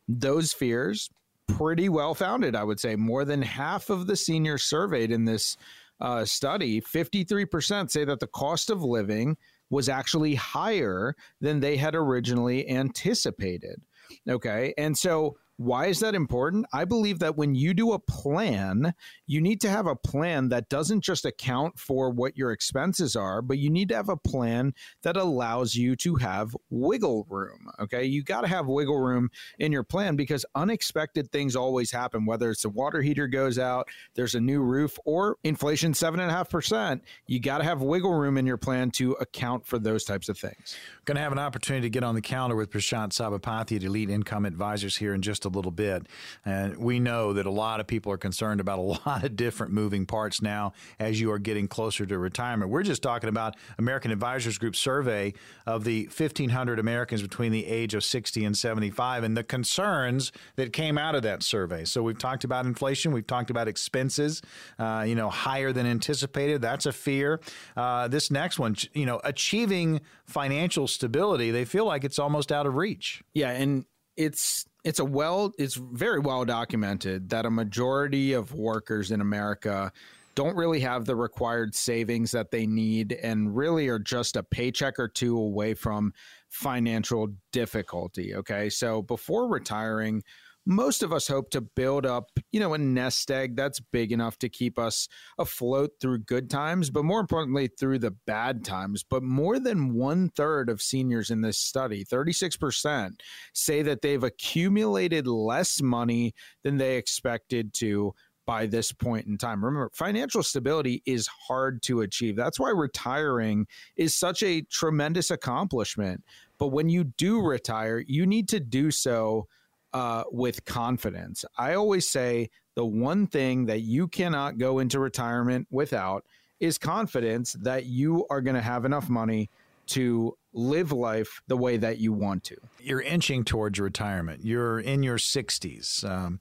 those 0.08 0.54
fears 0.54 1.10
pretty 1.48 1.90
well 1.90 2.14
founded, 2.14 2.56
I 2.56 2.64
would 2.64 2.80
say. 2.80 2.96
More 2.96 3.26
than 3.26 3.42
half 3.42 3.90
of 3.90 4.08
the 4.08 4.16
seniors 4.16 4.64
surveyed 4.64 5.12
in 5.12 5.26
this 5.26 5.58
uh, 6.02 6.26
study, 6.26 6.82
53% 6.82 7.92
say 7.92 8.06
that 8.06 8.20
the 8.20 8.28
cost 8.28 8.70
of 8.70 8.84
living 8.84 9.38
was 9.70 9.90
actually 9.90 10.36
higher 10.36 11.16
than 11.42 11.60
they 11.60 11.78
had 11.78 11.96
originally 11.96 12.68
anticipated. 12.70 13.82
Okay. 14.28 14.74
And 14.78 14.98
so 14.98 15.38
why 15.60 15.88
is 15.88 16.00
that 16.00 16.16
important? 16.16 16.66
I 16.72 16.86
believe 16.86 17.20
that 17.20 17.36
when 17.36 17.54
you 17.54 17.74
do 17.74 17.92
a 17.92 18.00
plan, 18.00 18.94
you 19.28 19.42
need 19.42 19.60
to 19.60 19.70
have 19.70 19.88
a 19.88 19.96
plan 19.96 20.48
that 20.50 20.70
doesn't 20.70 21.02
just 21.02 21.26
account 21.26 21.78
for 21.78 22.12
what 22.12 22.38
your 22.38 22.54
expenses 22.54 23.14
are, 23.18 23.42
but 23.42 23.58
you 23.58 23.70
need 23.70 23.90
to 23.90 23.96
have 23.96 24.08
a 24.08 24.16
plan 24.16 24.74
that 25.04 25.18
allows 25.18 25.76
you 25.76 25.98
to 25.98 26.16
have 26.16 26.56
wiggle 26.70 27.28
room. 27.30 27.68
Okay. 27.78 28.06
You 28.06 28.24
got 28.24 28.42
to 28.42 28.48
have 28.48 28.68
wiggle 28.68 29.02
room 29.02 29.30
in 29.58 29.74
your 29.74 29.84
plan 29.84 30.16
because 30.16 30.46
unexpected 30.56 31.30
things 31.30 31.58
always 31.58 31.92
happen, 31.92 32.26
whether 32.26 32.50
it's 32.52 32.62
the 32.62 32.70
water 32.70 33.02
heater 33.02 33.28
goes 33.28 33.60
out, 33.60 33.90
there's 34.16 34.36
a 34.36 34.40
new 34.40 34.62
roof, 34.62 34.98
or 35.04 35.36
inflation 35.44 35.92
7.5%. 35.92 37.02
You 37.28 37.42
got 37.42 37.58
to 37.58 37.66
have 37.66 37.82
wiggle 37.82 38.14
room 38.14 38.38
in 38.38 38.46
your 38.46 38.56
plan 38.56 38.92
to 38.92 39.12
account 39.20 39.66
for 39.66 39.78
those 39.78 40.06
types 40.06 40.30
of 40.30 40.38
things. 40.38 40.78
Going 41.04 41.18
to 41.18 41.22
have 41.22 41.34
an 41.34 41.40
opportunity 41.40 41.86
to 41.88 41.90
get 41.90 42.06
on 42.06 42.16
the 42.16 42.22
calendar 42.22 42.56
with 42.56 42.72
Prashant 42.72 43.10
Sabapathy 43.10 43.76
at 43.76 43.84
Elite 43.84 44.10
Income 44.10 44.46
Advisors 44.46 44.96
here 44.96 45.14
in 45.14 45.22
just 45.22 45.44
a 45.44 45.49
little 45.50 45.72
bit. 45.72 46.08
And 46.46 46.78
we 46.78 47.00
know 47.00 47.34
that 47.34 47.46
a 47.46 47.52
lot 47.52 47.80
of 47.80 47.88
people 47.88 48.12
are 48.12 48.18
concerned 48.18 48.60
about 48.60 48.80
a 48.80 48.82
lot 49.06 49.24
of 49.24 49.36
different 49.36 49.74
moving 49.74 50.06
parts 50.06 50.42
now 50.42 50.74
as 51.00 51.20
you 51.20 51.32
are 51.32 51.40
getting 51.40 51.68
closer 51.68 52.06
to 52.06 52.18
retirement. 52.18 52.72
We're 52.72 52.84
just 52.84 53.04
talking 53.04 53.30
about 53.30 53.56
American 53.78 54.12
Advisors 54.12 54.58
Group 54.58 54.76
survey 54.76 55.34
of 55.66 55.84
the 55.84 56.06
1,500 56.06 56.80
Americans 56.80 57.22
between 57.22 57.52
the 57.52 57.66
age 57.66 57.94
of 57.94 58.04
60 58.04 58.46
and 58.46 58.58
75 58.58 59.24
and 59.24 59.36
the 59.36 59.44
concerns 59.44 60.32
that 60.56 60.74
came 60.74 60.98
out 60.98 61.16
of 61.16 61.24
that 61.24 61.44
survey. 61.44 61.86
So 61.86 62.04
we've 62.04 62.18
talked 62.18 62.44
about 62.44 62.66
inflation, 62.66 63.12
we've 63.12 63.28
talked 63.28 63.50
about 63.50 63.68
expenses, 63.68 64.42
uh, 64.78 65.04
you 65.08 65.16
know, 65.16 65.30
higher 65.30 65.72
than 65.72 65.86
anticipated. 65.86 66.62
That's 66.62 66.86
a 66.86 66.92
fear. 66.92 67.40
Uh, 67.76 68.08
this 68.08 68.32
next 68.32 68.60
one, 68.60 68.76
you 68.94 69.06
know, 69.06 69.22
achieving 69.24 70.02
financial 70.26 70.88
stability, 70.88 71.52
they 71.52 71.66
feel 71.66 71.86
like 71.86 72.04
it's 72.04 72.20
almost 72.20 72.52
out 72.52 72.66
of 72.66 72.76
reach. 72.76 73.24
Yeah, 73.34 73.52
and 73.52 73.86
it's 74.16 74.66
it's 74.84 75.00
a 75.00 75.06
well 75.06 75.52
it's 75.58 75.76
very 75.76 76.20
well 76.20 76.46
documented 76.46 77.30
that 77.30 77.46
a 77.46 77.52
majority 77.52 78.34
of 78.34 78.54
workers 78.54 79.12
in 79.12 79.22
America 79.22 79.92
don't 80.36 80.56
really 80.56 80.80
have 80.80 81.06
the 81.06 81.16
required 81.16 81.76
savings 81.76 82.32
that 82.32 82.50
they 82.52 82.66
need 82.66 83.14
and 83.14 83.56
really 83.56 83.88
are 83.90 84.00
just 84.00 84.38
a 84.38 84.44
paycheck 84.44 84.98
or 84.98 85.08
two 85.08 85.38
away 85.38 85.74
from 85.74 86.14
financial 86.48 87.28
difficulty 87.52 88.36
okay? 88.36 88.70
So 88.70 89.02
before 89.02 89.48
retiring 89.48 90.24
most 90.66 91.04
of 91.04 91.12
us 91.12 91.28
hope 91.28 91.50
to 91.52 91.62
build 91.62 92.06
up, 92.06 92.30
you 92.52 92.60
know, 92.60 92.74
a 92.74 92.78
nest 92.78 93.32
egg 93.32 93.56
that's 93.56 93.80
big 93.80 94.12
enough 94.12 94.38
to 94.40 94.50
keep 94.50 94.78
us 94.78 95.08
afloat 95.38 95.92
through 96.00 96.20
good 96.20 96.50
times, 96.50 96.90
but 96.90 97.06
more 97.06 97.20
importantly, 97.20 97.68
through 97.68 98.00
the 98.00 98.16
bad 98.28 98.64
times. 98.64 99.04
But 99.04 99.24
more 99.24 99.60
than 99.60 99.94
one 99.94 100.30
third 100.30 100.70
of 100.70 100.82
seniors 100.82 101.32
in 101.32 101.42
this 101.42 101.58
study, 101.58 102.06
36%, 102.06 103.12
say 103.54 103.82
that 103.82 104.02
they've 104.02 104.24
accumulated 104.24 105.28
less 105.28 105.82
money 105.82 106.34
than 106.64 106.78
they 106.78 106.98
expected 106.98 107.74
to 107.76 108.14
by 108.50 108.66
this 108.66 108.92
point 108.92 109.28
in 109.28 109.38
time. 109.38 109.64
Remember, 109.64 109.92
financial 109.94 110.42
stability 110.42 111.04
is 111.06 111.28
hard 111.28 111.84
to 111.84 112.02
achieve. 112.02 112.36
That's 112.36 112.60
why 112.60 112.72
retiring 112.72 113.68
is 113.96 114.18
such 114.18 114.42
a 114.42 114.62
tremendous 114.72 115.30
accomplishment. 115.30 116.24
But 116.58 116.70
when 116.70 116.90
you 116.90 117.04
do 117.04 117.42
retire, 117.42 118.00
you 118.00 118.26
need 118.26 118.50
to 118.50 118.60
do 118.60 118.90
so 118.90 119.48
uh, 119.94 120.24
with 120.32 120.66
confidence. 120.66 121.46
I 121.58 121.74
always 121.74 122.08
say 122.08 122.50
the 122.76 122.86
one 122.86 123.28
thing 123.28 123.66
that 123.66 123.82
you 123.82 124.08
cannot 124.08 124.58
go 124.58 124.80
into 124.80 125.00
retirement 125.00 125.68
without 125.72 126.26
is 126.60 126.78
confidence 126.78 127.54
that 127.62 127.86
you 127.86 128.26
are 128.30 128.42
going 128.42 128.56
to 128.56 128.62
have 128.62 128.86
enough 128.86 129.10
money 129.10 129.50
to 129.88 130.38
live 130.54 130.92
life 130.92 131.42
the 131.48 131.58
way 131.58 131.78
that 131.78 131.98
you 131.98 132.14
want 132.14 132.44
to. 132.44 132.56
You're 132.80 133.02
inching 133.02 133.44
towards 133.44 133.80
retirement. 133.80 134.46
You're 134.46 134.80
in 134.80 135.04
your 135.04 135.18
60s. 135.18 136.08
Um, 136.08 136.40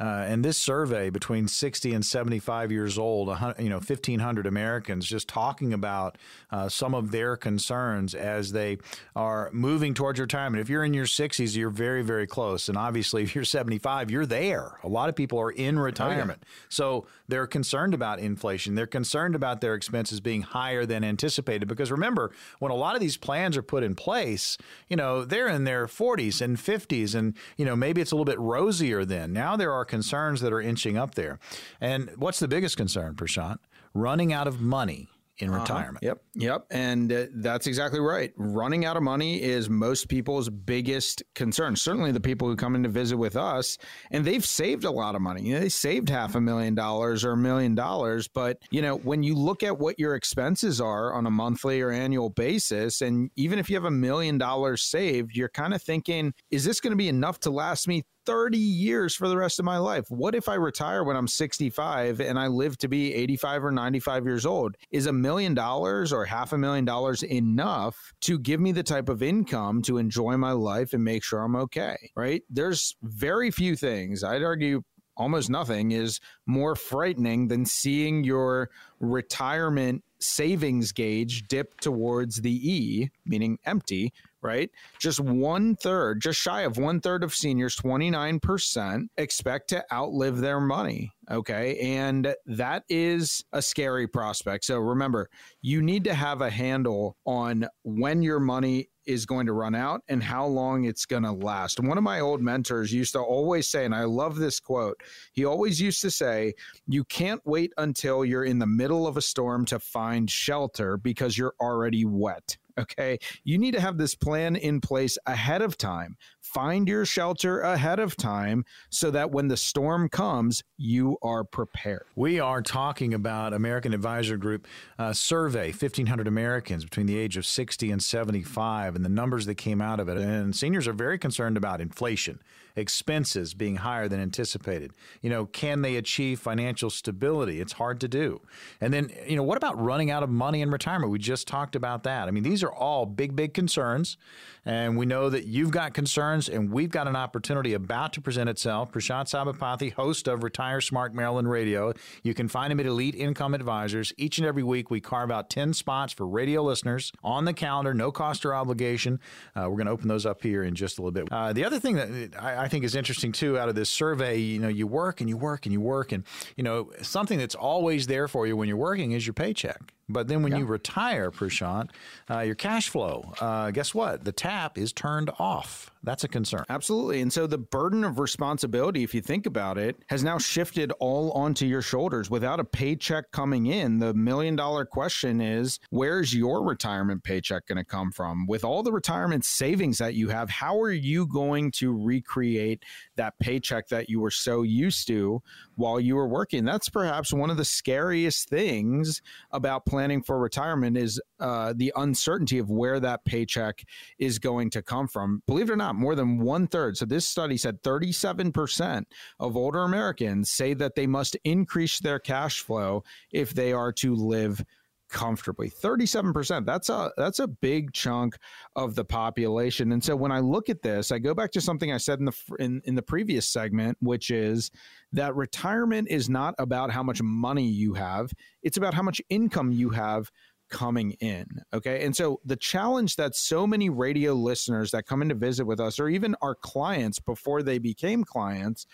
uh, 0.00 0.24
and 0.26 0.42
this 0.42 0.56
survey 0.56 1.10
between 1.10 1.46
60 1.46 1.92
and 1.92 2.04
75 2.04 2.72
years 2.72 2.96
old, 2.96 3.28
you 3.58 3.68
know, 3.68 3.76
1,500 3.76 4.46
Americans 4.46 5.06
just 5.06 5.28
talking 5.28 5.74
about 5.74 6.16
uh, 6.50 6.70
some 6.70 6.94
of 6.94 7.10
their 7.10 7.36
concerns 7.36 8.14
as 8.14 8.52
they 8.52 8.78
are 9.14 9.50
moving 9.52 9.92
towards 9.92 10.18
retirement. 10.18 10.62
If 10.62 10.70
you're 10.70 10.84
in 10.84 10.94
your 10.94 11.04
60s, 11.04 11.54
you're 11.54 11.68
very, 11.68 12.02
very 12.02 12.26
close. 12.26 12.70
And 12.70 12.78
obviously, 12.78 13.22
if 13.22 13.34
you're 13.34 13.44
75, 13.44 14.10
you're 14.10 14.24
there. 14.24 14.78
A 14.82 14.88
lot 14.88 15.10
of 15.10 15.16
people 15.16 15.38
are 15.38 15.50
in 15.50 15.78
retirement. 15.78 16.40
Oh, 16.42 16.46
yeah. 16.48 16.66
So 16.70 17.06
they're 17.28 17.46
concerned 17.46 17.92
about 17.92 18.20
inflation. 18.20 18.76
They're 18.76 18.86
concerned 18.86 19.34
about 19.34 19.60
their 19.60 19.74
expenses 19.74 20.20
being 20.20 20.42
higher 20.42 20.86
than 20.86 21.04
anticipated. 21.04 21.68
Because 21.68 21.92
remember, 21.92 22.32
when 22.58 22.72
a 22.72 22.76
lot 22.76 22.94
of 22.94 23.02
these 23.02 23.18
plans 23.18 23.54
are 23.54 23.62
put 23.62 23.82
in 23.82 23.94
place, 23.94 24.56
you 24.88 24.96
know, 24.96 25.26
they're 25.26 25.48
in 25.48 25.64
their 25.64 25.86
40s 25.86 26.40
and 26.40 26.56
50s, 26.56 27.14
and, 27.14 27.34
you 27.58 27.66
know, 27.66 27.76
maybe 27.76 28.00
it's 28.00 28.12
a 28.12 28.14
little 28.14 28.24
bit 28.24 28.38
rosier 28.38 29.04
then. 29.04 29.34
Now 29.34 29.56
there 29.56 29.72
are 29.72 29.84
concerns 29.90 30.40
that 30.40 30.52
are 30.52 30.60
inching 30.62 30.96
up 30.96 31.14
there. 31.14 31.38
And 31.80 32.10
what's 32.16 32.38
the 32.38 32.48
biggest 32.48 32.78
concern, 32.78 33.14
Prashant? 33.14 33.58
Running 33.92 34.32
out 34.32 34.46
of 34.46 34.60
money 34.60 35.08
in 35.42 35.50
uh-huh. 35.50 35.60
retirement. 35.60 36.02
Yep. 36.02 36.22
Yep. 36.34 36.66
And 36.70 37.12
uh, 37.12 37.26
that's 37.34 37.66
exactly 37.66 38.00
right. 38.00 38.32
Running 38.36 38.84
out 38.84 38.96
of 38.96 39.02
money 39.02 39.42
is 39.42 39.68
most 39.68 40.08
people's 40.08 40.48
biggest 40.48 41.22
concern. 41.34 41.76
Certainly 41.76 42.12
the 42.12 42.20
people 42.20 42.48
who 42.48 42.56
come 42.56 42.74
in 42.74 42.82
to 42.82 42.88
visit 42.88 43.16
with 43.16 43.36
us 43.36 43.78
and 44.10 44.24
they've 44.24 44.44
saved 44.44 44.84
a 44.84 44.90
lot 44.90 45.14
of 45.14 45.22
money. 45.22 45.42
You 45.42 45.54
know, 45.54 45.60
they 45.60 45.68
saved 45.68 46.08
half 46.08 46.34
a 46.34 46.40
million 46.40 46.74
dollars 46.74 47.24
or 47.24 47.32
a 47.32 47.36
million 47.36 47.74
dollars. 47.74 48.28
But, 48.28 48.58
you 48.70 48.82
know, 48.82 48.96
when 48.96 49.22
you 49.22 49.34
look 49.34 49.62
at 49.62 49.78
what 49.78 49.98
your 49.98 50.14
expenses 50.14 50.80
are 50.80 51.12
on 51.12 51.26
a 51.26 51.30
monthly 51.30 51.80
or 51.80 51.90
annual 51.90 52.30
basis, 52.30 53.00
and 53.00 53.30
even 53.36 53.58
if 53.58 53.68
you 53.68 53.76
have 53.76 53.84
a 53.84 53.90
million 53.90 54.38
dollars 54.38 54.82
saved, 54.82 55.34
you're 55.34 55.48
kind 55.48 55.74
of 55.74 55.82
thinking, 55.82 56.32
is 56.50 56.64
this 56.64 56.80
going 56.80 56.92
to 56.92 56.96
be 56.96 57.08
enough 57.08 57.40
to 57.40 57.50
last 57.50 57.88
me 57.88 58.04
30 58.30 58.58
years 58.58 59.12
for 59.16 59.28
the 59.28 59.36
rest 59.36 59.58
of 59.58 59.64
my 59.64 59.76
life. 59.76 60.08
What 60.08 60.36
if 60.36 60.48
I 60.48 60.54
retire 60.54 61.02
when 61.02 61.16
I'm 61.16 61.26
65 61.26 62.20
and 62.20 62.38
I 62.38 62.46
live 62.46 62.78
to 62.78 62.86
be 62.86 63.12
85 63.12 63.64
or 63.64 63.72
95 63.72 64.24
years 64.24 64.46
old? 64.46 64.76
Is 64.92 65.06
a 65.06 65.12
million 65.12 65.52
dollars 65.52 66.12
or 66.12 66.24
half 66.24 66.52
a 66.52 66.58
million 66.58 66.84
dollars 66.84 67.24
enough 67.24 68.12
to 68.20 68.38
give 68.38 68.60
me 68.60 68.70
the 68.70 68.84
type 68.84 69.08
of 69.08 69.20
income 69.20 69.82
to 69.82 69.98
enjoy 69.98 70.36
my 70.36 70.52
life 70.52 70.92
and 70.92 71.02
make 71.02 71.24
sure 71.24 71.40
I'm 71.40 71.56
okay? 71.56 71.96
Right? 72.14 72.44
There's 72.48 72.94
very 73.02 73.50
few 73.50 73.74
things, 73.74 74.22
I'd 74.22 74.44
argue 74.44 74.82
almost 75.16 75.50
nothing, 75.50 75.90
is 75.90 76.20
more 76.46 76.76
frightening 76.76 77.48
than 77.48 77.66
seeing 77.66 78.22
your 78.22 78.70
retirement 79.00 80.04
savings 80.20 80.92
gauge 80.92 81.48
dip 81.48 81.80
towards 81.80 82.42
the 82.42 82.52
E, 82.52 83.10
meaning 83.26 83.58
empty, 83.64 84.12
right? 84.42 84.70
Just 84.98 85.20
one 85.20 85.76
third, 85.76 86.20
just 86.20 86.40
shy 86.40 86.62
of 86.62 86.78
one 86.78 87.00
third 87.00 87.22
of 87.22 87.34
seniors, 87.34 87.76
29%, 87.76 89.08
expect 89.16 89.68
to 89.70 89.84
outlive 89.92 90.38
their 90.38 90.60
money. 90.60 91.12
Okay. 91.30 91.78
And 91.78 92.34
that 92.46 92.82
is 92.88 93.44
a 93.52 93.62
scary 93.62 94.08
prospect. 94.08 94.64
So 94.64 94.78
remember, 94.78 95.28
you 95.62 95.80
need 95.80 96.04
to 96.04 96.14
have 96.14 96.40
a 96.40 96.50
handle 96.50 97.16
on 97.24 97.68
when 97.84 98.22
your 98.22 98.40
money 98.40 98.88
is 99.06 99.26
going 99.26 99.46
to 99.46 99.52
run 99.52 99.74
out 99.74 100.02
and 100.08 100.22
how 100.22 100.46
long 100.46 100.84
it's 100.84 101.06
going 101.06 101.22
to 101.22 101.32
last. 101.32 101.80
One 101.80 101.98
of 101.98 102.04
my 102.04 102.20
old 102.20 102.40
mentors 102.40 102.92
used 102.92 103.12
to 103.12 103.20
always 103.20 103.68
say, 103.68 103.84
and 103.84 103.94
I 103.94 104.04
love 104.04 104.36
this 104.36 104.60
quote, 104.60 105.00
he 105.32 105.44
always 105.44 105.80
used 105.80 106.00
to 106.02 106.10
say, 106.10 106.54
You 106.86 107.04
can't 107.04 107.40
wait 107.44 107.72
until 107.78 108.24
you're 108.24 108.44
in 108.44 108.58
the 108.58 108.66
middle 108.66 109.06
of 109.06 109.16
a 109.16 109.22
storm 109.22 109.64
to 109.66 109.78
find 109.78 110.30
shelter 110.30 110.96
because 110.96 111.38
you're 111.38 111.54
already 111.60 112.04
wet. 112.04 112.56
Okay. 112.80 113.18
You 113.44 113.58
need 113.58 113.72
to 113.72 113.80
have 113.80 113.98
this 113.98 114.14
plan 114.14 114.56
in 114.56 114.80
place 114.80 115.18
ahead 115.26 115.62
of 115.62 115.76
time. 115.76 116.16
Find 116.40 116.88
your 116.88 117.04
shelter 117.04 117.60
ahead 117.60 118.00
of 118.00 118.16
time 118.16 118.64
so 118.88 119.10
that 119.10 119.30
when 119.30 119.48
the 119.48 119.56
storm 119.56 120.08
comes, 120.08 120.62
you 120.78 121.18
are 121.22 121.44
prepared. 121.44 122.06
We 122.16 122.40
are 122.40 122.62
talking 122.62 123.14
about 123.14 123.52
American 123.52 123.92
Advisor 123.92 124.36
Group 124.36 124.66
uh, 124.98 125.12
survey, 125.12 125.66
1,500 125.66 126.26
Americans 126.26 126.84
between 126.84 127.06
the 127.06 127.18
age 127.18 127.36
of 127.36 127.44
60 127.44 127.90
and 127.90 128.02
75, 128.02 128.96
and 128.96 129.04
the 129.04 129.10
numbers 129.10 129.46
that 129.46 129.56
came 129.56 129.80
out 129.80 130.00
of 130.00 130.08
it. 130.08 130.16
And 130.16 130.56
seniors 130.56 130.88
are 130.88 130.92
very 130.92 131.18
concerned 131.18 131.56
about 131.56 131.80
inflation 131.80 132.40
expenses 132.76 133.54
being 133.54 133.76
higher 133.76 134.08
than 134.08 134.20
anticipated. 134.20 134.92
You 135.20 135.30
know, 135.30 135.46
can 135.46 135.82
they 135.82 135.96
achieve 135.96 136.40
financial 136.40 136.90
stability? 136.90 137.60
It's 137.60 137.72
hard 137.72 138.00
to 138.00 138.08
do. 138.08 138.40
And 138.80 138.92
then, 138.92 139.10
you 139.26 139.36
know, 139.36 139.42
what 139.42 139.56
about 139.56 139.80
running 139.80 140.10
out 140.10 140.22
of 140.22 140.30
money 140.30 140.62
in 140.62 140.70
retirement? 140.70 141.12
We 141.12 141.18
just 141.18 141.48
talked 141.48 141.76
about 141.76 142.04
that. 142.04 142.28
I 142.28 142.30
mean, 142.30 142.42
these 142.42 142.62
are 142.62 142.72
all 142.72 143.06
big, 143.06 143.36
big 143.36 143.54
concerns. 143.54 144.16
And 144.64 144.96
we 144.96 145.06
know 145.06 145.30
that 145.30 145.46
you've 145.46 145.70
got 145.70 145.94
concerns, 145.94 146.29
and 146.30 146.70
we've 146.72 146.90
got 146.90 147.08
an 147.08 147.16
opportunity 147.16 147.74
about 147.74 148.12
to 148.12 148.20
present 148.20 148.48
itself. 148.48 148.92
Prashant 148.92 149.28
Sabapathy, 149.28 149.92
host 149.92 150.28
of 150.28 150.42
Retire 150.42 150.80
Smart 150.80 151.14
Maryland 151.14 151.50
Radio. 151.50 151.92
You 152.22 152.34
can 152.34 152.46
find 152.48 152.72
him 152.72 152.78
at 152.78 152.86
Elite 152.86 153.14
Income 153.14 153.54
Advisors. 153.54 154.12
Each 154.16 154.38
and 154.38 154.46
every 154.46 154.62
week, 154.62 154.90
we 154.90 155.00
carve 155.00 155.30
out 155.30 155.50
10 155.50 155.72
spots 155.74 156.12
for 156.12 156.26
radio 156.26 156.62
listeners 156.62 157.12
on 157.24 157.44
the 157.44 157.52
calendar, 157.52 157.92
no 157.92 158.12
cost 158.12 158.46
or 158.46 158.54
obligation. 158.54 159.18
Uh, 159.56 159.62
we're 159.68 159.76
going 159.76 159.86
to 159.86 159.92
open 159.92 160.08
those 160.08 160.26
up 160.26 160.42
here 160.42 160.62
in 160.62 160.74
just 160.74 160.98
a 160.98 161.02
little 161.02 161.12
bit. 161.12 161.32
Uh, 161.32 161.52
the 161.52 161.64
other 161.64 161.80
thing 161.80 161.96
that 161.96 162.40
I, 162.40 162.64
I 162.64 162.68
think 162.68 162.84
is 162.84 162.94
interesting, 162.94 163.32
too, 163.32 163.58
out 163.58 163.68
of 163.68 163.74
this 163.74 163.90
survey, 163.90 164.38
you 164.38 164.60
know, 164.60 164.68
you 164.68 164.86
work 164.86 165.20
and 165.20 165.28
you 165.28 165.36
work 165.36 165.66
and 165.66 165.72
you 165.72 165.80
work, 165.80 166.12
and, 166.12 166.24
you 166.56 166.62
know, 166.62 166.90
something 167.02 167.38
that's 167.38 167.54
always 167.54 168.06
there 168.06 168.28
for 168.28 168.46
you 168.46 168.56
when 168.56 168.68
you're 168.68 168.76
working 168.76 169.12
is 169.12 169.26
your 169.26 169.34
paycheck. 169.34 169.92
But 170.12 170.28
then 170.28 170.42
when 170.42 170.52
yeah. 170.52 170.58
you 170.58 170.66
retire, 170.66 171.30
Prashant, 171.30 171.90
uh, 172.30 172.40
your 172.40 172.54
cash 172.54 172.88
flow, 172.88 173.32
uh, 173.40 173.70
guess 173.70 173.94
what? 173.94 174.24
The 174.24 174.32
tap 174.32 174.78
is 174.78 174.92
turned 174.92 175.30
off. 175.38 175.90
That's 176.02 176.24
a 176.24 176.28
concern. 176.28 176.64
Absolutely. 176.70 177.20
And 177.20 177.30
so 177.30 177.46
the 177.46 177.58
burden 177.58 178.04
of 178.04 178.18
responsibility, 178.18 179.02
if 179.02 179.14
you 179.14 179.20
think 179.20 179.44
about 179.44 179.76
it, 179.76 179.96
has 180.08 180.24
now 180.24 180.38
shifted 180.38 180.92
all 180.98 181.30
onto 181.32 181.66
your 181.66 181.82
shoulders. 181.82 182.30
Without 182.30 182.58
a 182.58 182.64
paycheck 182.64 183.30
coming 183.32 183.66
in, 183.66 183.98
the 183.98 184.14
million 184.14 184.56
dollar 184.56 184.86
question 184.86 185.42
is 185.42 185.78
where's 185.90 186.34
your 186.34 186.64
retirement 186.64 187.22
paycheck 187.22 187.66
going 187.66 187.76
to 187.76 187.84
come 187.84 188.10
from? 188.12 188.46
With 188.46 188.64
all 188.64 188.82
the 188.82 188.92
retirement 188.92 189.44
savings 189.44 189.98
that 189.98 190.14
you 190.14 190.28
have, 190.28 190.48
how 190.48 190.80
are 190.80 190.92
you 190.92 191.26
going 191.26 191.70
to 191.72 191.92
recreate 191.92 192.82
that 193.16 193.38
paycheck 193.38 193.88
that 193.88 194.08
you 194.08 194.20
were 194.20 194.30
so 194.30 194.62
used 194.62 195.06
to 195.08 195.42
while 195.74 196.00
you 196.00 196.16
were 196.16 196.28
working? 196.28 196.64
That's 196.64 196.88
perhaps 196.88 197.30
one 197.30 197.50
of 197.50 197.58
the 197.58 197.64
scariest 197.64 198.48
things 198.48 199.20
about 199.50 199.84
planning 199.84 199.99
for 200.22 200.38
retirement 200.38 200.96
is 200.96 201.20
uh, 201.40 201.72
the 201.76 201.92
uncertainty 201.96 202.58
of 202.58 202.70
where 202.70 203.00
that 203.00 203.24
paycheck 203.24 203.84
is 204.18 204.38
going 204.38 204.70
to 204.70 204.82
come 204.82 205.06
from. 205.08 205.42
Believe 205.46 205.68
it 205.68 205.72
or 205.72 205.76
not, 205.76 205.94
more 205.94 206.14
than 206.14 206.38
one 206.38 206.66
third. 206.66 206.96
So 206.96 207.04
this 207.04 207.26
study 207.26 207.56
said 207.56 207.82
37% 207.82 209.04
of 209.38 209.56
older 209.56 209.82
Americans 209.82 210.50
say 210.50 210.74
that 210.74 210.94
they 210.94 211.06
must 211.06 211.36
increase 211.44 211.98
their 211.98 212.18
cash 212.18 212.60
flow 212.60 213.04
if 213.32 213.54
they 213.54 213.72
are 213.72 213.92
to 213.92 214.14
live 214.14 214.64
comfortably 215.10 215.70
37% 215.70 216.64
that's 216.64 216.88
a 216.88 217.12
that's 217.16 217.38
a 217.38 217.46
big 217.46 217.92
chunk 217.92 218.36
of 218.76 218.94
the 218.94 219.04
population 219.04 219.92
and 219.92 220.02
so 220.02 220.14
when 220.14 220.32
i 220.32 220.38
look 220.38 220.68
at 220.68 220.82
this 220.82 221.10
i 221.10 221.18
go 221.18 221.34
back 221.34 221.50
to 221.50 221.60
something 221.60 221.92
i 221.92 221.96
said 221.96 222.18
in 222.18 222.26
the 222.26 222.36
in, 222.58 222.80
in 222.84 222.94
the 222.94 223.02
previous 223.02 223.48
segment 223.48 223.96
which 224.00 224.30
is 224.30 224.70
that 225.12 225.34
retirement 225.34 226.08
is 226.08 226.28
not 226.28 226.54
about 226.58 226.90
how 226.90 227.02
much 227.02 227.20
money 227.22 227.66
you 227.66 227.94
have 227.94 228.32
it's 228.62 228.76
about 228.76 228.94
how 228.94 229.02
much 229.02 229.20
income 229.28 229.72
you 229.72 229.90
have 229.90 230.30
coming 230.70 231.12
in. 231.20 231.46
Okay. 231.74 232.04
And 232.04 232.16
so 232.16 232.40
the 232.44 232.56
challenge 232.56 233.16
that 233.16 233.34
so 233.34 233.66
many 233.66 233.90
radio 233.90 234.32
listeners 234.32 234.92
that 234.92 235.04
come 235.04 235.20
in 235.20 235.28
to 235.28 235.34
visit 235.34 235.66
with 235.66 235.80
us, 235.80 235.98
or 235.98 236.08
even 236.08 236.34
our 236.40 236.54
clients 236.54 237.18
before 237.18 237.62
they 237.62 237.78
became 237.78 238.24
clients, 238.24 238.86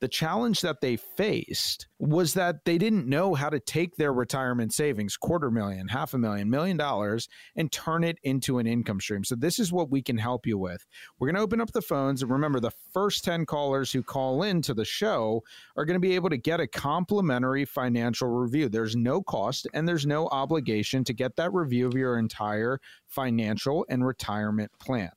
the 0.00 0.08
challenge 0.08 0.62
that 0.62 0.80
they 0.80 0.96
faced 0.96 1.86
was 1.98 2.34
that 2.34 2.64
they 2.64 2.78
didn't 2.78 3.06
know 3.06 3.34
how 3.34 3.50
to 3.50 3.60
take 3.60 3.96
their 3.96 4.12
retirement 4.12 4.72
savings, 4.72 5.16
quarter 5.16 5.50
million, 5.50 5.88
half 5.88 6.14
a 6.14 6.18
million, 6.18 6.48
million 6.48 6.76
dollars, 6.76 7.28
and 7.54 7.70
turn 7.70 8.02
it 8.02 8.18
into 8.22 8.58
an 8.58 8.66
income 8.66 9.00
stream. 9.00 9.24
So, 9.24 9.34
this 9.34 9.58
is 9.58 9.72
what 9.72 9.90
we 9.90 10.02
can 10.02 10.16
help 10.16 10.46
you 10.46 10.58
with. 10.58 10.86
We're 11.18 11.28
going 11.28 11.36
to 11.36 11.42
open 11.42 11.60
up 11.60 11.72
the 11.72 11.82
phones. 11.82 12.22
And 12.22 12.30
remember, 12.30 12.60
the 12.60 12.72
first 12.92 13.24
10 13.24 13.46
callers 13.46 13.92
who 13.92 14.02
call 14.02 14.42
in 14.42 14.62
to 14.62 14.74
the 14.74 14.84
show 14.84 15.42
are 15.76 15.84
going 15.84 15.94
to 15.94 16.00
be 16.00 16.14
able 16.14 16.30
to 16.30 16.38
get 16.38 16.60
a 16.60 16.66
complimentary 16.66 17.64
financial 17.64 18.28
review. 18.28 18.68
There's 18.68 18.96
no 18.96 19.22
cost 19.22 19.66
and 19.74 19.86
there's 19.86 20.06
no 20.06 20.28
obligation 20.28 21.04
to 21.04 21.12
get 21.12 21.36
that 21.36 21.52
review 21.52 21.86
of 21.86 21.94
your 21.94 22.18
entire 22.18 22.80
financial 23.06 23.84
and 23.88 24.06
retirement 24.06 24.70
plan. 24.80 25.10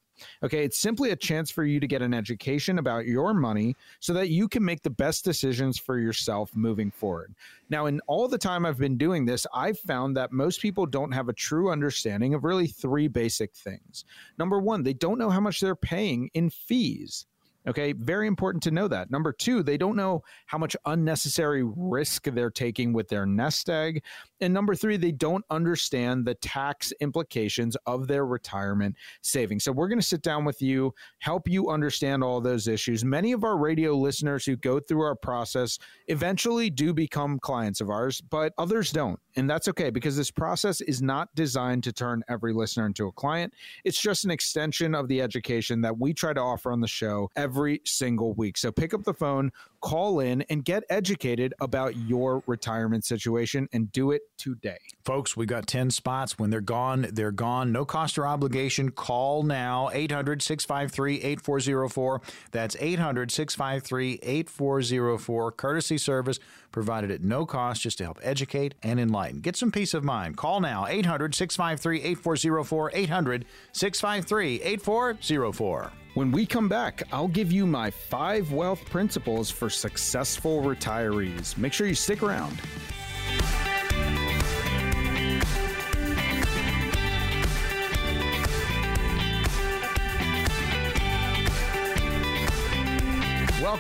Okay, 0.43 0.63
it's 0.63 0.77
simply 0.77 1.12
a 1.12 1.15
chance 1.15 1.51
for 1.51 1.63
you 1.63 1.79
to 1.79 1.88
get 1.88 2.01
an 2.01 2.13
education 2.13 2.79
about 2.79 3.05
your 3.05 3.33
money 3.33 3.75
so 3.99 4.13
that 4.13 4.29
you 4.29 4.47
can 4.47 4.63
make 4.63 4.81
the 4.81 4.89
best 4.89 5.23
decisions 5.23 5.77
for 5.77 5.99
yourself 5.99 6.55
moving 6.55 6.91
forward. 6.91 7.33
Now, 7.69 7.88
in 7.88 7.99
all 8.07 8.27
the 8.27 8.38
time 8.38 8.65
I've 8.65 8.77
been 8.77 8.97
doing 8.97 9.25
this, 9.25 9.47
I've 9.53 9.79
found 9.79 10.15
that 10.17 10.31
most 10.31 10.62
people 10.62 10.86
don't 10.86 11.12
have 11.12 11.29
a 11.29 11.33
true 11.33 11.71
understanding 11.71 12.33
of 12.33 12.43
really 12.43 12.67
three 12.67 13.07
basic 13.07 13.55
things. 13.55 14.05
Number 14.38 14.59
one, 14.59 14.83
they 14.83 14.93
don't 14.93 15.17
know 15.17 15.29
how 15.29 15.39
much 15.39 15.59
they're 15.59 15.75
paying 15.75 16.29
in 16.33 16.49
fees. 16.49 17.25
Okay, 17.65 17.93
very 17.93 18.28
important 18.28 18.62
to 18.63 18.71
know 18.71 18.89
that. 18.89 19.10
Number 19.10 19.32
two, 19.32 19.63
they 19.63 19.78
don't 19.78 19.95
know 19.95 20.21
how 20.47 20.58
much 20.58 20.76
unnecessary 20.86 21.63
risk 21.63 22.26
they're 22.26 22.52
taking 22.52 22.91
with 22.91 23.08
their 23.08 23.26
nest 23.26 23.69
egg. 23.69 24.04
And 24.41 24.54
number 24.54 24.76
three, 24.76 24.97
they 24.97 25.13
don't 25.13 25.45
understand 25.49 26.26
the 26.26 26.36
tax 26.36 26.91
implications 26.99 27.78
of 27.86 28.08
their 28.08 28.26
retirement 28.26 28.97
savings. 29.21 29.63
So 29.63 29.71
we're 29.71 29.88
going 29.88 29.99
to 29.99 30.06
sit 30.06 30.21
down 30.21 30.43
with 30.43 30.62
you, 30.62 30.93
help 31.19 31.47
you 31.47 31.69
understand 31.69 32.23
all 32.23 32.41
those 32.41 32.67
issues. 32.67 33.06
Many 33.06 33.32
of 33.32 33.45
our 33.45 33.58
radio 33.58 33.95
listeners 33.95 34.45
who 34.45 34.58
go 34.58 34.82
through 34.82 35.02
our 35.02 35.15
process 35.15 35.80
eventually 36.08 36.69
do 36.69 36.93
become 36.93 37.39
clients 37.39 37.80
of 37.80 37.89
ours, 37.89 38.19
but 38.19 38.54
others 38.58 38.91
don't. 38.91 39.19
And 39.38 39.49
that's 39.49 39.67
okay 39.69 39.89
because 39.89 40.17
this 40.17 40.32
process 40.32 40.82
is 40.82 41.02
not 41.02 41.30
designed 41.36 41.84
to 41.86 41.93
turn 41.93 42.23
every 42.28 42.54
listener 42.54 42.86
into 42.86 43.08
a 43.08 43.12
client. 43.13 43.54
It's 43.86 44.02
just 44.02 44.26
an 44.26 44.32
extension 44.32 44.93
of 44.93 45.08
the 45.08 45.21
education 45.21 45.82
that 45.82 45.97
we 45.97 46.13
try 46.13 46.34
to 46.34 46.41
offer 46.41 46.71
on 46.71 46.82
the 46.82 46.88
show 46.88 47.30
every 47.53 47.79
single 47.85 48.33
week. 48.33 48.57
So 48.57 48.71
pick 48.71 48.95
up 48.95 49.03
the 49.03 49.13
phone, 49.13 49.51
call 49.84 50.22
in 50.22 50.43
and 50.43 50.63
get 50.63 50.84
educated 50.89 51.54
about 51.60 51.96
your 51.98 52.41
retirement 52.48 53.04
situation 53.04 53.67
and 53.74 53.91
do 53.91 54.12
it 54.12 54.22
today. 54.38 54.78
Folks, 55.04 55.36
we 55.36 55.46
got 55.46 55.67
10 55.67 55.91
spots. 55.91 56.39
When 56.39 56.50
they're 56.50 56.62
gone, 56.62 57.08
they're 57.12 57.32
gone. 57.32 57.74
No 57.74 57.84
cost 57.84 58.17
or 58.17 58.26
obligation. 58.26 58.91
Call 58.91 59.43
now 59.43 59.89
800 59.93 60.41
653 60.41 61.17
8404. 61.17 62.22
That's 62.52 62.78
800 62.80 63.30
653 63.30 64.19
8404. 64.24 65.52
Courtesy 65.52 65.98
service 65.98 66.39
provided 66.72 67.12
at 67.12 67.22
no 67.22 67.46
cost 67.46 67.82
just 67.82 67.98
to 67.98 68.06
help 68.06 68.19
educate 68.24 68.76
and 68.84 69.02
enlighten. 69.02 69.41
Get 69.41 69.58
some 69.58 69.72
peace 69.72 69.93
of 69.93 70.04
mind. 70.04 70.38
Call 70.38 70.62
now 70.62 70.88
800 70.88 71.36
653 71.36 72.02
8404. 72.04 72.91
800 72.93 73.46
653 73.74 74.62
8404. 74.62 75.91
When 76.15 76.32
we 76.32 76.46
come 76.46 76.69
back, 76.69 77.02
I'll 77.12 77.28
give 77.28 77.52
you 77.52 77.65
my 77.65 77.89
five 77.89 78.52
wealth 78.52 78.86
principles 78.86 79.50
for 79.50 79.67
successful 79.73 80.62
retirees. 80.62 81.57
Make 81.57 81.73
sure 81.73 81.88
you 81.88 81.95
stick 81.95 82.23
around. 82.23 82.57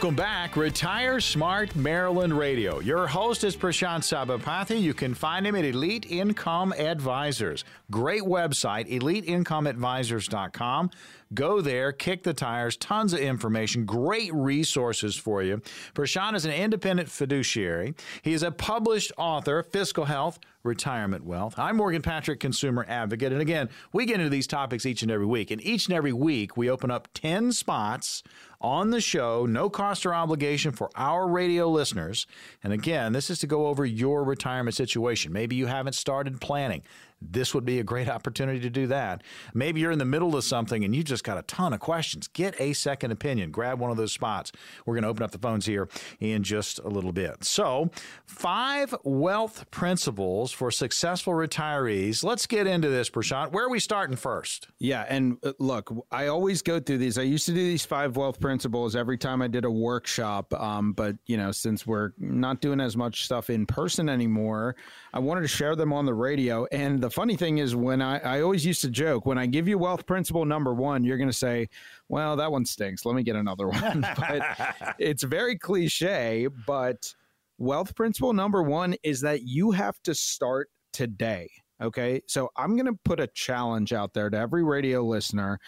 Welcome 0.03 0.15
back, 0.15 0.57
Retire 0.57 1.19
Smart 1.19 1.75
Maryland 1.75 2.37
Radio. 2.37 2.79
Your 2.79 3.05
host 3.05 3.43
is 3.43 3.55
Prashant 3.55 3.99
Sabapathy. 3.99 4.81
You 4.81 4.93
can 4.93 5.13
find 5.13 5.45
him 5.45 5.55
at 5.55 5.63
Elite 5.63 6.07
Income 6.09 6.73
Advisors. 6.77 7.63
Great 7.91 8.23
website, 8.23 8.89
eliteincomeadvisors.com. 8.89 10.89
Go 11.33 11.61
there, 11.61 11.91
kick 11.91 12.23
the 12.23 12.33
tires, 12.33 12.75
tons 12.77 13.13
of 13.13 13.19
information, 13.19 13.85
great 13.85 14.33
resources 14.33 15.15
for 15.15 15.41
you. 15.41 15.61
Prashant 15.93 16.35
is 16.35 16.45
an 16.45 16.51
independent 16.51 17.09
fiduciary. 17.09 17.95
He 18.21 18.33
is 18.33 18.43
a 18.43 18.51
published 18.51 19.11
author, 19.17 19.63
Fiscal 19.63 20.05
Health, 20.05 20.39
Retirement 20.63 21.25
Wealth. 21.25 21.57
I'm 21.57 21.77
Morgan 21.77 22.01
Patrick, 22.01 22.39
consumer 22.39 22.85
advocate. 22.87 23.31
And 23.31 23.41
again, 23.41 23.69
we 23.91 24.05
get 24.05 24.19
into 24.19 24.29
these 24.29 24.47
topics 24.47 24.85
each 24.85 25.01
and 25.01 25.11
every 25.11 25.25
week. 25.25 25.51
And 25.51 25.61
each 25.65 25.87
and 25.87 25.95
every 25.95 26.13
week, 26.13 26.55
we 26.55 26.69
open 26.69 26.91
up 26.91 27.07
10 27.13 27.51
spots 27.51 28.23
on 28.61 28.91
the 28.91 29.01
show, 29.01 29.45
no 29.45 29.69
cost 29.69 30.05
or 30.05 30.13
obligation 30.13 30.71
for 30.71 30.89
our 30.95 31.27
radio 31.27 31.69
listeners. 31.69 32.25
And 32.63 32.71
again, 32.71 33.11
this 33.11 33.29
is 33.29 33.39
to 33.39 33.47
go 33.47 33.67
over 33.67 33.85
your 33.85 34.23
retirement 34.23 34.75
situation. 34.75 35.33
Maybe 35.33 35.55
you 35.55 35.67
haven't 35.67 35.93
started 35.93 36.39
planning 36.39 36.81
this 37.31 37.53
would 37.53 37.65
be 37.65 37.79
a 37.79 37.83
great 37.83 38.09
opportunity 38.09 38.59
to 38.59 38.69
do 38.69 38.87
that. 38.87 39.23
Maybe 39.53 39.81
you're 39.81 39.91
in 39.91 39.99
the 39.99 40.05
middle 40.05 40.35
of 40.35 40.43
something 40.43 40.83
and 40.83 40.95
you 40.95 41.03
just 41.03 41.23
got 41.23 41.37
a 41.37 41.43
ton 41.43 41.73
of 41.73 41.79
questions. 41.79 42.27
Get 42.27 42.59
a 42.59 42.73
second 42.73 43.11
opinion. 43.11 43.51
Grab 43.51 43.79
one 43.79 43.91
of 43.91 43.97
those 43.97 44.13
spots. 44.13 44.51
We're 44.85 44.95
going 44.95 45.03
to 45.03 45.09
open 45.09 45.23
up 45.23 45.31
the 45.31 45.37
phones 45.37 45.65
here 45.65 45.87
in 46.19 46.43
just 46.43 46.79
a 46.79 46.87
little 46.87 47.11
bit. 47.11 47.43
So, 47.43 47.89
five 48.25 48.93
wealth 49.03 49.69
principles 49.71 50.51
for 50.51 50.71
successful 50.71 51.33
retirees. 51.33 52.23
Let's 52.23 52.47
get 52.47 52.67
into 52.67 52.89
this, 52.89 53.09
Prashant. 53.09 53.51
Where 53.51 53.65
are 53.65 53.69
we 53.69 53.79
starting 53.79 54.15
first? 54.15 54.67
Yeah. 54.79 55.05
And 55.07 55.37
uh, 55.43 55.53
look, 55.59 55.93
I 56.11 56.27
always 56.27 56.61
go 56.61 56.79
through 56.79 56.97
these. 56.99 57.17
I 57.17 57.23
used 57.23 57.45
to 57.45 57.53
do 57.53 57.63
these 57.63 57.85
five 57.85 58.17
wealth 58.17 58.39
principles 58.39 58.95
every 58.95 59.17
time 59.17 59.41
I 59.41 59.47
did 59.47 59.65
a 59.65 59.71
workshop. 59.71 60.53
Um, 60.53 60.93
but, 60.93 61.15
you 61.25 61.37
know, 61.37 61.51
since 61.51 61.85
we're 61.85 62.11
not 62.17 62.61
doing 62.61 62.79
as 62.79 62.97
much 62.97 63.25
stuff 63.25 63.49
in 63.49 63.65
person 63.65 64.09
anymore, 64.09 64.75
I 65.13 65.19
wanted 65.19 65.41
to 65.41 65.47
share 65.47 65.75
them 65.75 65.93
on 65.93 66.05
the 66.05 66.13
radio. 66.13 66.65
And 66.71 67.01
the 67.01 67.09
funny 67.13 67.35
thing 67.35 67.59
is, 67.59 67.75
when 67.75 68.01
I, 68.01 68.19
I 68.19 68.41
always 68.41 68.65
used 68.65 68.81
to 68.81 68.89
joke, 68.89 69.25
when 69.25 69.37
I 69.37 69.45
give 69.45 69.67
you 69.67 69.77
wealth 69.77 70.05
principle 70.05 70.45
number 70.45 70.73
one, 70.73 71.03
you're 71.03 71.17
going 71.17 71.29
to 71.29 71.33
say, 71.33 71.69
well, 72.09 72.35
that 72.35 72.51
one 72.51 72.65
stinks. 72.65 73.05
Let 73.05 73.15
me 73.15 73.23
get 73.23 73.35
another 73.35 73.69
one. 73.69 74.01
but 74.17 74.95
it's 74.99 75.23
very 75.23 75.57
cliche. 75.57 76.47
But 76.67 77.13
wealth 77.57 77.95
principle 77.95 78.33
number 78.33 78.63
one 78.63 78.95
is 79.03 79.21
that 79.21 79.43
you 79.43 79.71
have 79.71 80.01
to 80.03 80.13
start 80.13 80.69
today. 80.91 81.49
Okay. 81.83 82.21
So 82.27 82.49
I'm 82.55 82.75
going 82.75 82.85
to 82.85 82.97
put 83.03 83.19
a 83.19 83.27
challenge 83.27 83.91
out 83.91 84.13
there 84.13 84.29
to 84.29 84.37
every 84.37 84.63
radio 84.63 85.03
listener 85.03 85.59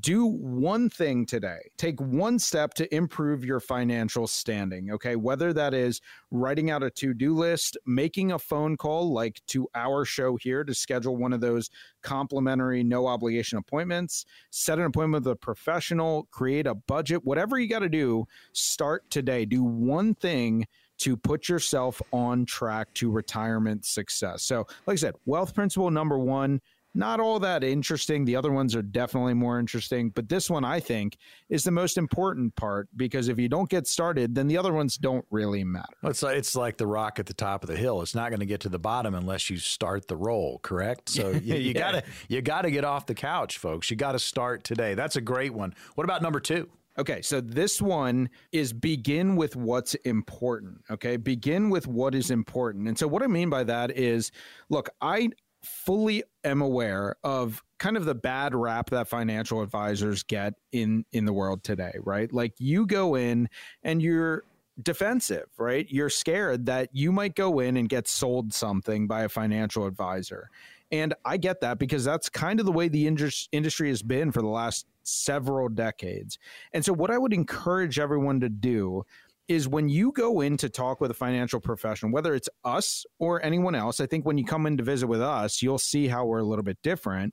do 0.00 0.26
one 0.26 0.90
thing 0.90 1.24
today. 1.24 1.58
Take 1.76 2.00
one 2.00 2.40
step 2.40 2.74
to 2.74 2.92
improve 2.92 3.44
your 3.44 3.60
financial 3.60 4.26
standing. 4.26 4.90
Okay. 4.90 5.14
Whether 5.14 5.52
that 5.52 5.74
is 5.74 6.00
writing 6.32 6.70
out 6.70 6.82
a 6.82 6.90
to 6.90 7.14
do 7.14 7.34
list, 7.34 7.76
making 7.86 8.32
a 8.32 8.38
phone 8.38 8.76
call 8.76 9.12
like 9.12 9.40
to 9.48 9.68
our 9.76 10.04
show 10.04 10.36
here 10.36 10.64
to 10.64 10.74
schedule 10.74 11.16
one 11.16 11.32
of 11.32 11.40
those 11.40 11.70
complimentary, 12.02 12.82
no 12.82 13.06
obligation 13.06 13.58
appointments, 13.58 14.24
set 14.50 14.78
an 14.78 14.86
appointment 14.86 15.24
with 15.24 15.32
a 15.32 15.36
professional, 15.36 16.26
create 16.32 16.66
a 16.66 16.74
budget, 16.74 17.24
whatever 17.24 17.58
you 17.58 17.68
got 17.68 17.80
to 17.80 17.88
do, 17.88 18.26
start 18.52 19.08
today. 19.08 19.44
Do 19.44 19.62
one 19.62 20.14
thing 20.16 20.66
to 20.98 21.16
put 21.16 21.48
yourself 21.48 22.00
on 22.12 22.46
track 22.46 22.92
to 22.94 23.10
retirement 23.10 23.84
success. 23.84 24.42
So, 24.42 24.66
like 24.86 24.94
I 24.94 24.96
said, 24.96 25.14
wealth 25.24 25.54
principle 25.54 25.90
number 25.90 26.18
one 26.18 26.60
not 26.96 27.20
all 27.20 27.38
that 27.40 27.62
interesting. 27.62 28.24
The 28.24 28.34
other 28.34 28.50
ones 28.50 28.74
are 28.74 28.82
definitely 28.82 29.34
more 29.34 29.60
interesting, 29.60 30.10
but 30.10 30.28
this 30.28 30.48
one 30.48 30.64
I 30.64 30.80
think 30.80 31.18
is 31.48 31.62
the 31.62 31.70
most 31.70 31.98
important 31.98 32.56
part 32.56 32.88
because 32.96 33.28
if 33.28 33.38
you 33.38 33.48
don't 33.48 33.68
get 33.68 33.86
started, 33.86 34.34
then 34.34 34.48
the 34.48 34.56
other 34.56 34.72
ones 34.72 34.96
don't 34.96 35.24
really 35.30 35.62
matter. 35.62 35.92
It's 36.04 36.22
like, 36.22 36.36
it's 36.36 36.56
like 36.56 36.78
the 36.78 36.86
rock 36.86 37.18
at 37.18 37.26
the 37.26 37.34
top 37.34 37.62
of 37.62 37.68
the 37.68 37.76
hill. 37.76 38.00
It's 38.00 38.14
not 38.14 38.30
going 38.30 38.40
to 38.40 38.46
get 38.46 38.60
to 38.60 38.68
the 38.68 38.78
bottom 38.78 39.14
unless 39.14 39.50
you 39.50 39.58
start 39.58 40.08
the 40.08 40.16
roll, 40.16 40.58
correct? 40.62 41.10
So 41.10 41.30
you, 41.42 41.54
you 41.56 41.72
yeah. 41.72 41.78
gotta 41.78 42.02
you 42.28 42.42
gotta 42.42 42.70
get 42.70 42.84
off 42.84 43.06
the 43.06 43.14
couch, 43.14 43.58
folks. 43.58 43.90
You 43.90 43.96
got 43.96 44.12
to 44.12 44.18
start 44.18 44.64
today. 44.64 44.94
That's 44.94 45.16
a 45.16 45.20
great 45.20 45.52
one. 45.52 45.74
What 45.94 46.04
about 46.04 46.22
number 46.22 46.40
two? 46.40 46.70
Okay, 46.98 47.20
so 47.20 47.40
this 47.40 47.82
one 47.82 48.30
is 48.52 48.72
begin 48.72 49.36
with 49.36 49.54
what's 49.54 49.94
important. 49.96 50.80
Okay, 50.90 51.16
begin 51.16 51.68
with 51.68 51.86
what 51.86 52.14
is 52.14 52.30
important. 52.30 52.88
And 52.88 52.98
so, 52.98 53.06
what 53.06 53.22
I 53.22 53.26
mean 53.26 53.50
by 53.50 53.64
that 53.64 53.96
is 53.96 54.32
look, 54.70 54.88
I 55.00 55.30
fully 55.62 56.22
am 56.44 56.62
aware 56.62 57.16
of 57.24 57.62
kind 57.78 57.96
of 57.96 58.04
the 58.04 58.14
bad 58.14 58.54
rap 58.54 58.90
that 58.90 59.08
financial 59.08 59.60
advisors 59.60 60.22
get 60.22 60.54
in 60.72 61.04
in 61.12 61.24
the 61.24 61.32
world 61.32 61.62
today, 61.62 61.92
right? 62.02 62.32
Like 62.32 62.54
you 62.58 62.86
go 62.86 63.14
in 63.14 63.48
and 63.82 64.00
you're 64.00 64.44
defensive, 64.82 65.46
right? 65.58 65.86
You're 65.90 66.10
scared 66.10 66.66
that 66.66 66.90
you 66.92 67.12
might 67.12 67.34
go 67.34 67.60
in 67.60 67.76
and 67.76 67.88
get 67.88 68.08
sold 68.08 68.52
something 68.52 69.06
by 69.06 69.22
a 69.22 69.28
financial 69.28 69.86
advisor. 69.86 70.50
And 70.92 71.14
I 71.24 71.36
get 71.36 71.60
that 71.62 71.78
because 71.78 72.04
that's 72.04 72.28
kind 72.28 72.60
of 72.60 72.66
the 72.66 72.72
way 72.72 72.88
the 72.88 73.06
industry 73.06 73.88
has 73.88 74.02
been 74.02 74.30
for 74.30 74.40
the 74.40 74.48
last 74.48 74.86
several 75.02 75.68
decades. 75.68 76.38
And 76.72 76.84
so, 76.84 76.92
what 76.92 77.10
I 77.10 77.18
would 77.18 77.32
encourage 77.32 77.98
everyone 77.98 78.40
to 78.40 78.48
do 78.48 79.04
is 79.48 79.68
when 79.68 79.88
you 79.88 80.12
go 80.12 80.40
in 80.40 80.56
to 80.56 80.68
talk 80.68 81.00
with 81.00 81.10
a 81.10 81.14
financial 81.14 81.60
professional, 81.60 82.12
whether 82.12 82.34
it's 82.34 82.48
us 82.64 83.04
or 83.18 83.44
anyone 83.44 83.74
else, 83.74 84.00
I 84.00 84.06
think 84.06 84.24
when 84.24 84.38
you 84.38 84.44
come 84.44 84.66
in 84.66 84.76
to 84.76 84.82
visit 84.82 85.06
with 85.06 85.22
us, 85.22 85.62
you'll 85.62 85.78
see 85.78 86.08
how 86.08 86.26
we're 86.26 86.40
a 86.40 86.44
little 86.44 86.64
bit 86.64 86.78
different. 86.82 87.32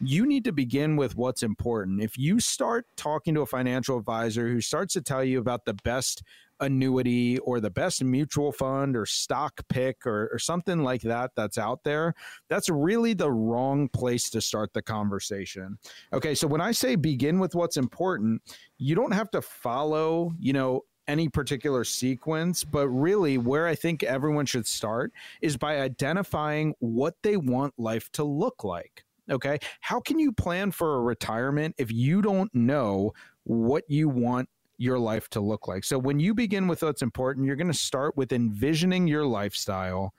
You 0.00 0.26
need 0.26 0.44
to 0.44 0.52
begin 0.52 0.96
with 0.96 1.16
what's 1.16 1.42
important. 1.42 2.02
If 2.02 2.16
you 2.16 2.40
start 2.40 2.86
talking 2.96 3.34
to 3.34 3.42
a 3.42 3.46
financial 3.46 3.98
advisor 3.98 4.48
who 4.48 4.62
starts 4.62 4.94
to 4.94 5.02
tell 5.02 5.22
you 5.22 5.38
about 5.38 5.66
the 5.66 5.74
best 5.74 6.22
annuity 6.60 7.38
or 7.38 7.60
the 7.60 7.70
best 7.70 8.02
mutual 8.04 8.52
fund 8.52 8.96
or 8.96 9.06
stock 9.06 9.60
pick 9.68 10.06
or, 10.06 10.28
or, 10.32 10.38
something 10.38 10.82
like 10.82 11.02
that 11.02 11.30
that's 11.36 11.58
out 11.58 11.82
there, 11.84 12.14
that's 12.48 12.68
really 12.68 13.14
the 13.14 13.30
wrong 13.30 13.88
place 13.88 14.30
to 14.30 14.40
start 14.40 14.72
the 14.72 14.82
conversation. 14.82 15.78
Okay, 16.12 16.34
so 16.34 16.46
when 16.46 16.60
I 16.60 16.72
say 16.72 16.96
begin 16.96 17.38
with 17.38 17.54
what's 17.54 17.76
important, 17.76 18.42
you 18.78 18.94
don't 18.94 19.12
have 19.12 19.30
to 19.32 19.42
follow, 19.42 20.32
you 20.38 20.52
know, 20.52 20.84
any 21.08 21.28
particular 21.28 21.82
sequence, 21.84 22.62
but 22.62 22.88
really 22.88 23.36
where 23.36 23.66
I 23.66 23.74
think 23.74 24.02
everyone 24.02 24.46
should 24.46 24.66
start 24.66 25.12
is 25.42 25.56
by 25.56 25.80
identifying 25.80 26.74
what 26.78 27.16
they 27.22 27.36
want 27.36 27.74
life 27.78 28.10
to 28.12 28.24
look 28.24 28.62
like. 28.62 29.04
Okay. 29.30 29.58
How 29.80 30.00
can 30.00 30.18
you 30.18 30.32
plan 30.32 30.70
for 30.70 30.96
a 30.96 31.00
retirement 31.00 31.74
if 31.78 31.92
you 31.92 32.22
don't 32.22 32.52
know 32.54 33.12
what 33.44 33.84
you 33.88 34.08
want 34.08 34.48
your 34.80 34.98
life 34.98 35.28
to 35.30 35.40
look 35.40 35.68
like? 35.68 35.84
So, 35.84 35.98
when 35.98 36.18
you 36.18 36.34
begin 36.34 36.66
with 36.66 36.82
what's 36.82 37.02
important, 37.02 37.46
you're 37.46 37.56
going 37.56 37.66
to 37.66 37.74
start 37.74 38.16
with 38.16 38.32
envisioning 38.32 39.06
your 39.06 39.24
lifestyle 39.24 40.14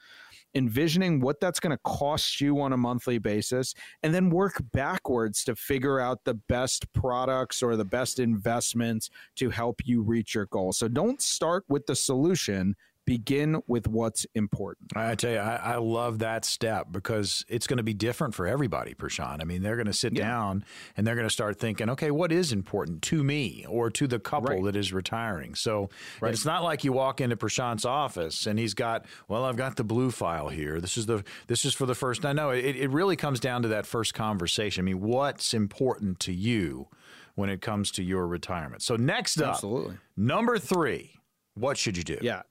envisioning 0.54 1.22
what 1.22 1.40
that's 1.40 1.60
going 1.60 1.72
to 1.72 1.82
cost 1.84 2.42
you 2.42 2.60
on 2.62 2.74
a 2.74 2.78
monthly 2.78 3.18
basis, 3.18 3.74
and 4.04 4.14
then 4.14 4.30
work 4.30 4.62
backwards 4.74 5.44
to 5.46 5.56
figure 5.56 6.00
out 6.00 6.24
the 6.24 6.34
best 6.34 6.92
products 6.94 7.64
or 7.64 7.76
the 7.76 7.86
best 7.86 8.20
investments 8.20 9.10
to 9.36 9.50
help 9.50 9.82
you 9.86 10.02
reach 10.02 10.36
your 10.36 10.46
goal. 10.48 10.74
So 10.74 10.88
don't 10.88 11.22
start 11.22 11.64
with 11.70 11.86
the 11.86 11.96
solution 11.96 12.76
begin 13.12 13.62
with 13.68 13.90
what's 13.90 14.26
important. 14.36 14.96
I 14.96 15.16
tell 15.16 15.32
you, 15.34 15.38
I, 15.40 15.74
I 15.74 15.76
love 15.76 16.20
that 16.20 16.46
step 16.46 16.88
because 16.94 17.44
it's 17.50 17.68
going 17.68 17.76
to 17.76 17.84
be 17.84 17.94
different 17.94 18.34
for 18.34 18.48
everybody, 18.48 18.94
Prashant. 18.94 19.42
I 19.42 19.44
mean, 19.44 19.64
they're 19.64 19.76
going 19.76 19.88
to 19.88 19.94
sit 19.94 20.14
yeah. 20.14 20.30
down 20.30 20.64
and 20.96 21.06
they're 21.06 21.16
going 21.16 21.28
to 21.28 21.34
start 21.34 21.60
thinking, 21.60 21.90
okay, 21.90 22.10
what 22.10 22.32
is 22.32 22.54
important 22.54 23.02
to 23.02 23.22
me 23.22 23.66
or 23.68 23.90
to 23.90 24.08
the 24.08 24.18
couple 24.18 24.56
right. 24.56 24.64
that 24.64 24.78
is 24.78 24.94
retiring? 24.94 25.56
So 25.56 25.90
right. 26.22 26.32
it's 26.32 26.46
not 26.46 26.64
like 26.64 26.86
you 26.86 26.94
walk 26.94 27.20
into 27.20 27.36
Prashant's 27.36 27.84
office 27.84 28.46
and 28.48 28.58
he's 28.58 28.74
got, 28.74 29.06
well, 29.28 29.44
I've 29.44 29.58
got 29.58 29.76
the 29.76 29.84
blue 29.84 30.10
file 30.10 30.48
here. 30.48 30.80
This 30.80 30.96
is 30.98 31.06
the 31.06 31.26
this 31.48 31.66
is 31.66 31.74
for 31.74 31.86
the 31.86 31.96
first. 31.96 32.24
I 32.24 32.32
know 32.32 32.52
it, 32.52 32.78
it 32.78 32.92
really 32.92 33.18
comes 33.18 33.42
down 33.42 33.62
to 33.64 33.68
that 33.68 33.86
first 33.86 34.14
conversation. 34.14 34.84
I 34.84 34.86
mean, 34.86 35.02
what's 35.02 35.54
important 35.54 36.22
to 36.22 36.32
you 36.32 36.88
when 37.36 37.50
it 37.50 37.60
comes 37.60 37.92
to 37.92 38.04
your 38.04 38.26
retirement? 38.26 38.82
So 38.82 38.96
next 38.96 39.42
up, 39.42 39.56
Absolutely. 39.56 39.98
number 40.16 40.58
three 40.58 41.20
What 41.56 41.78
should 41.78 41.98
you 41.98 42.04
do? 42.04 42.18
Yeah. 42.22 42.44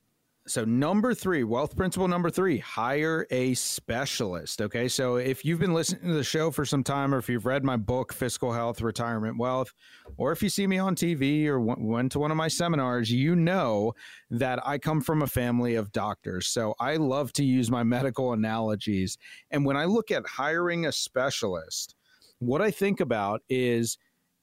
So, 0.47 0.65
number 0.65 1.15
three, 1.15 1.45
wealth 1.45 1.77
principle 1.77 2.09
number 2.09 2.31
three, 2.31 2.59
hire 2.59 3.27
a 3.31 3.53
specialist. 3.55 4.63
Okay. 4.63 4.89
So, 4.89 5.17
if 5.17 5.45
you've 5.45 5.61
been 5.61 5.75
listening 5.75 6.09
to 6.09 6.15
the 6.15 6.25
show 6.25 6.51
for 6.51 6.65
some 6.65 6.83
time, 6.83 7.15
or 7.15 7.19
if 7.19 7.29
you've 7.29 7.45
read 7.45 7.63
my 7.63 7.77
book, 7.77 8.13
Fiscal 8.13 8.53
Health, 8.53 8.81
Retirement 8.81 9.39
Wealth, 9.39 9.73
or 10.17 10.33
if 10.33 10.43
you 10.43 10.49
see 10.49 10.67
me 10.67 10.79
on 10.79 10.97
TV 10.97 11.47
or 11.47 11.61
went 11.61 12.13
to 12.13 12.19
one 12.19 12.31
of 12.31 12.39
my 12.39 12.49
seminars, 12.49 13.13
you 13.13 13.37
know 13.37 13.93
that 14.31 14.67
I 14.67 14.79
come 14.79 15.03
from 15.03 15.23
a 15.23 15.27
family 15.27 15.75
of 15.75 15.93
doctors. 15.93 16.49
So, 16.49 16.75
I 16.81 16.97
love 16.97 17.33
to 17.35 17.45
use 17.45 17.71
my 17.71 17.83
medical 17.83 18.33
analogies. 18.33 19.19
And 19.51 19.65
when 19.65 19.77
I 19.77 19.85
look 19.85 20.11
at 20.11 20.27
hiring 20.27 20.87
a 20.87 20.93
specialist, 20.93 21.95
what 22.39 22.63
I 22.63 22.71
think 22.71 23.01
about 23.01 23.43
is 23.51 23.99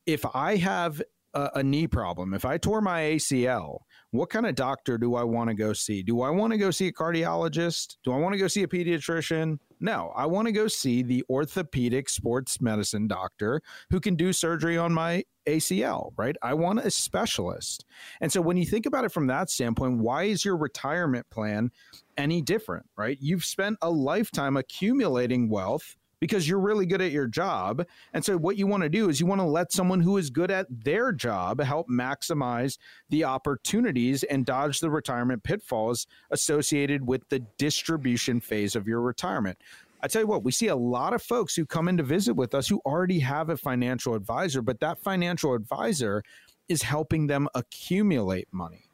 if 0.06 0.24
I 0.34 0.58
have 0.58 1.02
a, 1.34 1.50
a 1.56 1.64
knee 1.64 1.88
problem, 1.88 2.34
if 2.34 2.46
I 2.46 2.58
tore 2.58 2.82
my 2.82 3.02
ACL, 3.02 3.80
what 4.12 4.30
kind 4.30 4.46
of 4.46 4.56
doctor 4.56 4.98
do 4.98 5.16
I 5.16 5.24
want 5.24 5.50
to 5.50 5.54
go 5.54 5.74
see? 5.74 6.02
Do 6.02 6.22
I 6.22 6.30
want 6.30 6.52
to 6.54 6.58
go 6.58 6.72
see 6.72 6.88
a 6.88 6.94
cardiologist? 6.94 7.98
Do 8.04 8.14
I 8.14 8.18
want 8.18 8.34
to 8.34 8.40
go 8.40 8.48
see 8.48 8.64
a 8.64 8.68
pediatrician? 8.68 9.60
No, 9.80 10.12
I 10.16 10.26
want 10.26 10.48
to 10.48 10.52
go 10.52 10.68
see 10.68 11.04
the 11.04 11.24
orthopedic 11.30 12.10
sports 12.10 12.60
medicine 12.62 13.08
doctor 13.08 13.62
who 13.90 14.00
can 14.00 14.16
do 14.16 14.34
surgery 14.34 14.78
on 14.78 14.94
my 14.94 15.24
ACL, 15.46 16.12
right? 16.18 16.36
I 16.42 16.54
want 16.54 16.80
a 16.80 16.90
specialist. 16.90 17.86
And 18.22 18.32
so 18.32 18.42
when 18.42 18.58
you 18.58 18.66
think 18.66 18.86
about 18.86 19.06
it 19.06 19.12
from 19.12 19.28
that 19.28 19.50
standpoint, 19.50 20.00
why 20.00 20.24
is 20.24 20.44
your 20.44 20.58
retirement 20.58 21.30
plan 21.30 21.72
any 22.18 22.42
different, 22.42 22.88
right? 22.98 23.18
You've 23.22 23.46
spent 23.46 23.78
a 23.82 23.90
lifetime 23.90 24.58
accumulating 24.58 25.50
wealth 25.50 25.96
because 26.20 26.48
you're 26.48 26.60
really 26.60 26.86
good 26.86 27.02
at 27.02 27.12
your 27.12 27.28
job. 27.28 27.86
And 28.14 28.24
so, 28.24 28.38
what 28.38 28.58
you 28.58 28.68
want 28.68 28.84
to 28.84 28.90
do 28.90 29.10
is 29.10 29.20
you 29.20 29.26
want 29.26 29.42
to 29.42 29.46
let 29.46 29.72
someone 29.72 30.02
who 30.02 30.18
is 30.18 30.30
good 30.30 30.52
at 30.52 30.68
their 30.70 31.12
job 31.12 31.62
help 31.62 31.88
maximize 31.90 32.78
the 33.10 33.24
opportunities 33.24 34.24
and 34.24 34.46
dodge 34.46 34.80
the 34.80 34.90
retirement 34.90 35.44
pitfalls 35.44 36.08
associated 36.32 37.06
with 37.08 37.28
the 37.30 37.40
distribution 37.58 38.40
phase 38.40 38.76
of 38.76 38.88
your 38.88 39.02
retirement. 39.02 39.58
I 40.02 40.08
tell 40.08 40.22
you 40.22 40.28
what, 40.28 40.44
we 40.44 40.52
see 40.52 40.68
a 40.68 40.76
lot 40.76 41.14
of 41.14 41.24
folks 41.24 41.56
who 41.56 41.66
come 41.66 41.88
in 41.88 41.98
to 41.98 42.04
visit 42.04 42.36
with 42.36 42.54
us 42.54 42.68
who 42.68 42.82
already 42.86 43.20
have 43.20 43.50
a 43.50 43.58
financial 43.58 44.14
advisor, 44.14 44.62
but 44.62 44.80
that 44.80 45.00
financial 45.00 45.56
advisor 45.56 46.24
is 46.70 46.84
helping 46.84 47.28
them 47.28 47.48
accumulate 47.56 48.48
money. 48.52 48.87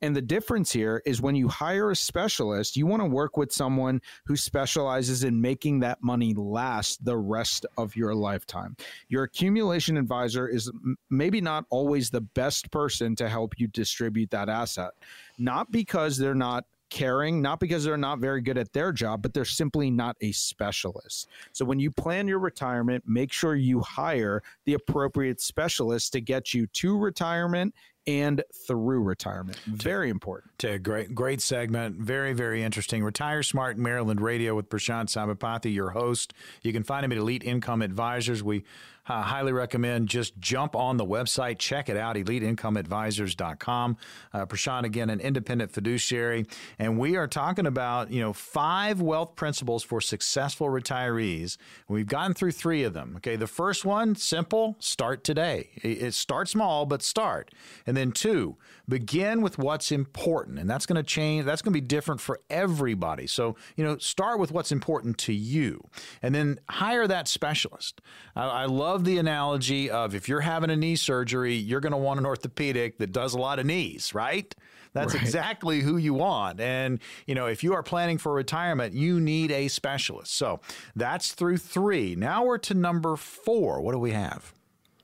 And 0.00 0.14
the 0.14 0.22
difference 0.22 0.72
here 0.72 1.02
is 1.04 1.20
when 1.20 1.34
you 1.34 1.48
hire 1.48 1.90
a 1.90 1.96
specialist, 1.96 2.76
you 2.76 2.86
want 2.86 3.02
to 3.02 3.08
work 3.08 3.36
with 3.36 3.52
someone 3.52 4.00
who 4.26 4.36
specializes 4.36 5.24
in 5.24 5.40
making 5.40 5.80
that 5.80 6.02
money 6.02 6.34
last 6.34 7.04
the 7.04 7.16
rest 7.16 7.66
of 7.76 7.96
your 7.96 8.14
lifetime. 8.14 8.76
Your 9.08 9.24
accumulation 9.24 9.96
advisor 9.96 10.48
is 10.48 10.70
maybe 11.10 11.40
not 11.40 11.64
always 11.70 12.10
the 12.10 12.20
best 12.20 12.70
person 12.70 13.16
to 13.16 13.28
help 13.28 13.58
you 13.58 13.66
distribute 13.68 14.30
that 14.30 14.48
asset, 14.48 14.92
not 15.38 15.72
because 15.72 16.16
they're 16.16 16.34
not 16.34 16.64
caring, 16.90 17.42
not 17.42 17.60
because 17.60 17.84
they're 17.84 17.96
not 17.96 18.18
very 18.18 18.40
good 18.40 18.58
at 18.58 18.72
their 18.72 18.92
job, 18.92 19.22
but 19.22 19.34
they're 19.34 19.44
simply 19.44 19.90
not 19.90 20.16
a 20.20 20.32
specialist. 20.32 21.28
So 21.52 21.64
when 21.64 21.78
you 21.78 21.90
plan 21.90 22.28
your 22.28 22.38
retirement, 22.38 23.04
make 23.06 23.32
sure 23.32 23.54
you 23.54 23.80
hire 23.80 24.42
the 24.64 24.74
appropriate 24.74 25.40
specialist 25.40 26.12
to 26.12 26.20
get 26.20 26.54
you 26.54 26.66
to 26.66 26.98
retirement 26.98 27.74
and 28.06 28.42
through 28.66 29.02
retirement. 29.02 29.58
Very 29.66 30.08
important. 30.08 30.58
To 30.60 30.78
great, 30.78 31.14
great 31.14 31.42
segment. 31.42 31.96
Very, 31.96 32.32
very 32.32 32.62
interesting. 32.62 33.04
Retire 33.04 33.42
Smart 33.42 33.76
Maryland 33.76 34.22
Radio 34.22 34.54
with 34.54 34.70
Prashant 34.70 35.10
Sabapathy, 35.10 35.74
your 35.74 35.90
host. 35.90 36.32
You 36.62 36.72
can 36.72 36.84
find 36.84 37.04
him 37.04 37.12
at 37.12 37.18
Elite 37.18 37.44
Income 37.44 37.82
Advisors. 37.82 38.42
We 38.42 38.64
uh, 39.08 39.22
highly 39.22 39.52
recommend 39.52 40.08
just 40.08 40.38
jump 40.38 40.76
on 40.76 40.96
the 40.96 41.04
website, 41.04 41.58
check 41.58 41.88
it 41.88 41.96
out, 41.96 42.16
eliteincomeadvisors.com. 42.16 43.96
Uh, 44.32 44.46
Prashant, 44.46 44.84
again, 44.84 45.10
an 45.10 45.20
independent 45.20 45.72
fiduciary. 45.72 46.46
And 46.78 46.98
we 46.98 47.16
are 47.16 47.26
talking 47.26 47.66
about, 47.66 48.10
you 48.10 48.20
know, 48.20 48.32
five 48.32 49.00
wealth 49.00 49.36
principles 49.36 49.82
for 49.82 50.00
successful 50.00 50.68
retirees. 50.68 51.56
We've 51.88 52.06
gotten 52.06 52.34
through 52.34 52.52
three 52.52 52.84
of 52.84 52.94
them. 52.94 53.14
Okay. 53.16 53.36
The 53.36 53.46
first 53.46 53.84
one, 53.84 54.14
simple, 54.14 54.76
start 54.78 55.24
today. 55.24 55.70
It, 55.76 56.02
it 56.02 56.14
start 56.14 56.48
small, 56.48 56.86
but 56.86 57.02
start. 57.02 57.52
And 57.86 57.96
then 57.96 58.12
two, 58.12 58.56
begin 58.88 59.42
with 59.42 59.58
what's 59.58 59.92
important. 59.92 60.58
And 60.58 60.68
that's 60.68 60.86
going 60.86 60.96
to 60.96 61.02
change. 61.02 61.44
That's 61.44 61.62
going 61.62 61.72
to 61.72 61.80
be 61.80 61.86
different 61.86 62.20
for 62.20 62.40
everybody. 62.48 63.26
So, 63.26 63.56
you 63.76 63.84
know, 63.84 63.98
start 63.98 64.38
with 64.38 64.50
what's 64.50 64.72
important 64.72 65.18
to 65.18 65.32
you 65.32 65.82
and 66.22 66.34
then 66.34 66.58
hire 66.70 67.06
that 67.06 67.28
specialist. 67.28 68.00
I, 68.34 68.46
I 68.46 68.64
love 68.66 69.04
the 69.04 69.18
analogy 69.18 69.90
of 69.90 70.14
if 70.14 70.28
you're 70.28 70.40
having 70.40 70.70
a 70.70 70.76
knee 70.76 70.96
surgery, 70.96 71.54
you're 71.54 71.80
going 71.80 71.92
to 71.92 71.98
want 71.98 72.18
an 72.18 72.26
orthopedic 72.26 72.98
that 72.98 73.12
does 73.12 73.34
a 73.34 73.38
lot 73.38 73.58
of 73.58 73.66
knees, 73.66 74.14
right? 74.14 74.54
That's 74.94 75.14
right. 75.14 75.22
exactly 75.22 75.80
who 75.80 75.96
you 75.96 76.14
want. 76.14 76.60
And, 76.60 76.98
you 77.26 77.34
know, 77.34 77.46
if 77.46 77.62
you 77.62 77.74
are 77.74 77.82
planning 77.82 78.18
for 78.18 78.32
retirement, 78.32 78.94
you 78.94 79.20
need 79.20 79.50
a 79.50 79.68
specialist. 79.68 80.34
So 80.34 80.60
that's 80.96 81.32
through 81.32 81.58
three. 81.58 82.16
Now 82.16 82.44
we're 82.44 82.58
to 82.58 82.74
number 82.74 83.16
four. 83.16 83.80
What 83.80 83.92
do 83.92 83.98
we 83.98 84.12
have? 84.12 84.54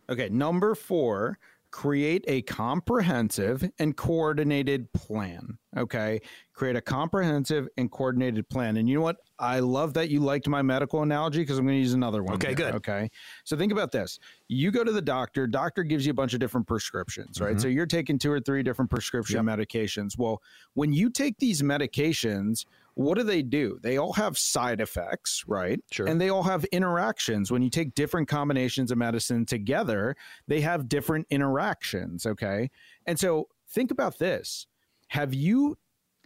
Okay, 0.09 0.29
number 0.29 0.75
four 0.75 1.39
create 1.75 2.25
a 2.29 2.41
comprehensive 2.43 3.69
and 3.81 3.97
coordinated 3.97 4.93
plan. 4.93 5.59
Okay. 5.77 6.21
Create 6.53 6.77
a 6.77 6.81
comprehensive 6.81 7.67
and 7.77 7.91
coordinated 7.91 8.49
plan. 8.49 8.77
And 8.77 8.89
you 8.89 8.95
know 8.95 9.01
what? 9.01 9.17
I 9.41 9.59
love 9.59 9.93
that 9.95 10.09
you 10.09 10.21
liked 10.21 10.47
my 10.47 10.63
medical 10.63 11.03
analogy 11.03 11.41
because 11.41 11.59
I'm 11.59 11.65
going 11.65 11.75
to 11.75 11.81
use 11.81 11.93
another 11.93 12.23
one. 12.23 12.35
Okay, 12.35 12.49
here, 12.49 12.57
good. 12.57 12.75
Okay. 12.77 13.11
So 13.43 13.57
think 13.57 13.73
about 13.73 13.91
this. 13.91 14.21
You 14.47 14.71
go 14.71 14.85
to 14.85 14.93
the 14.93 15.03
doctor, 15.03 15.49
doctor 15.49 15.83
gives 15.83 16.07
you 16.07 16.13
a 16.13 16.15
bunch 16.15 16.33
of 16.33 16.39
different 16.39 16.69
prescriptions, 16.69 17.41
right? 17.41 17.55
Mm-hmm. 17.55 17.59
So 17.59 17.67
you're 17.67 17.87
taking 17.87 18.21
two 18.21 18.31
or 18.31 18.39
three 18.39 18.63
different 18.63 18.89
prescription 18.89 19.45
yep. 19.45 19.59
medications. 19.59 20.17
Well, 20.17 20.41
when 20.75 20.93
you 20.93 21.11
take 21.11 21.39
these 21.39 21.61
medications, 21.61 22.67
what 22.95 23.19
do 23.19 23.25
they 23.25 23.43
do? 23.43 23.79
They 23.83 23.99
all 23.99 24.13
have 24.13 24.39
side 24.39 24.81
effects, 24.81 25.45
right? 25.47 25.81
Sure. 25.91 26.07
And 26.07 26.21
they 26.21 26.29
all 26.29 26.45
have 26.45 26.65
interactions. 26.67 27.51
When 27.51 27.63
you 27.63 27.71
take 27.71 27.95
different 27.95 28.29
combinations 28.29 28.91
of 28.91 28.99
medicine 28.99 29.47
together, 29.47 30.17
they 30.47 30.61
have 30.61 30.89
different 30.89 31.27
interactions, 31.31 32.25
okay? 32.25 32.71
And 33.07 33.19
so 33.19 33.49
think 33.69 33.91
about 33.91 34.19
this. 34.19 34.67
Have 35.09 35.35
you 35.35 35.77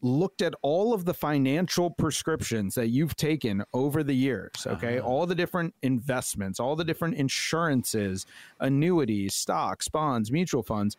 looked 0.03 0.43
at 0.43 0.55
all 0.63 0.95
of 0.95 1.05
the 1.05 1.15
financial 1.15 1.91
prescriptions 1.91 2.75
that 2.75 2.89
you've 2.89 3.17
taken 3.17 3.65
over 3.73 4.05
the 4.05 4.15
years, 4.15 4.67
okay? 4.67 4.99
Uh-huh. 4.99 5.09
All 5.09 5.27
the 5.27 5.35
different 5.35 5.75
investments, 5.83 6.61
all 6.61 6.77
the 6.77 6.85
different 6.85 7.17
insurances, 7.17 8.27
annuities, 8.61 9.35
stocks, 9.35 9.89
bonds, 9.89 10.31
mutual 10.31 10.63
funds, 10.63 10.97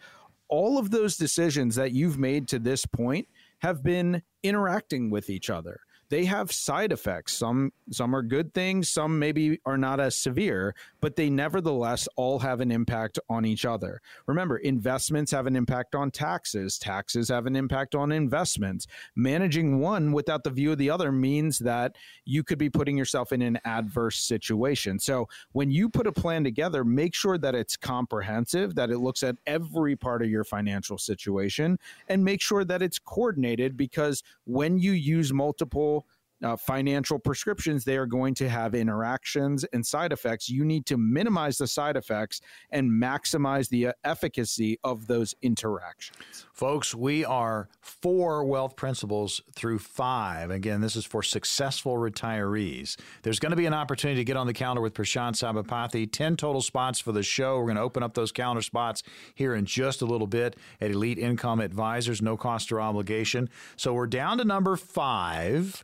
all 0.50 0.78
of 0.78 0.90
those 0.90 1.16
decisions 1.16 1.76
that 1.76 1.92
you've 1.92 2.18
made 2.18 2.48
to 2.50 2.60
this 2.60 2.86
point 2.86 3.28
have 3.62 3.84
been 3.84 4.22
interacting 4.44 5.10
with 5.10 5.30
each 5.30 5.50
other 5.50 5.80
they 6.10 6.26
have 6.26 6.52
side 6.52 6.92
effects. 6.92 7.34
Some 7.36 7.72
some 7.92 8.16
are 8.16 8.22
good 8.22 8.54
things, 8.54 8.90
some 8.90 9.18
maybe 9.18 9.60
are 9.66 9.78
not 9.78 10.00
as 10.00 10.16
severe, 10.16 10.76
but 11.02 11.16
they 11.16 11.30
nevertheless 11.30 12.08
all 12.16 12.40
have 12.40 12.62
an 12.62 12.72
impact 12.72 13.20
on 13.30 13.46
each 13.46 13.66
other. 13.66 14.02
Remember, 14.28 14.58
investments 14.58 15.32
have 15.32 15.48
an 15.48 15.56
impact 15.56 15.96
on 15.96 16.12
taxes, 16.12 16.78
taxes 16.78 17.30
have 17.30 17.46
an 17.46 17.56
impact 17.56 17.96
on 17.96 18.12
investments. 18.12 18.88
Managing 19.16 19.80
one 19.80 20.12
without 20.12 20.44
the 20.44 20.50
view 20.50 20.72
of 20.72 20.78
the 20.78 20.90
other 20.90 21.12
means 21.12 21.60
that 21.60 21.96
you 22.26 22.44
could 22.44 22.58
be 22.58 22.70
putting 22.70 22.98
yourself 22.98 23.32
in 23.32 23.42
an 23.42 23.60
adverse 23.66 24.20
situation. 24.20 25.00
So, 25.00 25.28
when 25.52 25.70
you 25.72 25.90
put 25.90 26.08
a 26.08 26.12
plan 26.12 26.44
together, 26.44 26.84
make 26.84 27.14
sure 27.14 27.38
that 27.38 27.54
it's 27.54 27.78
comprehensive, 27.78 28.76
that 28.76 28.90
it 28.90 28.98
looks 28.98 29.22
at 29.22 29.36
every 29.46 29.96
part 29.96 30.22
of 30.24 30.30
your 30.30 30.44
financial 30.44 30.98
situation, 30.98 31.78
and 32.08 32.24
make 32.24 32.42
sure 32.42 32.66
that 32.66 32.82
it's 32.82 32.98
coordinated 32.98 33.78
because 33.78 34.24
when 34.46 34.80
you 34.80 34.92
use 34.92 35.32
multiple 35.32 35.99
uh, 36.44 36.56
financial 36.56 37.20
prescriptions, 37.20 37.84
they 37.84 37.98
are 37.98 38.06
going 38.06 38.34
to 38.36 38.50
have 38.50 38.76
interactions 38.76 39.64
and 39.74 39.86
side 39.86 40.12
effects. 40.12 40.50
You 40.50 40.64
need 40.64 40.86
to 40.88 40.98
minimize 40.98 41.58
the 41.58 41.68
side 41.68 41.96
effects 41.96 42.42
and 42.72 42.90
maximize 42.90 43.70
the 43.70 43.88
uh, 43.88 43.94
efficacy 44.04 44.80
of 44.84 45.08
those 45.08 45.36
interactions. 45.42 46.46
Folks, 46.54 46.94
we 46.94 47.26
are 47.26 47.70
four 47.82 48.44
wealth 48.44 48.76
principles 48.76 49.42
through 49.56 49.80
five. 49.80 50.52
Again, 50.52 50.82
this 50.82 50.96
is 50.96 51.06
for 51.06 51.24
successful 51.24 51.96
retirees. 51.96 52.96
There's 53.24 53.40
going 53.40 53.52
to 53.52 53.56
be 53.56 53.66
an 53.66 53.74
opportunity 53.74 54.20
to 54.20 54.26
get 54.26 54.38
on 54.38 54.48
the 54.48 54.54
calendar 54.54 54.82
with 54.82 54.94
Prashant 54.94 55.36
Sabapathy. 55.36 56.10
10 56.12 56.36
total 56.36 56.62
spots 56.62 57.00
for 57.00 57.12
the 57.12 57.24
show. 57.24 57.58
We're 57.58 57.66
going 57.66 57.76
to 57.76 57.82
open 57.82 58.04
up 58.04 58.14
those 58.14 58.32
calendar 58.32 58.62
spots 58.62 59.04
here 59.36 59.56
in 59.56 59.66
just 59.66 60.02
a 60.02 60.06
little 60.06 60.28
bit 60.28 60.56
at 60.82 60.92
Elite 60.92 61.18
Income 61.18 61.60
Advisors, 61.60 62.22
no 62.22 62.38
cost 62.38 62.72
or 62.72 62.82
obligation. 62.82 63.50
So 63.76 63.94
we're 63.94 64.08
down 64.08 64.38
to 64.40 64.46
number 64.46 64.76
five. 64.76 65.84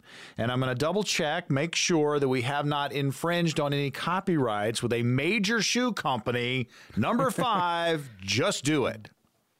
I'm 0.52 0.60
going 0.60 0.70
to 0.70 0.76
double 0.76 1.04
check, 1.04 1.50
make 1.50 1.76
sure 1.76 2.20
that 2.20 2.28
we 2.28 2.42
have 2.44 2.66
not 2.66 2.92
infringed 2.92 3.60
on 3.60 3.74
any 3.74 3.92
copyrights 3.92 4.84
with 4.84 4.94
a 4.94 5.04
major 5.04 5.62
shoe 5.62 5.94
company. 5.94 6.68
Number 6.98 7.32
five, 7.32 8.10
just 8.22 8.64
do 8.64 8.86
it. 8.86 9.10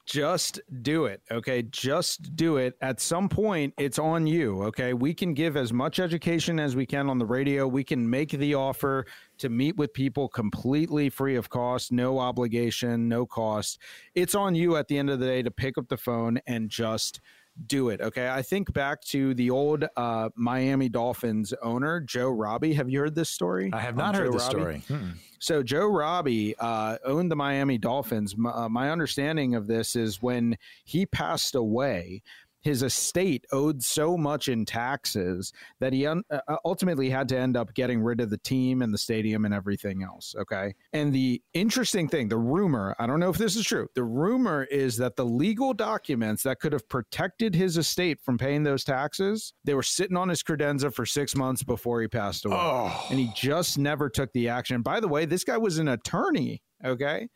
Just 0.06 0.60
do 0.82 1.06
it. 1.06 1.20
Okay. 1.32 1.62
Just 1.62 2.36
do 2.36 2.58
it. 2.58 2.76
At 2.80 3.00
some 3.00 3.28
point, 3.28 3.74
it's 3.76 3.98
on 3.98 4.24
you. 4.26 4.62
Okay. 4.62 4.94
We 4.94 5.12
can 5.12 5.34
give 5.34 5.56
as 5.56 5.72
much 5.72 5.98
education 5.98 6.60
as 6.60 6.76
we 6.76 6.86
can 6.86 7.10
on 7.10 7.18
the 7.18 7.26
radio. 7.26 7.66
We 7.66 7.82
can 7.82 8.08
make 8.08 8.30
the 8.30 8.54
offer 8.54 9.04
to 9.38 9.48
meet 9.48 9.76
with 9.76 9.92
people 9.92 10.28
completely 10.28 11.10
free 11.10 11.34
of 11.34 11.50
cost, 11.50 11.90
no 11.90 12.20
obligation, 12.20 13.08
no 13.08 13.26
cost. 13.26 13.80
It's 14.14 14.36
on 14.36 14.54
you 14.54 14.76
at 14.76 14.86
the 14.86 14.96
end 14.96 15.10
of 15.10 15.18
the 15.18 15.26
day 15.26 15.42
to 15.42 15.50
pick 15.50 15.76
up 15.76 15.88
the 15.88 15.96
phone 15.96 16.38
and 16.46 16.70
just 16.70 17.20
do 17.66 17.88
it. 17.88 18.00
Okay. 18.00 18.28
I 18.28 18.42
think 18.42 18.72
back 18.72 19.00
to 19.02 19.34
the 19.34 19.50
old 19.50 19.84
uh, 19.96 20.28
Miami 20.34 20.88
Dolphins 20.88 21.54
owner, 21.62 22.00
Joe 22.00 22.28
Robbie. 22.28 22.74
Have 22.74 22.88
you 22.88 23.00
heard 23.00 23.14
this 23.14 23.30
story? 23.30 23.70
I 23.72 23.80
have 23.80 23.96
not 23.96 24.14
heard 24.14 24.32
this 24.32 24.44
story. 24.44 24.82
Hmm. 24.88 25.10
So, 25.38 25.62
Joe 25.62 25.86
Robbie 25.86 26.54
uh, 26.58 26.96
owned 27.04 27.30
the 27.30 27.36
Miami 27.36 27.78
Dolphins. 27.78 28.36
My, 28.36 28.50
uh, 28.50 28.68
my 28.68 28.90
understanding 28.90 29.54
of 29.54 29.66
this 29.66 29.94
is 29.94 30.22
when 30.22 30.56
he 30.84 31.06
passed 31.06 31.54
away, 31.54 32.22
his 32.66 32.82
estate 32.82 33.46
owed 33.52 33.80
so 33.80 34.16
much 34.16 34.48
in 34.48 34.64
taxes 34.64 35.52
that 35.78 35.92
he 35.92 36.04
un- 36.04 36.24
uh, 36.32 36.40
uh, 36.48 36.56
ultimately 36.64 37.08
had 37.08 37.28
to 37.28 37.38
end 37.38 37.56
up 37.56 37.72
getting 37.74 38.02
rid 38.02 38.20
of 38.20 38.28
the 38.28 38.38
team 38.38 38.82
and 38.82 38.92
the 38.92 38.98
stadium 38.98 39.44
and 39.44 39.54
everything 39.54 40.02
else. 40.02 40.34
Okay. 40.36 40.74
And 40.92 41.12
the 41.12 41.40
interesting 41.54 42.08
thing, 42.08 42.28
the 42.28 42.38
rumor, 42.38 42.96
I 42.98 43.06
don't 43.06 43.20
know 43.20 43.30
if 43.30 43.38
this 43.38 43.54
is 43.54 43.64
true, 43.64 43.86
the 43.94 44.02
rumor 44.02 44.64
is 44.64 44.96
that 44.96 45.14
the 45.14 45.24
legal 45.24 45.74
documents 45.74 46.42
that 46.42 46.58
could 46.58 46.72
have 46.72 46.88
protected 46.88 47.54
his 47.54 47.76
estate 47.76 48.18
from 48.20 48.36
paying 48.36 48.64
those 48.64 48.82
taxes, 48.82 49.52
they 49.62 49.74
were 49.74 49.84
sitting 49.84 50.16
on 50.16 50.28
his 50.28 50.42
credenza 50.42 50.92
for 50.92 51.06
six 51.06 51.36
months 51.36 51.62
before 51.62 52.00
he 52.00 52.08
passed 52.08 52.46
away. 52.46 52.56
Oh. 52.58 53.06
And 53.10 53.20
he 53.20 53.30
just 53.36 53.78
never 53.78 54.10
took 54.10 54.32
the 54.32 54.48
action. 54.48 54.82
By 54.82 54.98
the 54.98 55.06
way, 55.06 55.24
this 55.24 55.44
guy 55.44 55.56
was 55.56 55.78
an 55.78 55.86
attorney. 55.86 56.62
Okay. 56.84 57.28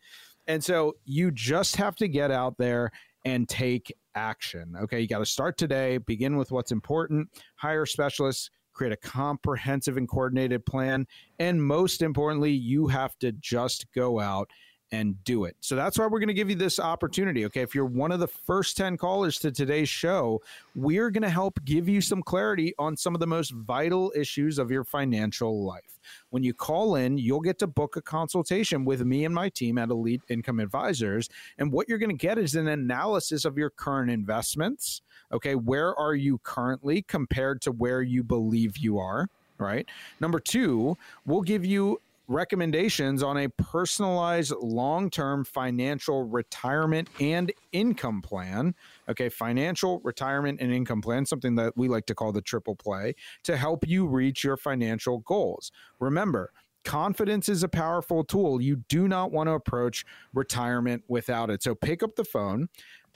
And 0.45 0.61
so 0.61 0.95
you 1.05 1.31
just 1.31 1.77
have 1.77 1.95
to 1.95 2.09
get 2.09 2.31
out 2.31 2.57
there 2.57 2.91
and 3.23 3.47
take 3.47 3.93
action. 4.15 4.75
Okay, 4.83 5.01
you 5.01 5.07
got 5.07 5.19
to 5.19 5.25
start 5.25 5.57
today, 5.57 5.97
begin 5.97 6.37
with 6.37 6.51
what's 6.51 6.71
important, 6.71 7.29
hire 7.55 7.85
specialists, 7.85 8.49
create 8.73 8.93
a 8.93 8.97
comprehensive 8.97 9.97
and 9.97 10.07
coordinated 10.07 10.65
plan. 10.65 11.05
And 11.39 11.63
most 11.63 12.01
importantly, 12.01 12.51
you 12.51 12.87
have 12.87 13.17
to 13.19 13.31
just 13.33 13.85
go 13.93 14.19
out 14.19 14.49
and 14.91 15.23
do 15.23 15.45
it. 15.45 15.55
So 15.61 15.75
that's 15.75 15.97
why 15.97 16.05
we're 16.05 16.19
going 16.19 16.27
to 16.27 16.33
give 16.33 16.49
you 16.49 16.55
this 16.55 16.79
opportunity. 16.79 17.45
Okay. 17.45 17.61
If 17.61 17.73
you're 17.73 17.85
one 17.85 18.11
of 18.11 18.19
the 18.19 18.27
first 18.27 18.75
10 18.75 18.97
callers 18.97 19.37
to 19.39 19.51
today's 19.51 19.87
show, 19.87 20.41
we're 20.75 21.09
going 21.09 21.23
to 21.23 21.29
help 21.29 21.59
give 21.63 21.87
you 21.87 22.01
some 22.01 22.21
clarity 22.21 22.73
on 22.77 22.97
some 22.97 23.13
of 23.13 23.21
the 23.21 23.27
most 23.27 23.51
vital 23.51 24.11
issues 24.15 24.59
of 24.59 24.69
your 24.69 24.83
financial 24.83 25.63
life. 25.65 25.99
When 26.29 26.43
you 26.43 26.53
call 26.53 26.95
in, 26.95 27.17
you'll 27.17 27.41
get 27.41 27.59
to 27.59 27.67
book 27.67 27.95
a 27.95 28.01
consultation 28.01 28.83
with 28.83 29.05
me 29.05 29.23
and 29.23 29.33
my 29.33 29.49
team 29.49 29.77
at 29.77 29.89
Elite 29.89 30.21
Income 30.29 30.59
Advisors. 30.59 31.29
And 31.57 31.71
what 31.71 31.87
you're 31.87 31.97
going 31.97 32.09
to 32.09 32.15
get 32.15 32.37
is 32.37 32.55
an 32.55 32.67
analysis 32.67 33.45
of 33.45 33.57
your 33.57 33.69
current 33.69 34.11
investments. 34.11 35.01
Okay. 35.31 35.55
Where 35.55 35.95
are 35.95 36.15
you 36.15 36.39
currently 36.39 37.01
compared 37.03 37.61
to 37.61 37.71
where 37.71 38.01
you 38.01 38.23
believe 38.23 38.77
you 38.77 38.97
are? 38.99 39.29
Right. 39.57 39.87
Number 40.19 40.39
two, 40.39 40.97
we'll 41.25 41.43
give 41.43 41.63
you 41.63 42.01
recommendations 42.27 43.23
on 43.23 43.37
a 43.37 43.49
personalized 43.49 44.53
long 44.61 45.09
term 45.09 45.43
financial 45.43 46.23
retirement 46.23 47.09
and 47.19 47.51
income 47.71 48.21
plan. 48.21 48.73
Okay, 49.09 49.29
financial, 49.29 49.99
retirement, 50.03 50.59
and 50.61 50.73
income 50.73 51.01
plan, 51.01 51.25
something 51.25 51.55
that 51.55 51.73
we 51.75 51.87
like 51.87 52.05
to 52.07 52.15
call 52.15 52.31
the 52.31 52.41
triple 52.41 52.75
play, 52.75 53.15
to 53.43 53.57
help 53.57 53.87
you 53.87 54.07
reach 54.07 54.43
your 54.43 54.57
financial 54.57 55.19
goals. 55.19 55.71
Remember, 55.99 56.51
confidence 56.83 57.49
is 57.49 57.63
a 57.63 57.69
powerful 57.69 58.23
tool. 58.23 58.61
You 58.61 58.77
do 58.89 59.07
not 59.07 59.31
want 59.31 59.47
to 59.47 59.53
approach 59.53 60.05
retirement 60.33 61.03
without 61.07 61.49
it. 61.49 61.61
So 61.63 61.75
pick 61.75 62.01
up 62.01 62.15
the 62.15 62.25
phone 62.25 62.69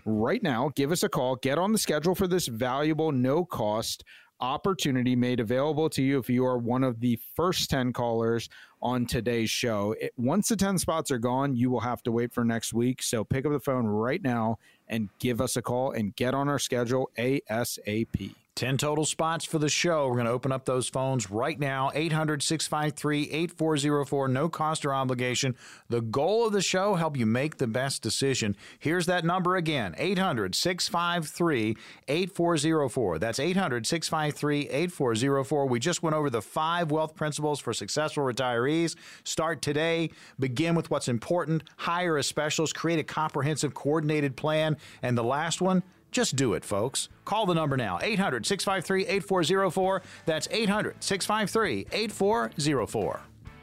right 0.05 0.43
now, 0.43 0.71
give 0.75 0.91
us 0.91 1.03
a 1.03 1.09
call, 1.09 1.35
get 1.35 1.57
on 1.57 1.71
the 1.71 1.77
schedule 1.77 2.15
for 2.15 2.27
this 2.27 2.47
valuable, 2.47 3.11
no 3.11 3.43
cost 3.43 4.03
opportunity 4.39 5.15
made 5.15 5.39
available 5.39 5.89
to 5.89 6.01
you 6.01 6.19
if 6.19 6.29
you 6.29 6.45
are 6.45 6.57
one 6.57 6.83
of 6.83 6.99
the 6.99 7.19
first 7.35 7.69
10 7.69 7.93
callers 7.93 8.49
on 8.81 9.05
today's 9.05 9.49
show. 9.49 9.95
It, 9.99 10.13
once 10.17 10.49
the 10.49 10.55
10 10.55 10.77
spots 10.77 11.11
are 11.11 11.17
gone, 11.17 11.55
you 11.55 11.69
will 11.69 11.79
have 11.79 12.03
to 12.03 12.11
wait 12.11 12.33
for 12.33 12.43
next 12.43 12.73
week. 12.73 13.01
So 13.01 13.23
pick 13.23 13.45
up 13.45 13.51
the 13.51 13.59
phone 13.59 13.85
right 13.85 14.21
now 14.21 14.59
and 14.87 15.09
give 15.19 15.41
us 15.41 15.55
a 15.55 15.61
call 15.61 15.91
and 15.91 16.15
get 16.15 16.33
on 16.33 16.49
our 16.49 16.59
schedule 16.59 17.09
ASAP. 17.17 18.35
10 18.55 18.77
total 18.77 19.03
spots 19.03 19.43
for 19.43 19.59
the 19.59 19.67
show. 19.67 20.07
We're 20.07 20.13
going 20.13 20.27
to 20.27 20.31
open 20.31 20.53
up 20.53 20.63
those 20.63 20.87
phones 20.87 21.29
right 21.29 21.59
now 21.59 21.91
800 21.93 22.41
653 22.41 23.29
8404. 23.29 24.27
No 24.29 24.47
cost 24.47 24.85
or 24.85 24.93
obligation. 24.93 25.57
The 25.89 25.99
goal 25.99 26.47
of 26.47 26.53
the 26.53 26.61
show, 26.61 26.95
help 26.95 27.17
you 27.17 27.25
make 27.25 27.57
the 27.57 27.67
best 27.67 28.01
decision. 28.01 28.55
Here's 28.79 29.07
that 29.07 29.25
number 29.25 29.57
again 29.57 29.93
800 29.97 30.55
653 30.55 31.75
8404. 32.07 33.19
That's 33.19 33.39
800 33.39 33.85
653 33.85 34.69
8404. 34.69 35.65
We 35.67 35.79
just 35.79 36.01
went 36.01 36.15
over 36.15 36.29
the 36.29 36.41
five 36.41 36.91
wealth 36.91 37.13
principles 37.13 37.59
for 37.59 37.73
successful 37.73 38.23
retirees. 38.23 38.95
Start 39.25 39.61
today. 39.61 40.11
Begin 40.39 40.75
with 40.75 40.89
what's 40.89 41.09
important. 41.09 41.63
Hire 41.75 42.17
a 42.17 42.23
specialist. 42.23 42.73
Create 42.73 42.99
a 42.99 43.03
comprehensive, 43.03 43.73
coordinated 43.73 44.37
plan. 44.37 44.77
And 45.01 45.17
the 45.17 45.23
last 45.23 45.61
one, 45.61 45.83
just 46.15 46.37
do 46.37 46.53
it, 46.53 46.63
folks. 46.63 47.09
Call 47.25 47.45
the 47.45 47.53
number 47.53 47.75
now 47.75 47.99
800 48.01 48.45
653 48.45 49.05
8404. 49.05 50.01
That's 50.25 50.47
800 50.49 51.03
653 51.03 51.87
8404. 51.91 53.19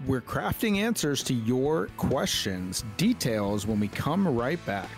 We're 0.07 0.21
crafting 0.21 0.79
answers 0.79 1.23
to 1.25 1.35
your 1.35 1.87
questions. 1.97 2.85
Details 2.99 3.67
when 3.67 3.81
we 3.81 3.89
come 3.89 4.29
right 4.29 4.65
back. 4.67 4.91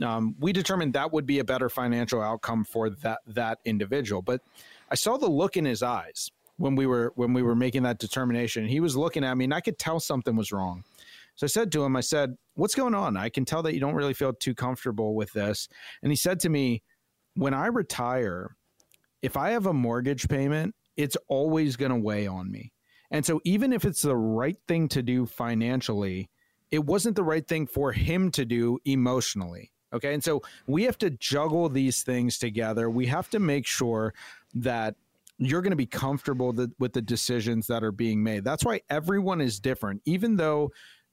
Um, 0.00 0.36
we 0.38 0.52
determined 0.52 0.92
that 0.92 1.12
would 1.12 1.26
be 1.26 1.40
a 1.40 1.44
better 1.44 1.68
financial 1.68 2.22
outcome 2.22 2.64
for 2.64 2.90
that 2.90 3.18
that 3.26 3.58
individual. 3.64 4.22
But 4.22 4.40
I 4.88 4.94
saw 4.94 5.16
the 5.16 5.28
look 5.28 5.56
in 5.56 5.64
his 5.64 5.82
eyes 5.82 6.30
when 6.58 6.76
we 6.76 6.86
were 6.86 7.12
when 7.16 7.32
we 7.32 7.42
were 7.42 7.56
making 7.56 7.82
that 7.82 7.98
determination. 7.98 8.68
He 8.68 8.78
was 8.78 8.96
looking 8.96 9.24
at 9.24 9.36
me, 9.36 9.46
and 9.46 9.54
I 9.54 9.60
could 9.60 9.80
tell 9.80 9.98
something 9.98 10.36
was 10.36 10.52
wrong 10.52 10.84
So 11.34 11.46
I 11.46 11.48
said 11.48 11.72
to 11.72 11.84
him, 11.84 11.96
I 11.96 12.00
said, 12.00 12.36
What's 12.54 12.74
going 12.74 12.94
on? 12.94 13.16
I 13.16 13.28
can 13.28 13.44
tell 13.44 13.62
that 13.62 13.74
you 13.74 13.80
don't 13.80 13.94
really 13.94 14.14
feel 14.14 14.32
too 14.32 14.54
comfortable 14.54 15.14
with 15.14 15.32
this. 15.32 15.68
And 16.02 16.12
he 16.12 16.16
said 16.16 16.40
to 16.40 16.48
me, 16.48 16.82
When 17.34 17.54
I 17.54 17.66
retire, 17.66 18.56
if 19.22 19.36
I 19.36 19.50
have 19.50 19.66
a 19.66 19.72
mortgage 19.72 20.28
payment, 20.28 20.74
it's 20.96 21.16
always 21.28 21.76
going 21.76 21.92
to 21.92 21.98
weigh 21.98 22.26
on 22.26 22.50
me. 22.50 22.72
And 23.10 23.24
so, 23.24 23.40
even 23.44 23.72
if 23.72 23.84
it's 23.84 24.02
the 24.02 24.16
right 24.16 24.56
thing 24.68 24.88
to 24.88 25.02
do 25.02 25.26
financially, 25.26 26.30
it 26.70 26.84
wasn't 26.84 27.16
the 27.16 27.24
right 27.24 27.46
thing 27.46 27.66
for 27.66 27.92
him 27.92 28.30
to 28.32 28.44
do 28.44 28.78
emotionally. 28.84 29.72
Okay. 29.92 30.14
And 30.14 30.24
so, 30.24 30.42
we 30.66 30.84
have 30.84 30.98
to 30.98 31.10
juggle 31.10 31.68
these 31.68 32.02
things 32.02 32.38
together. 32.38 32.90
We 32.90 33.06
have 33.06 33.28
to 33.30 33.38
make 33.38 33.66
sure 33.66 34.14
that 34.54 34.96
you're 35.38 35.62
going 35.62 35.70
to 35.70 35.76
be 35.76 35.86
comfortable 35.86 36.54
with 36.78 36.92
the 36.92 37.02
decisions 37.02 37.66
that 37.66 37.82
are 37.82 37.92
being 37.92 38.22
made. 38.22 38.44
That's 38.44 38.64
why 38.64 38.80
everyone 38.88 39.40
is 39.40 39.58
different. 39.60 40.02
Even 40.04 40.36
though 40.36 40.70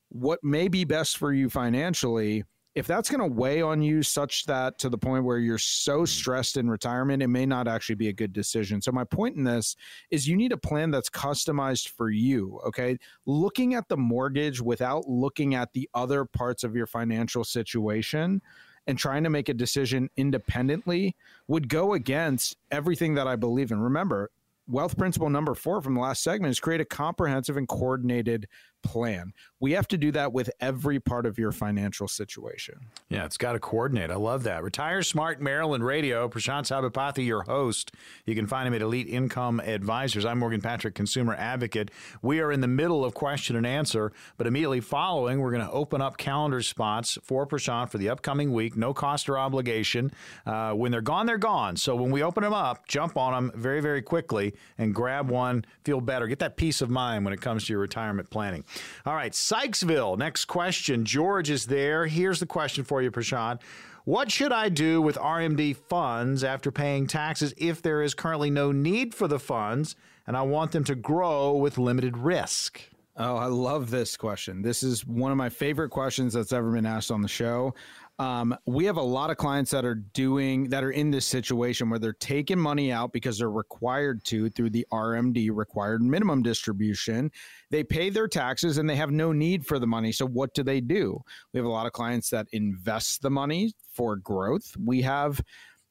what 0.09 0.43
may 0.43 0.67
be 0.67 0.83
best 0.83 1.17
for 1.17 1.33
you 1.33 1.49
financially, 1.49 2.43
if 2.75 2.85
that's 2.85 3.09
going 3.09 3.19
to 3.19 3.35
weigh 3.35 3.61
on 3.61 3.81
you 3.81 4.03
such 4.03 4.45
that 4.45 4.77
to 4.79 4.89
the 4.89 4.97
point 4.97 5.23
where 5.23 5.39
you're 5.39 5.57
so 5.57 6.05
stressed 6.05 6.55
in 6.55 6.69
retirement, 6.69 7.23
it 7.23 7.27
may 7.27 7.45
not 7.45 7.67
actually 7.67 7.95
be 7.95 8.09
a 8.09 8.13
good 8.13 8.31
decision. 8.31 8.81
So, 8.81 8.91
my 8.91 9.03
point 9.03 9.35
in 9.35 9.43
this 9.43 9.75
is 10.11 10.27
you 10.27 10.37
need 10.37 10.51
a 10.51 10.57
plan 10.57 10.91
that's 10.91 11.09
customized 11.09 11.89
for 11.89 12.09
you. 12.09 12.59
Okay. 12.67 12.97
Looking 13.25 13.73
at 13.73 13.87
the 13.89 13.97
mortgage 13.97 14.61
without 14.61 15.07
looking 15.07 15.55
at 15.55 15.73
the 15.73 15.89
other 15.93 16.25
parts 16.25 16.63
of 16.63 16.75
your 16.75 16.87
financial 16.87 17.43
situation 17.43 18.41
and 18.87 18.97
trying 18.97 19.23
to 19.23 19.29
make 19.29 19.49
a 19.49 19.53
decision 19.53 20.09
independently 20.15 21.15
would 21.47 21.69
go 21.69 21.93
against 21.93 22.55
everything 22.71 23.15
that 23.15 23.27
I 23.27 23.35
believe 23.35 23.71
in. 23.71 23.79
Remember, 23.79 24.31
wealth 24.69 24.97
principle 24.97 25.29
number 25.29 25.55
four 25.55 25.81
from 25.81 25.95
the 25.95 26.01
last 26.01 26.23
segment 26.23 26.51
is 26.51 26.59
create 26.59 26.81
a 26.81 26.85
comprehensive 26.85 27.57
and 27.57 27.67
coordinated 27.67 28.47
plan. 28.81 29.33
We 29.59 29.73
have 29.73 29.87
to 29.89 29.97
do 29.97 30.11
that 30.13 30.31
with 30.31 30.49
every 30.59 30.99
part 30.99 31.25
of 31.25 31.37
your 31.37 31.51
financial 31.51 32.07
situation. 32.07 32.79
Yeah, 33.09 33.25
it's 33.25 33.37
got 33.37 33.53
to 33.53 33.59
coordinate. 33.59 34.09
I 34.09 34.15
love 34.15 34.43
that. 34.43 34.63
Retire 34.63 35.03
Smart 35.03 35.41
Maryland 35.41 35.85
Radio. 35.85 36.29
Prashant 36.29 36.65
Sabapathy, 36.65 37.25
your 37.25 37.43
host. 37.43 37.91
You 38.25 38.35
can 38.35 38.47
find 38.47 38.67
him 38.67 38.73
at 38.73 38.81
Elite 38.81 39.07
Income 39.07 39.59
Advisors. 39.59 40.25
I'm 40.25 40.39
Morgan 40.39 40.61
Patrick, 40.61 40.95
consumer 40.95 41.35
advocate. 41.35 41.91
We 42.21 42.39
are 42.39 42.51
in 42.51 42.61
the 42.61 42.67
middle 42.67 43.03
of 43.03 43.13
question 43.13 43.55
and 43.55 43.67
answer, 43.67 44.11
but 44.37 44.47
immediately 44.47 44.79
following, 44.79 45.39
we're 45.39 45.51
going 45.51 45.65
to 45.65 45.71
open 45.71 46.01
up 46.01 46.17
calendar 46.17 46.61
spots 46.61 47.17
for 47.23 47.45
Prashant 47.45 47.89
for 47.89 47.97
the 47.97 48.09
upcoming 48.09 48.53
week. 48.53 48.77
No 48.77 48.93
cost 48.93 49.29
or 49.29 49.37
obligation. 49.37 50.11
Uh, 50.45 50.71
when 50.71 50.91
they're 50.91 51.01
gone, 51.01 51.25
they're 51.25 51.37
gone. 51.37 51.75
So 51.75 51.95
when 51.95 52.11
we 52.11 52.23
open 52.23 52.43
them 52.43 52.53
up, 52.53 52.87
jump 52.87 53.17
on 53.17 53.33
them 53.33 53.59
very, 53.59 53.81
very 53.81 54.01
quickly 54.01 54.53
and 54.77 54.95
grab 54.95 55.29
one. 55.29 55.65
Feel 55.83 56.01
better. 56.01 56.27
Get 56.27 56.39
that 56.39 56.55
peace 56.55 56.81
of 56.81 56.89
mind 56.89 57.25
when 57.25 57.33
it 57.33 57.41
comes 57.41 57.65
to 57.65 57.73
your 57.73 57.81
retirement 57.81 58.29
planning. 58.29 58.63
All 59.05 59.15
right, 59.15 59.31
Sykesville. 59.31 60.17
Next 60.17 60.45
question. 60.45 61.05
George 61.05 61.49
is 61.49 61.65
there. 61.65 62.07
Here's 62.07 62.39
the 62.39 62.45
question 62.45 62.83
for 62.83 63.01
you, 63.01 63.11
Prashant. 63.11 63.59
What 64.05 64.31
should 64.31 64.51
I 64.51 64.69
do 64.69 65.01
with 65.01 65.17
RMD 65.17 65.75
funds 65.75 66.43
after 66.43 66.71
paying 66.71 67.05
taxes 67.05 67.53
if 67.57 67.81
there 67.81 68.01
is 68.01 68.13
currently 68.13 68.49
no 68.49 68.71
need 68.71 69.13
for 69.13 69.27
the 69.27 69.39
funds 69.39 69.95
and 70.25 70.35
I 70.35 70.41
want 70.41 70.71
them 70.71 70.83
to 70.85 70.95
grow 70.95 71.53
with 71.53 71.77
limited 71.77 72.17
risk? 72.17 72.81
Oh, 73.17 73.35
I 73.35 73.47
love 73.47 73.89
this 73.91 74.15
question. 74.15 74.61
This 74.61 74.81
is 74.81 75.05
one 75.05 75.31
of 75.31 75.37
my 75.37 75.49
favorite 75.49 75.89
questions 75.89 76.33
that's 76.33 76.53
ever 76.53 76.71
been 76.71 76.85
asked 76.85 77.11
on 77.11 77.21
the 77.21 77.27
show. 77.27 77.75
Um, 78.19 78.53
we 78.65 78.83
have 78.83 78.97
a 78.97 79.01
lot 79.01 79.29
of 79.29 79.37
clients 79.37 79.71
that 79.71 79.85
are 79.85 79.95
doing 79.95 80.69
that 80.69 80.83
are 80.83 80.91
in 80.91 81.09
this 81.09 81.25
situation 81.25 81.89
where 81.89 81.99
they're 81.99 82.11
taking 82.11 82.59
money 82.59 82.91
out 82.91 83.13
because 83.13 83.37
they're 83.37 83.49
required 83.49 84.25
to 84.25 84.49
through 84.49 84.71
the 84.71 84.85
RMD 84.91 85.49
required 85.53 86.01
minimum 86.01 86.43
distribution. 86.43 87.31
They 87.71 87.85
pay 87.85 88.09
their 88.09 88.27
taxes 88.27 88.77
and 88.77 88.89
they 88.89 88.97
have 88.97 89.11
no 89.11 89.31
need 89.31 89.65
for 89.65 89.79
the 89.79 89.87
money. 89.87 90.11
So 90.11 90.27
what 90.27 90.53
do 90.53 90.63
they 90.63 90.81
do? 90.81 91.21
We 91.53 91.59
have 91.59 91.65
a 91.65 91.69
lot 91.69 91.85
of 91.85 91.93
clients 91.93 92.29
that 92.31 92.47
invest 92.51 93.21
the 93.21 93.29
money 93.29 93.71
for 93.93 94.17
growth. 94.17 94.75
We 94.77 95.01
have 95.03 95.39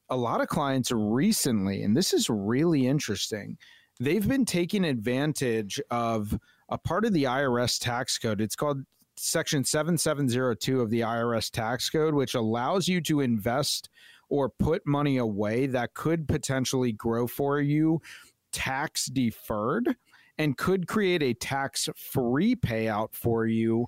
a 0.09 0.15
lot 0.15 0.39
of 0.39 0.47
clients 0.47 0.91
recently, 0.91 1.81
and 1.81 1.97
this 1.97 2.13
is 2.13 2.29
really 2.29 2.85
interesting. 2.85 3.57
They've 3.99 4.27
been 4.27 4.45
taking 4.45 4.85
advantage 4.85 5.81
of 5.89 6.37
a 6.69 6.77
part 6.77 7.05
of 7.05 7.13
the 7.13 7.23
IRS 7.23 7.79
tax 7.79 8.19
code. 8.19 8.39
It's 8.39 8.55
called 8.55 8.83
Section 9.21 9.65
7702 9.65 10.79
of 10.79 10.89
the 10.89 11.01
IRS 11.01 11.51
tax 11.51 11.89
code, 11.89 12.13
which 12.13 12.35
allows 12.35 12.87
you 12.87 13.01
to 13.01 13.19
invest 13.19 13.89
or 14.29 14.49
put 14.49 14.87
money 14.87 15.17
away 15.17 15.67
that 15.67 15.93
could 15.93 16.25
potentially 16.25 16.93
grow 16.93 17.27
for 17.27 17.59
you 17.59 18.01
tax 18.53 19.07
deferred 19.07 19.95
and 20.37 20.57
could 20.57 20.87
create 20.87 21.21
a 21.21 21.33
tax 21.33 21.89
free 21.97 22.55
payout 22.55 23.09
for 23.11 23.45
you 23.45 23.87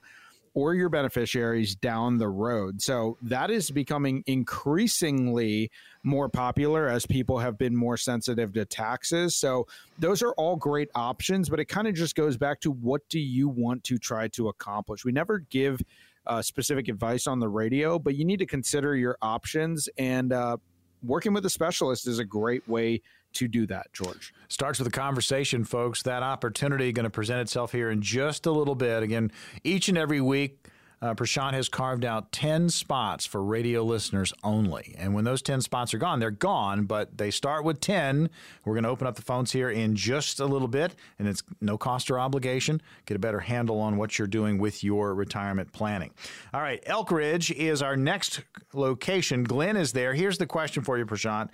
or 0.53 0.73
your 0.73 0.89
beneficiaries 0.89 1.75
down 1.75 2.17
the 2.17 2.27
road. 2.27 2.81
So 2.81 3.17
that 3.21 3.49
is 3.49 3.71
becoming 3.71 4.23
increasingly 4.27 5.71
more 6.03 6.27
popular 6.27 6.87
as 6.87 7.05
people 7.05 7.39
have 7.39 7.57
been 7.57 7.75
more 7.75 7.95
sensitive 7.95 8.51
to 8.53 8.65
taxes. 8.65 9.35
So 9.35 9.67
those 9.99 10.21
are 10.21 10.33
all 10.33 10.57
great 10.57 10.89
options, 10.93 11.47
but 11.47 11.59
it 11.59 11.65
kind 11.65 11.87
of 11.87 11.95
just 11.95 12.15
goes 12.15 12.35
back 12.35 12.59
to 12.61 12.71
what 12.71 13.07
do 13.07 13.19
you 13.19 13.47
want 13.47 13.83
to 13.85 13.97
try 13.97 14.27
to 14.29 14.49
accomplish? 14.49 15.05
We 15.05 15.13
never 15.13 15.39
give 15.39 15.81
uh, 16.27 16.41
specific 16.41 16.87
advice 16.87 17.27
on 17.27 17.39
the 17.39 17.49
radio, 17.49 17.97
but 17.97 18.15
you 18.15 18.25
need 18.25 18.39
to 18.39 18.45
consider 18.45 18.95
your 18.95 19.17
options 19.21 19.87
and 19.97 20.33
uh, 20.33 20.57
working 21.03 21.33
with 21.33 21.45
a 21.45 21.49
specialist 21.49 22.07
is 22.07 22.19
a 22.19 22.25
great 22.25 22.67
way 22.67 23.01
to 23.33 23.47
do 23.47 23.65
that, 23.67 23.91
George? 23.93 24.33
Starts 24.47 24.79
with 24.79 24.87
a 24.87 24.91
conversation, 24.91 25.63
folks. 25.63 26.03
That 26.03 26.23
opportunity 26.23 26.91
going 26.91 27.05
to 27.05 27.09
present 27.09 27.41
itself 27.41 27.71
here 27.71 27.89
in 27.89 28.01
just 28.01 28.45
a 28.45 28.51
little 28.51 28.75
bit. 28.75 29.03
Again, 29.03 29.31
each 29.63 29.89
and 29.89 29.97
every 29.97 30.21
week, 30.21 30.57
uh, 31.01 31.15
Prashant 31.15 31.53
has 31.53 31.67
carved 31.67 32.05
out 32.05 32.31
10 32.31 32.69
spots 32.69 33.25
for 33.25 33.43
radio 33.43 33.83
listeners 33.83 34.33
only. 34.43 34.93
And 34.99 35.15
when 35.15 35.23
those 35.23 35.41
10 35.41 35.61
spots 35.61 35.93
are 35.95 35.97
gone, 35.97 36.19
they're 36.19 36.29
gone, 36.29 36.85
but 36.85 37.17
they 37.17 37.31
start 37.31 37.63
with 37.63 37.79
10. 37.79 38.29
We're 38.65 38.73
going 38.75 38.83
to 38.83 38.89
open 38.89 39.07
up 39.07 39.15
the 39.15 39.23
phones 39.23 39.51
here 39.51 39.71
in 39.71 39.95
just 39.95 40.39
a 40.39 40.45
little 40.45 40.67
bit, 40.67 40.93
and 41.17 41.27
it's 41.27 41.41
no 41.59 41.77
cost 41.77 42.11
or 42.11 42.19
obligation. 42.19 42.81
Get 43.07 43.15
a 43.15 43.19
better 43.19 43.39
handle 43.39 43.79
on 43.79 43.97
what 43.97 44.19
you're 44.19 44.27
doing 44.27 44.59
with 44.59 44.83
your 44.83 45.15
retirement 45.15 45.73
planning. 45.73 46.11
All 46.53 46.61
right, 46.61 46.83
Elkridge 46.85 47.51
is 47.51 47.81
our 47.81 47.97
next 47.97 48.41
location. 48.73 49.43
Glenn 49.43 49.77
is 49.77 49.93
there. 49.93 50.13
Here's 50.13 50.37
the 50.37 50.45
question 50.45 50.83
for 50.83 50.99
you, 50.99 51.05
Prashant. 51.07 51.49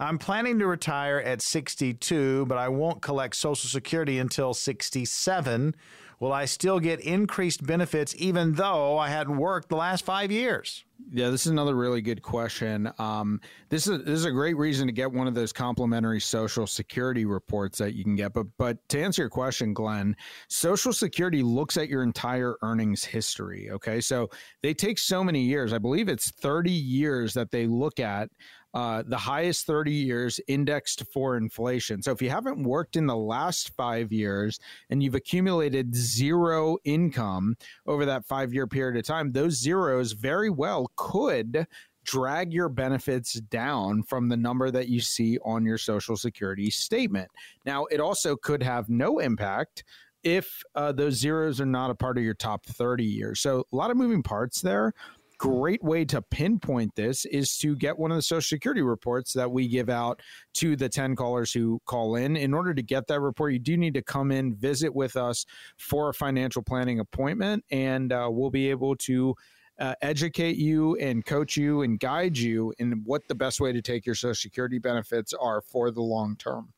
I'm 0.00 0.16
planning 0.16 0.58
to 0.60 0.66
retire 0.66 1.18
at 1.18 1.42
62, 1.42 2.46
but 2.46 2.56
I 2.56 2.68
won't 2.70 3.02
collect 3.02 3.36
Social 3.36 3.68
Security 3.68 4.18
until 4.18 4.54
67. 4.54 5.76
Will 6.20 6.32
I 6.32 6.46
still 6.46 6.80
get 6.80 7.00
increased 7.00 7.66
benefits 7.66 8.14
even 8.16 8.52
though 8.52 8.96
I 8.98 9.08
hadn't 9.08 9.36
worked 9.36 9.68
the 9.68 9.76
last 9.76 10.04
five 10.04 10.30
years? 10.30 10.84
Yeah, 11.12 11.30
this 11.30 11.46
is 11.46 11.52
another 11.52 11.74
really 11.74 12.02
good 12.02 12.20
question. 12.20 12.92
Um, 12.98 13.40
this 13.70 13.86
is 13.86 14.04
this 14.04 14.18
is 14.18 14.26
a 14.26 14.30
great 14.30 14.56
reason 14.56 14.86
to 14.86 14.92
get 14.92 15.10
one 15.10 15.26
of 15.26 15.34
those 15.34 15.50
complimentary 15.50 16.20
Social 16.20 16.66
Security 16.66 17.24
reports 17.24 17.78
that 17.78 17.94
you 17.94 18.04
can 18.04 18.16
get. 18.16 18.34
But 18.34 18.46
but 18.58 18.86
to 18.90 19.02
answer 19.02 19.22
your 19.22 19.30
question, 19.30 19.72
Glenn, 19.72 20.14
Social 20.48 20.92
Security 20.92 21.42
looks 21.42 21.78
at 21.78 21.88
your 21.88 22.02
entire 22.02 22.56
earnings 22.62 23.02
history. 23.02 23.70
Okay, 23.70 24.00
so 24.00 24.28
they 24.62 24.74
take 24.74 24.98
so 24.98 25.24
many 25.24 25.40
years. 25.40 25.72
I 25.72 25.78
believe 25.78 26.10
it's 26.10 26.30
thirty 26.30 26.70
years 26.70 27.32
that 27.32 27.50
they 27.50 27.66
look 27.66 27.98
at 27.98 28.28
uh, 28.74 29.02
the 29.06 29.16
highest 29.16 29.66
30 29.66 29.92
years 29.92 30.40
indexed 30.46 31.04
for 31.12 31.36
inflation. 31.36 32.02
So 32.02 32.12
if 32.12 32.22
you 32.22 32.30
haven't 32.30 32.62
worked 32.62 32.96
in 32.96 33.06
the 33.06 33.16
last 33.16 33.74
five 33.76 34.12
years 34.12 34.60
and 34.90 35.02
you've 35.02 35.14
accumulated 35.14 35.94
zero 35.94 36.76
income 36.84 37.56
over 37.86 38.04
that 38.06 38.24
five 38.24 38.54
year 38.54 38.66
period 38.66 38.96
of 38.96 39.04
time, 39.04 39.32
those 39.32 39.60
zeros 39.60 40.12
very 40.12 40.50
well 40.50 40.90
could 40.96 41.66
drag 42.04 42.52
your 42.52 42.68
benefits 42.68 43.34
down 43.34 44.02
from 44.02 44.28
the 44.28 44.36
number 44.36 44.70
that 44.70 44.88
you 44.88 45.00
see 45.00 45.38
on 45.44 45.64
your 45.64 45.78
Social 45.78 46.16
Security 46.16 46.70
statement. 46.70 47.30
Now, 47.66 47.84
it 47.86 48.00
also 48.00 48.36
could 48.36 48.62
have 48.62 48.88
no 48.88 49.18
impact 49.18 49.84
if 50.22 50.62
uh, 50.74 50.92
those 50.92 51.14
zeros 51.14 51.60
are 51.60 51.66
not 51.66 51.90
a 51.90 51.94
part 51.94 52.18
of 52.18 52.24
your 52.24 52.34
top 52.34 52.64
30 52.66 53.04
years. 53.04 53.40
So, 53.40 53.64
a 53.72 53.76
lot 53.76 53.90
of 53.90 53.96
moving 53.96 54.22
parts 54.22 54.60
there 54.60 54.92
great 55.40 55.82
way 55.82 56.04
to 56.04 56.20
pinpoint 56.20 56.94
this 56.96 57.24
is 57.24 57.56
to 57.56 57.74
get 57.74 57.98
one 57.98 58.10
of 58.10 58.16
the 58.16 58.22
Social 58.22 58.42
Security 58.42 58.82
reports 58.82 59.32
that 59.32 59.50
we 59.50 59.66
give 59.66 59.88
out 59.88 60.20
to 60.52 60.76
the 60.76 60.86
10 60.86 61.16
callers 61.16 61.50
who 61.50 61.80
call 61.86 62.16
in. 62.16 62.36
In 62.36 62.52
order 62.52 62.74
to 62.74 62.82
get 62.82 63.06
that 63.06 63.20
report, 63.20 63.54
you 63.54 63.58
do 63.58 63.78
need 63.78 63.94
to 63.94 64.02
come 64.02 64.30
in, 64.30 64.54
visit 64.54 64.94
with 64.94 65.16
us 65.16 65.46
for 65.78 66.10
a 66.10 66.14
financial 66.14 66.60
planning 66.60 67.00
appointment, 67.00 67.64
and 67.70 68.12
uh, 68.12 68.28
we'll 68.30 68.50
be 68.50 68.70
able 68.70 68.94
to. 68.96 69.34
Uh, 69.78 69.94
educate 70.02 70.58
you 70.58 70.94
and 70.96 71.24
coach 71.24 71.56
you 71.56 71.80
and 71.80 72.00
guide 72.00 72.36
you 72.36 72.70
in 72.78 73.00
what 73.06 73.26
the 73.28 73.34
best 73.34 73.62
way 73.62 73.72
to 73.72 73.80
take 73.80 74.04
your 74.04 74.14
Social 74.14 74.34
Security 74.34 74.78
benefits 74.78 75.32
are 75.32 75.62
for 75.62 75.90
the 75.90 76.02
long 76.02 76.36
term. 76.36 76.70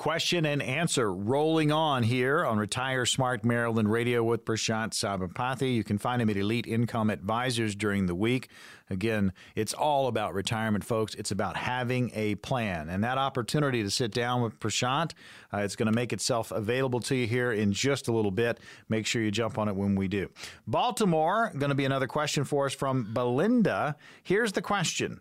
Question 0.00 0.46
and 0.46 0.62
answer 0.62 1.12
rolling 1.12 1.70
on 1.70 2.02
here 2.04 2.42
on 2.42 2.56
Retire 2.56 3.04
Smart 3.04 3.44
Maryland 3.44 3.92
Radio 3.92 4.24
with 4.24 4.46
Prashant 4.46 4.94
Sabapathy. 4.94 5.74
You 5.74 5.84
can 5.84 5.98
find 5.98 6.22
him 6.22 6.30
at 6.30 6.38
Elite 6.38 6.66
Income 6.66 7.10
Advisors 7.10 7.74
during 7.74 8.06
the 8.06 8.14
week. 8.14 8.48
Again, 8.90 9.32
it's 9.54 9.72
all 9.72 10.08
about 10.08 10.34
retirement, 10.34 10.84
folks. 10.84 11.14
It's 11.14 11.30
about 11.30 11.56
having 11.56 12.10
a 12.14 12.34
plan. 12.36 12.88
And 12.88 13.04
that 13.04 13.18
opportunity 13.18 13.84
to 13.84 13.90
sit 13.90 14.10
down 14.12 14.42
with 14.42 14.58
Prashant, 14.58 15.12
uh, 15.54 15.58
it's 15.58 15.76
going 15.76 15.86
to 15.86 15.92
make 15.92 16.12
itself 16.12 16.50
available 16.50 17.00
to 17.00 17.14
you 17.14 17.26
here 17.28 17.52
in 17.52 17.72
just 17.72 18.08
a 18.08 18.12
little 18.12 18.32
bit. 18.32 18.58
Make 18.88 19.06
sure 19.06 19.22
you 19.22 19.30
jump 19.30 19.58
on 19.58 19.68
it 19.68 19.76
when 19.76 19.94
we 19.94 20.08
do. 20.08 20.28
Baltimore, 20.66 21.52
going 21.56 21.70
to 21.70 21.76
be 21.76 21.84
another 21.84 22.08
question 22.08 22.44
for 22.44 22.66
us 22.66 22.74
from 22.74 23.14
Belinda. 23.14 23.96
Here's 24.24 24.52
the 24.52 24.62
question 24.62 25.20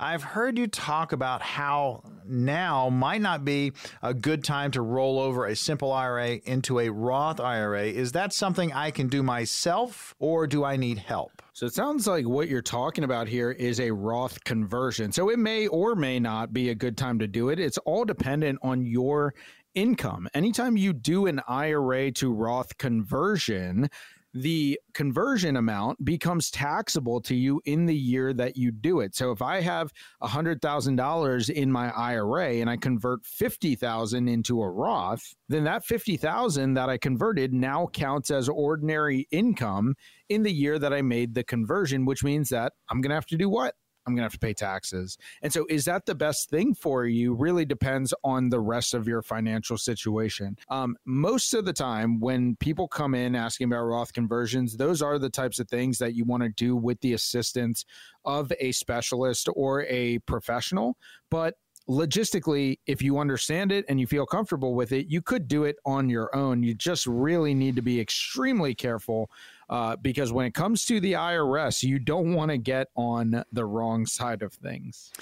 I've 0.00 0.22
heard 0.22 0.56
you 0.56 0.66
talk 0.66 1.12
about 1.12 1.42
how 1.42 2.04
now 2.24 2.88
might 2.88 3.20
not 3.20 3.44
be 3.44 3.72
a 4.02 4.14
good 4.14 4.42
time 4.42 4.70
to 4.70 4.80
roll 4.80 5.18
over 5.20 5.44
a 5.44 5.54
simple 5.54 5.92
IRA 5.92 6.36
into 6.46 6.78
a 6.78 6.88
Roth 6.88 7.38
IRA. 7.38 7.84
Is 7.84 8.12
that 8.12 8.32
something 8.32 8.72
I 8.72 8.92
can 8.92 9.08
do 9.08 9.22
myself 9.22 10.14
or 10.18 10.46
do 10.46 10.64
I 10.64 10.76
need 10.76 10.96
help? 10.96 11.39
So 11.52 11.66
it 11.66 11.74
sounds 11.74 12.06
like 12.06 12.26
what 12.26 12.48
you're 12.48 12.62
talking 12.62 13.04
about 13.04 13.28
here 13.28 13.50
is 13.50 13.80
a 13.80 13.90
Roth 13.90 14.42
conversion. 14.44 15.12
So 15.12 15.30
it 15.30 15.38
may 15.38 15.66
or 15.66 15.94
may 15.94 16.20
not 16.20 16.52
be 16.52 16.70
a 16.70 16.74
good 16.74 16.96
time 16.96 17.18
to 17.18 17.26
do 17.26 17.48
it. 17.48 17.58
It's 17.58 17.78
all 17.78 18.04
dependent 18.04 18.58
on 18.62 18.86
your 18.86 19.34
income. 19.74 20.28
Anytime 20.34 20.76
you 20.76 20.92
do 20.92 21.26
an 21.26 21.40
IRA 21.48 22.12
to 22.12 22.32
Roth 22.32 22.76
conversion, 22.78 23.90
the 24.32 24.78
conversion 24.94 25.56
amount 25.56 26.04
becomes 26.04 26.50
taxable 26.50 27.20
to 27.22 27.34
you 27.34 27.60
in 27.64 27.86
the 27.86 27.94
year 27.94 28.32
that 28.32 28.56
you 28.56 28.70
do 28.70 29.00
it. 29.00 29.14
So 29.14 29.32
if 29.32 29.42
I 29.42 29.60
have 29.60 29.92
$100,000 30.22 31.50
in 31.50 31.72
my 31.72 31.90
IRA 31.90 32.54
and 32.54 32.70
I 32.70 32.76
convert 32.76 33.24
50,000 33.24 34.28
into 34.28 34.62
a 34.62 34.70
Roth, 34.70 35.34
then 35.48 35.64
that 35.64 35.84
50,000 35.84 36.74
that 36.74 36.88
I 36.88 36.98
converted 36.98 37.52
now 37.52 37.88
counts 37.92 38.30
as 38.30 38.48
ordinary 38.48 39.26
income 39.30 39.94
in 40.28 40.42
the 40.42 40.52
year 40.52 40.78
that 40.78 40.92
I 40.92 41.02
made 41.02 41.34
the 41.34 41.44
conversion, 41.44 42.04
which 42.04 42.22
means 42.22 42.50
that 42.50 42.72
I'm 42.88 43.00
going 43.00 43.10
to 43.10 43.16
have 43.16 43.26
to 43.26 43.36
do 43.36 43.48
what? 43.48 43.74
I'm 44.10 44.16
going 44.16 44.22
to 44.22 44.24
have 44.24 44.32
to 44.32 44.38
pay 44.38 44.54
taxes. 44.54 45.16
And 45.42 45.52
so, 45.52 45.66
is 45.68 45.84
that 45.84 46.06
the 46.06 46.14
best 46.14 46.50
thing 46.50 46.74
for 46.74 47.06
you? 47.06 47.34
Really 47.34 47.64
depends 47.64 48.12
on 48.24 48.48
the 48.48 48.60
rest 48.60 48.92
of 48.92 49.06
your 49.06 49.22
financial 49.22 49.78
situation. 49.78 50.56
Um, 50.68 50.96
most 51.04 51.54
of 51.54 51.64
the 51.64 51.72
time, 51.72 52.20
when 52.20 52.56
people 52.56 52.88
come 52.88 53.14
in 53.14 53.36
asking 53.36 53.66
about 53.66 53.84
Roth 53.84 54.12
conversions, 54.12 54.76
those 54.76 55.00
are 55.00 55.18
the 55.18 55.30
types 55.30 55.60
of 55.60 55.68
things 55.68 55.98
that 55.98 56.14
you 56.14 56.24
want 56.24 56.42
to 56.42 56.48
do 56.48 56.74
with 56.74 57.00
the 57.00 57.12
assistance 57.12 57.84
of 58.24 58.52
a 58.60 58.72
specialist 58.72 59.48
or 59.54 59.84
a 59.84 60.18
professional. 60.20 60.96
But 61.30 61.54
logistically, 61.88 62.78
if 62.86 63.02
you 63.02 63.18
understand 63.18 63.72
it 63.72 63.84
and 63.88 63.98
you 63.98 64.06
feel 64.06 64.24
comfortable 64.26 64.74
with 64.74 64.92
it, 64.92 65.06
you 65.08 65.20
could 65.20 65.48
do 65.48 65.64
it 65.64 65.76
on 65.84 66.08
your 66.08 66.34
own. 66.34 66.62
You 66.62 66.74
just 66.74 67.06
really 67.06 67.54
need 67.54 67.76
to 67.76 67.82
be 67.82 68.00
extremely 68.00 68.74
careful 68.74 69.30
uh, 69.70 69.94
because 69.96 70.32
when 70.32 70.46
it 70.46 70.52
comes 70.52 70.84
to 70.86 71.00
the 71.00 71.12
IRS, 71.12 71.84
you 71.84 71.98
don't 71.98 72.34
want 72.34 72.50
to 72.50 72.58
get 72.58 72.88
on 72.96 73.44
the 73.52 73.64
wrong 73.64 74.04
side 74.04 74.42
of 74.42 74.52
things. 74.52 75.12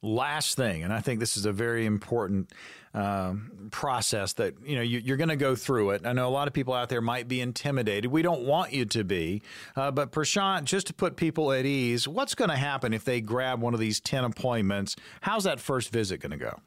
Last 0.00 0.56
thing, 0.56 0.84
and 0.84 0.92
I 0.92 1.00
think 1.00 1.20
this 1.20 1.36
is 1.36 1.44
a 1.44 1.52
very 1.52 1.84
important 1.84 2.52
uh, 2.94 3.34
process 3.72 4.32
that 4.34 4.54
you 4.64 4.76
know 4.76 4.82
you, 4.82 5.12
are 5.12 5.16
going 5.16 5.28
to 5.28 5.36
go 5.36 5.56
through 5.56 5.90
it. 5.90 6.06
I 6.06 6.12
know 6.12 6.28
a 6.28 6.30
lot 6.30 6.46
of 6.46 6.54
people 6.54 6.72
out 6.72 6.88
there 6.88 7.00
might 7.00 7.26
be 7.26 7.40
intimidated. 7.40 8.10
We 8.10 8.22
don't 8.22 8.42
want 8.42 8.72
you 8.72 8.84
to 8.86 9.02
be, 9.02 9.42
uh, 9.74 9.90
but 9.90 10.12
Prashant, 10.12 10.64
just 10.64 10.86
to 10.86 10.94
put 10.94 11.16
people 11.16 11.50
at 11.50 11.66
ease, 11.66 12.06
what's 12.06 12.36
going 12.36 12.50
to 12.50 12.56
happen 12.56 12.94
if 12.94 13.04
they 13.04 13.20
grab 13.20 13.60
one 13.60 13.74
of 13.74 13.80
these 13.80 14.00
ten 14.00 14.22
appointments? 14.24 14.94
How's 15.20 15.44
that 15.44 15.58
first 15.58 15.90
visit 15.90 16.20
going 16.20 16.30
to 16.30 16.38
go? 16.38 16.60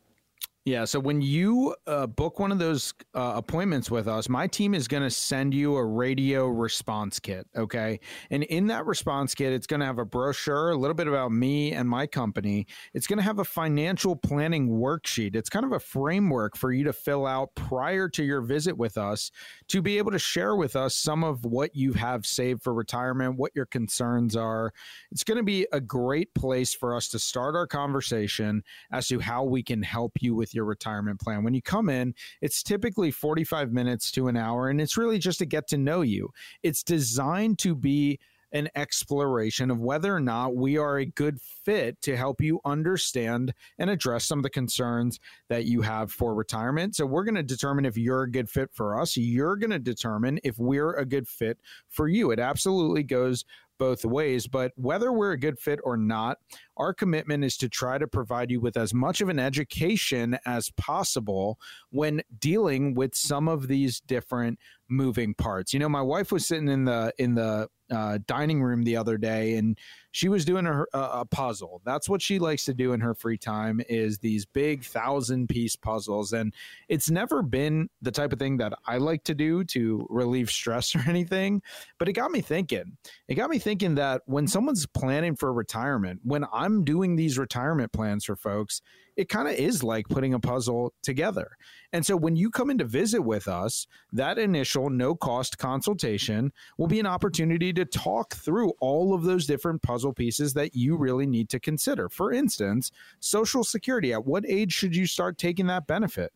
Yeah. 0.63 0.85
So 0.85 0.99
when 0.99 1.21
you 1.21 1.75
uh, 1.87 2.05
book 2.05 2.37
one 2.37 2.51
of 2.51 2.59
those 2.59 2.93
uh, 3.15 3.33
appointments 3.35 3.89
with 3.89 4.07
us, 4.07 4.29
my 4.29 4.45
team 4.45 4.75
is 4.75 4.87
going 4.87 5.01
to 5.01 5.09
send 5.09 5.55
you 5.55 5.75
a 5.75 5.83
radio 5.83 6.45
response 6.45 7.19
kit. 7.19 7.47
Okay. 7.57 7.99
And 8.29 8.43
in 8.43 8.67
that 8.67 8.85
response 8.85 9.33
kit, 9.33 9.53
it's 9.53 9.65
going 9.65 9.79
to 9.79 9.87
have 9.87 9.97
a 9.97 10.05
brochure, 10.05 10.69
a 10.69 10.77
little 10.77 10.93
bit 10.93 11.07
about 11.07 11.31
me 11.31 11.71
and 11.71 11.89
my 11.89 12.05
company. 12.05 12.67
It's 12.93 13.07
going 13.07 13.17
to 13.17 13.23
have 13.23 13.39
a 13.39 13.43
financial 13.43 14.15
planning 14.15 14.69
worksheet. 14.69 15.35
It's 15.35 15.49
kind 15.49 15.65
of 15.65 15.71
a 15.71 15.79
framework 15.79 16.55
for 16.55 16.71
you 16.71 16.83
to 16.83 16.93
fill 16.93 17.25
out 17.25 17.55
prior 17.55 18.07
to 18.09 18.23
your 18.23 18.41
visit 18.41 18.77
with 18.77 18.99
us 18.99 19.31
to 19.69 19.81
be 19.81 19.97
able 19.97 20.11
to 20.11 20.19
share 20.19 20.55
with 20.55 20.75
us 20.75 20.95
some 20.95 21.23
of 21.23 21.43
what 21.43 21.75
you 21.75 21.93
have 21.93 22.23
saved 22.23 22.61
for 22.61 22.75
retirement, 22.75 23.35
what 23.35 23.55
your 23.55 23.65
concerns 23.65 24.35
are. 24.35 24.73
It's 25.11 25.23
going 25.23 25.39
to 25.39 25.43
be 25.43 25.65
a 25.71 25.81
great 25.81 26.31
place 26.35 26.75
for 26.75 26.95
us 26.95 27.07
to 27.09 27.17
start 27.17 27.55
our 27.55 27.65
conversation 27.65 28.61
as 28.91 29.07
to 29.07 29.19
how 29.19 29.43
we 29.43 29.63
can 29.63 29.81
help 29.81 30.11
you 30.21 30.35
with 30.35 30.50
your 30.53 30.65
retirement 30.65 31.19
plan. 31.19 31.43
When 31.43 31.53
you 31.53 31.61
come 31.61 31.89
in, 31.89 32.13
it's 32.41 32.63
typically 32.63 33.11
45 33.11 33.71
minutes 33.71 34.11
to 34.11 34.27
an 34.27 34.37
hour, 34.37 34.69
and 34.69 34.81
it's 34.81 34.97
really 34.97 35.19
just 35.19 35.39
to 35.39 35.45
get 35.45 35.67
to 35.69 35.77
know 35.77 36.01
you. 36.01 36.29
It's 36.63 36.83
designed 36.83 37.59
to 37.59 37.75
be 37.75 38.19
an 38.53 38.69
exploration 38.75 39.71
of 39.71 39.79
whether 39.79 40.13
or 40.13 40.19
not 40.19 40.55
we 40.55 40.77
are 40.77 40.97
a 40.97 41.05
good 41.05 41.39
fit 41.39 42.01
to 42.01 42.17
help 42.17 42.41
you 42.41 42.59
understand 42.65 43.53
and 43.79 43.89
address 43.89 44.25
some 44.25 44.39
of 44.39 44.43
the 44.43 44.49
concerns 44.49 45.19
that 45.49 45.65
you 45.65 45.81
have 45.81 46.11
for 46.11 46.35
retirement. 46.35 46.95
So, 46.95 47.05
we're 47.05 47.23
going 47.23 47.35
to 47.35 47.43
determine 47.43 47.85
if 47.85 47.97
you're 47.97 48.23
a 48.23 48.31
good 48.31 48.49
fit 48.49 48.69
for 48.73 48.99
us. 48.99 49.15
You're 49.15 49.55
going 49.55 49.71
to 49.71 49.79
determine 49.79 50.39
if 50.43 50.57
we're 50.59 50.93
a 50.93 51.05
good 51.05 51.27
fit 51.27 51.59
for 51.89 52.07
you. 52.07 52.31
It 52.31 52.39
absolutely 52.39 53.03
goes 53.03 53.45
both 53.81 54.05
ways. 54.05 54.45
But 54.45 54.73
whether 54.75 55.11
we're 55.11 55.31
a 55.31 55.39
good 55.39 55.57
fit 55.57 55.79
or 55.83 55.97
not, 55.97 56.37
our 56.77 56.93
commitment 56.93 57.43
is 57.43 57.57
to 57.57 57.67
try 57.67 57.97
to 57.97 58.07
provide 58.07 58.51
you 58.51 58.61
with 58.61 58.77
as 58.77 58.93
much 58.93 59.21
of 59.21 59.29
an 59.29 59.39
education 59.39 60.37
as 60.45 60.69
possible 60.77 61.57
when 61.89 62.21
dealing 62.37 62.93
with 62.93 63.15
some 63.15 63.47
of 63.47 63.67
these 63.67 63.99
different 63.99 64.59
moving 64.87 65.33
parts. 65.33 65.73
You 65.73 65.79
know, 65.79 65.89
my 65.89 66.03
wife 66.03 66.31
was 66.31 66.45
sitting 66.45 66.67
in 66.67 66.85
the 66.85 67.11
in 67.17 67.33
the 67.33 67.69
uh, 67.89 68.19
dining 68.27 68.61
room 68.61 68.83
the 68.83 68.97
other 68.97 69.17
day, 69.17 69.55
and 69.55 69.75
she 70.11 70.27
was 70.27 70.45
doing 70.45 70.65
a, 70.67 70.83
uh, 70.93 71.21
a, 71.21 71.25
puzzle. 71.25 71.81
That's 71.85 72.09
what 72.09 72.21
she 72.21 72.37
likes 72.37 72.65
to 72.65 72.73
do 72.73 72.93
in 72.93 72.99
her 72.99 73.15
free 73.15 73.37
time 73.37 73.81
is 73.87 74.19
these 74.19 74.45
big 74.45 74.83
thousand 74.83 75.47
piece 75.47 75.75
puzzles. 75.75 76.33
And 76.33 76.53
it's 76.89 77.09
never 77.09 77.41
been 77.41 77.89
the 78.01 78.11
type 78.11 78.33
of 78.33 78.39
thing 78.39 78.57
that 78.57 78.73
I 78.85 78.97
like 78.97 79.23
to 79.25 79.35
do 79.35 79.63
to 79.65 80.05
relieve 80.09 80.49
stress 80.49 80.95
or 80.95 81.03
anything. 81.07 81.61
But 81.97 82.09
it 82.09 82.13
got 82.13 82.31
me 82.31 82.41
thinking. 82.41 82.97
It 83.27 83.35
got 83.35 83.49
me 83.49 83.59
thinking 83.59 83.95
that 83.95 84.21
when 84.25 84.47
someone's 84.47 84.85
planning 84.85 85.35
for 85.35 85.53
retirement, 85.53 86.21
when 86.23 86.45
I'm 86.51 86.83
doing 86.83 87.15
these 87.15 87.37
retirement 87.37 87.93
plans 87.93 88.25
for 88.25 88.35
folks, 88.35 88.81
it 89.17 89.29
kind 89.29 89.47
of 89.47 89.53
is 89.55 89.83
like 89.83 90.07
putting 90.07 90.33
a 90.33 90.39
puzzle 90.39 90.93
together. 91.03 91.57
And 91.93 92.05
so 92.05 92.15
when 92.15 92.35
you 92.35 92.49
come 92.49 92.69
in 92.69 92.77
to 92.77 92.85
visit 92.85 93.21
with 93.21 93.47
us, 93.47 93.85
that 94.13 94.37
initial 94.37 94.89
no 94.89 95.15
cost 95.15 95.57
consultation 95.57 96.51
will 96.77 96.87
be 96.87 96.99
an 96.99 97.05
opportunity 97.05 97.73
to 97.73 97.85
talk 97.85 98.33
through 98.35 98.71
all 98.79 99.13
of 99.13 99.23
those 99.23 99.45
different 99.45 99.81
puzzle 100.01 100.13
pieces 100.13 100.51
that 100.53 100.73
you 100.73 100.97
really 100.97 101.27
need 101.27 101.47
to 101.47 101.59
consider. 101.59 102.09
For 102.09 102.31
instance, 102.31 102.91
Social 103.19 103.63
Security. 103.63 104.13
At 104.13 104.25
what 104.25 104.43
age 104.47 104.73
should 104.73 104.95
you 104.95 105.05
start 105.05 105.37
taking 105.37 105.67
that 105.67 105.85
benefit? 105.85 106.33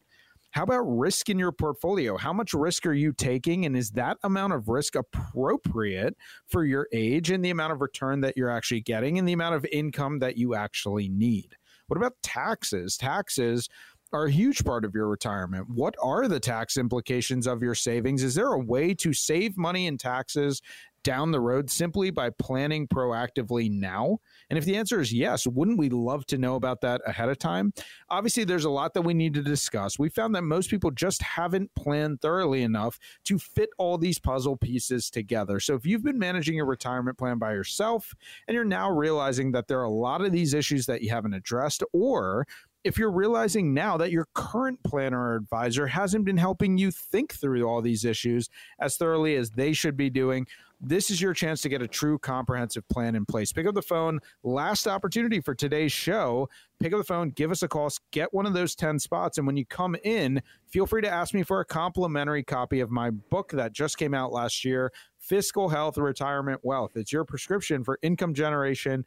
How 0.52 0.64
about 0.64 0.84
risk 0.84 1.30
in 1.30 1.40
your 1.40 1.52
portfolio? 1.52 2.16
How 2.16 2.32
much 2.32 2.54
risk 2.54 2.86
are 2.86 2.94
you 2.94 3.12
taking? 3.12 3.66
And 3.66 3.76
is 3.76 3.90
that 3.92 4.18
amount 4.24 4.54
of 4.54 4.70
risk 4.70 4.96
appropriate 4.96 6.16
for 6.48 6.64
your 6.64 6.88
age 6.94 7.32
and 7.32 7.44
the 7.44 7.50
amount 7.50 7.74
of 7.74 7.82
return 7.82 8.22
that 8.22 8.38
you're 8.38 8.52
actually 8.52 8.82
getting 8.82 9.18
and 9.18 9.28
the 9.28 9.34
amount 9.34 9.56
of 9.56 9.66
income 9.72 10.20
that 10.20 10.38
you 10.38 10.54
actually 10.54 11.10
need? 11.10 11.56
What 11.88 11.98
about 11.98 12.14
taxes? 12.22 12.98
Taxes 12.98 13.68
are 14.14 14.26
a 14.26 14.32
huge 14.32 14.64
part 14.64 14.86
of 14.86 14.94
your 14.94 15.10
retirement. 15.10 15.68
What 15.70 15.96
are 16.02 16.28
the 16.28 16.40
tax 16.40 16.78
implications 16.78 17.48
of 17.48 17.64
your 17.64 17.76
savings? 17.76 18.24
Is 18.24 18.36
there 18.36 18.54
a 18.54 18.60
way 18.60 18.94
to 18.94 19.12
save 19.12 19.58
money 19.58 19.88
in 19.88 19.98
taxes 19.98 20.62
down 21.06 21.32
the 21.32 21.40
road 21.40 21.70
simply 21.70 22.10
by 22.10 22.32
planning 22.32 22.88
proactively 22.88 23.72
now? 23.72 24.18
And 24.50 24.58
if 24.60 24.66
the 24.66 24.76
answer 24.76 25.00
is 25.00 25.14
yes, 25.14 25.48
wouldn't 25.48 25.78
we 25.78 25.90
love 25.90 26.26
to 26.26 26.38
know 26.38 26.56
about 26.56 26.82
that 26.82 27.00
ahead 27.06 27.30
of 27.30 27.38
time? 27.38 27.72
Obviously, 28.10 28.44
there's 28.44 28.66
a 28.66 28.70
lot 28.70 28.94
that 28.96 29.04
we 29.04 29.14
need 29.14 29.36
to 29.36 29.44
discuss. 29.44 29.98
We 29.98 30.10
found 30.10 30.36
that 30.36 30.42
most 30.42 30.70
people 30.70 30.92
just 30.92 31.22
haven't 31.22 31.74
planned 31.76 32.22
thoroughly 32.22 32.64
enough 32.64 33.00
to 33.26 33.38
fit 33.38 33.70
all 33.78 33.98
these 33.98 34.20
puzzle 34.20 34.58
pieces 34.58 35.10
together. 35.10 35.60
So 35.60 35.76
if 35.76 35.86
you've 35.86 36.04
been 36.04 36.20
managing 36.20 36.56
your 36.56 36.66
retirement 36.66 37.18
plan 37.18 37.38
by 37.38 37.54
yourself 37.54 38.14
and 38.48 38.56
you're 38.56 38.66
now 38.66 38.90
realizing 38.90 39.52
that 39.52 39.68
there 39.68 39.80
are 39.80 39.84
a 39.84 39.90
lot 39.90 40.26
of 40.26 40.32
these 40.32 40.56
issues 40.56 40.88
that 40.88 41.04
you 41.04 41.12
haven't 41.12 41.36
addressed, 41.36 41.84
or 41.94 42.48
if 42.86 43.00
you're 43.00 43.12
realizing 43.12 43.74
now 43.74 43.98
that 43.98 44.12
your 44.12 44.28
current 44.36 44.82
planner 44.84 45.20
or 45.20 45.36
advisor 45.36 45.88
hasn't 45.88 46.24
been 46.24 46.38
helping 46.38 46.78
you 46.78 46.92
think 46.92 47.34
through 47.34 47.68
all 47.68 47.82
these 47.82 48.06
issues 48.06 48.48
as 48.80 48.96
thoroughly 48.96 49.36
as 49.36 49.50
they 49.50 49.74
should 49.74 49.98
be 49.98 50.12
doing, 50.12 50.46
this 50.80 51.10
is 51.10 51.20
your 51.20 51.34
chance 51.34 51.62
to 51.62 51.70
get 51.70 51.82
a 51.82 51.88
true 51.88 52.20
comprehensive 52.20 52.88
plan 52.88 53.16
in 53.16 53.26
place. 53.26 53.52
Pick 53.52 53.66
up 53.66 53.74
the 53.74 53.82
phone. 53.82 54.20
Last 54.44 54.86
opportunity 54.86 55.42
for 55.42 55.56
today's 55.56 55.92
show. 55.92 56.48
Pick 56.80 56.94
up 56.94 57.00
the 57.00 57.06
phone, 57.06 57.32
give 57.32 57.50
us 57.50 57.64
a 57.64 57.68
call, 57.68 57.90
get 58.12 58.32
one 58.34 58.46
of 58.46 58.54
those 58.54 58.76
10 58.76 59.00
spots. 59.00 59.40
And 59.40 59.48
when 59.48 59.58
you 59.58 59.66
come 59.66 59.96
in, 60.04 60.44
feel 60.68 60.86
free 60.86 61.02
to 61.02 61.10
ask 61.10 61.34
me 61.34 61.42
for 61.42 61.62
a 61.62 61.66
complimentary 61.66 62.44
copy 62.44 62.82
of 62.82 62.92
my 62.92 63.10
book 63.10 63.52
that 63.54 63.74
just 63.74 63.98
came 63.98 64.14
out 64.14 64.32
last 64.32 64.64
year 64.64 64.92
Fiscal 65.18 65.70
Health, 65.70 65.98
Retirement 65.98 66.62
Wealth. 66.64 66.92
It's 66.96 67.12
your 67.12 67.26
prescription 67.26 67.84
for 67.84 67.98
income 68.04 68.36
generation 68.36 69.06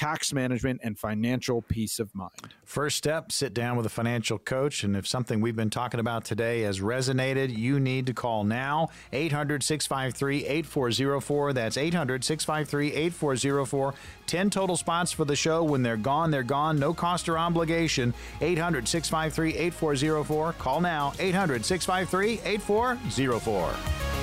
tax 0.00 0.32
management, 0.32 0.80
and 0.82 0.98
financial 0.98 1.60
peace 1.60 1.98
of 1.98 2.14
mind. 2.14 2.54
First 2.64 2.96
step 2.96 3.30
sit 3.30 3.52
down 3.52 3.76
with 3.76 3.84
a 3.84 3.90
financial 3.90 4.38
coach. 4.38 4.82
And 4.82 4.96
if 4.96 5.06
something 5.06 5.42
we've 5.42 5.54
been 5.54 5.68
talking 5.68 6.00
about 6.00 6.24
today 6.24 6.62
has 6.62 6.80
resonated, 6.80 7.54
you 7.54 7.78
need 7.78 8.06
to 8.06 8.14
call 8.14 8.42
now 8.44 8.88
800 9.12 9.62
653 9.62 10.46
8404. 10.46 11.52
That's 11.52 11.76
800 11.76 12.24
653 12.24 12.94
8404. 12.94 13.94
10 14.26 14.48
total 14.48 14.78
spots 14.78 15.12
for 15.12 15.26
the 15.26 15.36
show. 15.36 15.62
When 15.62 15.82
they're 15.82 15.98
gone, 15.98 16.30
they're 16.30 16.42
gone. 16.42 16.78
No 16.78 16.94
cost 16.94 17.28
or 17.28 17.36
obligation. 17.36 18.14
800 18.40 18.88
653 18.88 19.54
8404. 19.58 20.54
Call 20.54 20.80
now 20.80 21.12
800 21.18 21.62
653 21.62 22.40
8404. 22.50 24.19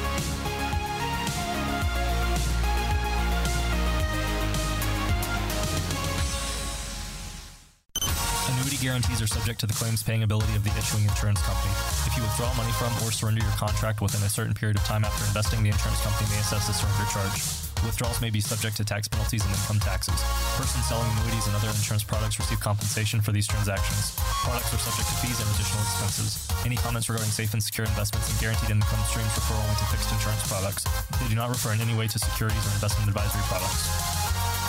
Guarantees 8.88 9.20
are 9.20 9.28
subject 9.28 9.60
to 9.60 9.68
the 9.68 9.76
claims 9.76 10.00
paying 10.00 10.24
ability 10.24 10.56
of 10.56 10.64
the 10.64 10.72
issuing 10.80 11.04
insurance 11.04 11.44
company. 11.44 11.76
If 12.08 12.16
you 12.16 12.24
withdraw 12.24 12.48
money 12.56 12.72
from 12.80 12.88
or 13.04 13.12
surrender 13.12 13.44
your 13.44 13.52
contract 13.60 14.00
within 14.00 14.24
a 14.24 14.32
certain 14.32 14.56
period 14.56 14.80
of 14.80 14.84
time 14.88 15.04
after 15.04 15.28
investing, 15.28 15.60
the 15.60 15.76
insurance 15.76 16.00
company 16.08 16.24
may 16.32 16.40
assess 16.40 16.72
a 16.72 16.74
surrender 16.74 17.04
charge. 17.12 17.36
Withdrawals 17.84 18.24
may 18.24 18.32
be 18.32 18.40
subject 18.40 18.80
to 18.80 18.88
tax 18.88 19.12
penalties 19.12 19.44
and 19.44 19.52
income 19.52 19.84
taxes. 19.84 20.16
Persons 20.56 20.88
selling 20.88 21.04
annuities 21.20 21.52
and 21.52 21.56
other 21.60 21.68
insurance 21.68 22.08
products 22.08 22.40
receive 22.40 22.64
compensation 22.64 23.20
for 23.20 23.36
these 23.36 23.44
transactions. 23.44 24.16
Products 24.48 24.72
are 24.72 24.80
subject 24.80 25.12
to 25.12 25.16
fees 25.20 25.36
and 25.36 25.52
additional 25.52 25.84
expenses. 25.84 26.48
Any 26.64 26.80
comments 26.80 27.12
regarding 27.12 27.36
safe 27.36 27.52
and 27.52 27.60
secure 27.60 27.84
investments 27.92 28.32
and 28.32 28.40
guaranteed 28.40 28.72
income 28.72 29.04
streams 29.12 29.36
refer 29.36 29.60
only 29.60 29.76
to 29.84 29.86
fixed 29.92 30.16
insurance 30.16 30.48
products. 30.48 30.88
They 31.20 31.28
do 31.28 31.36
not 31.36 31.52
refer 31.52 31.76
in 31.76 31.84
any 31.84 31.92
way 31.92 32.08
to 32.08 32.18
securities 32.18 32.64
or 32.64 32.72
investment 32.72 33.12
advisory 33.12 33.44
products. 33.52 34.17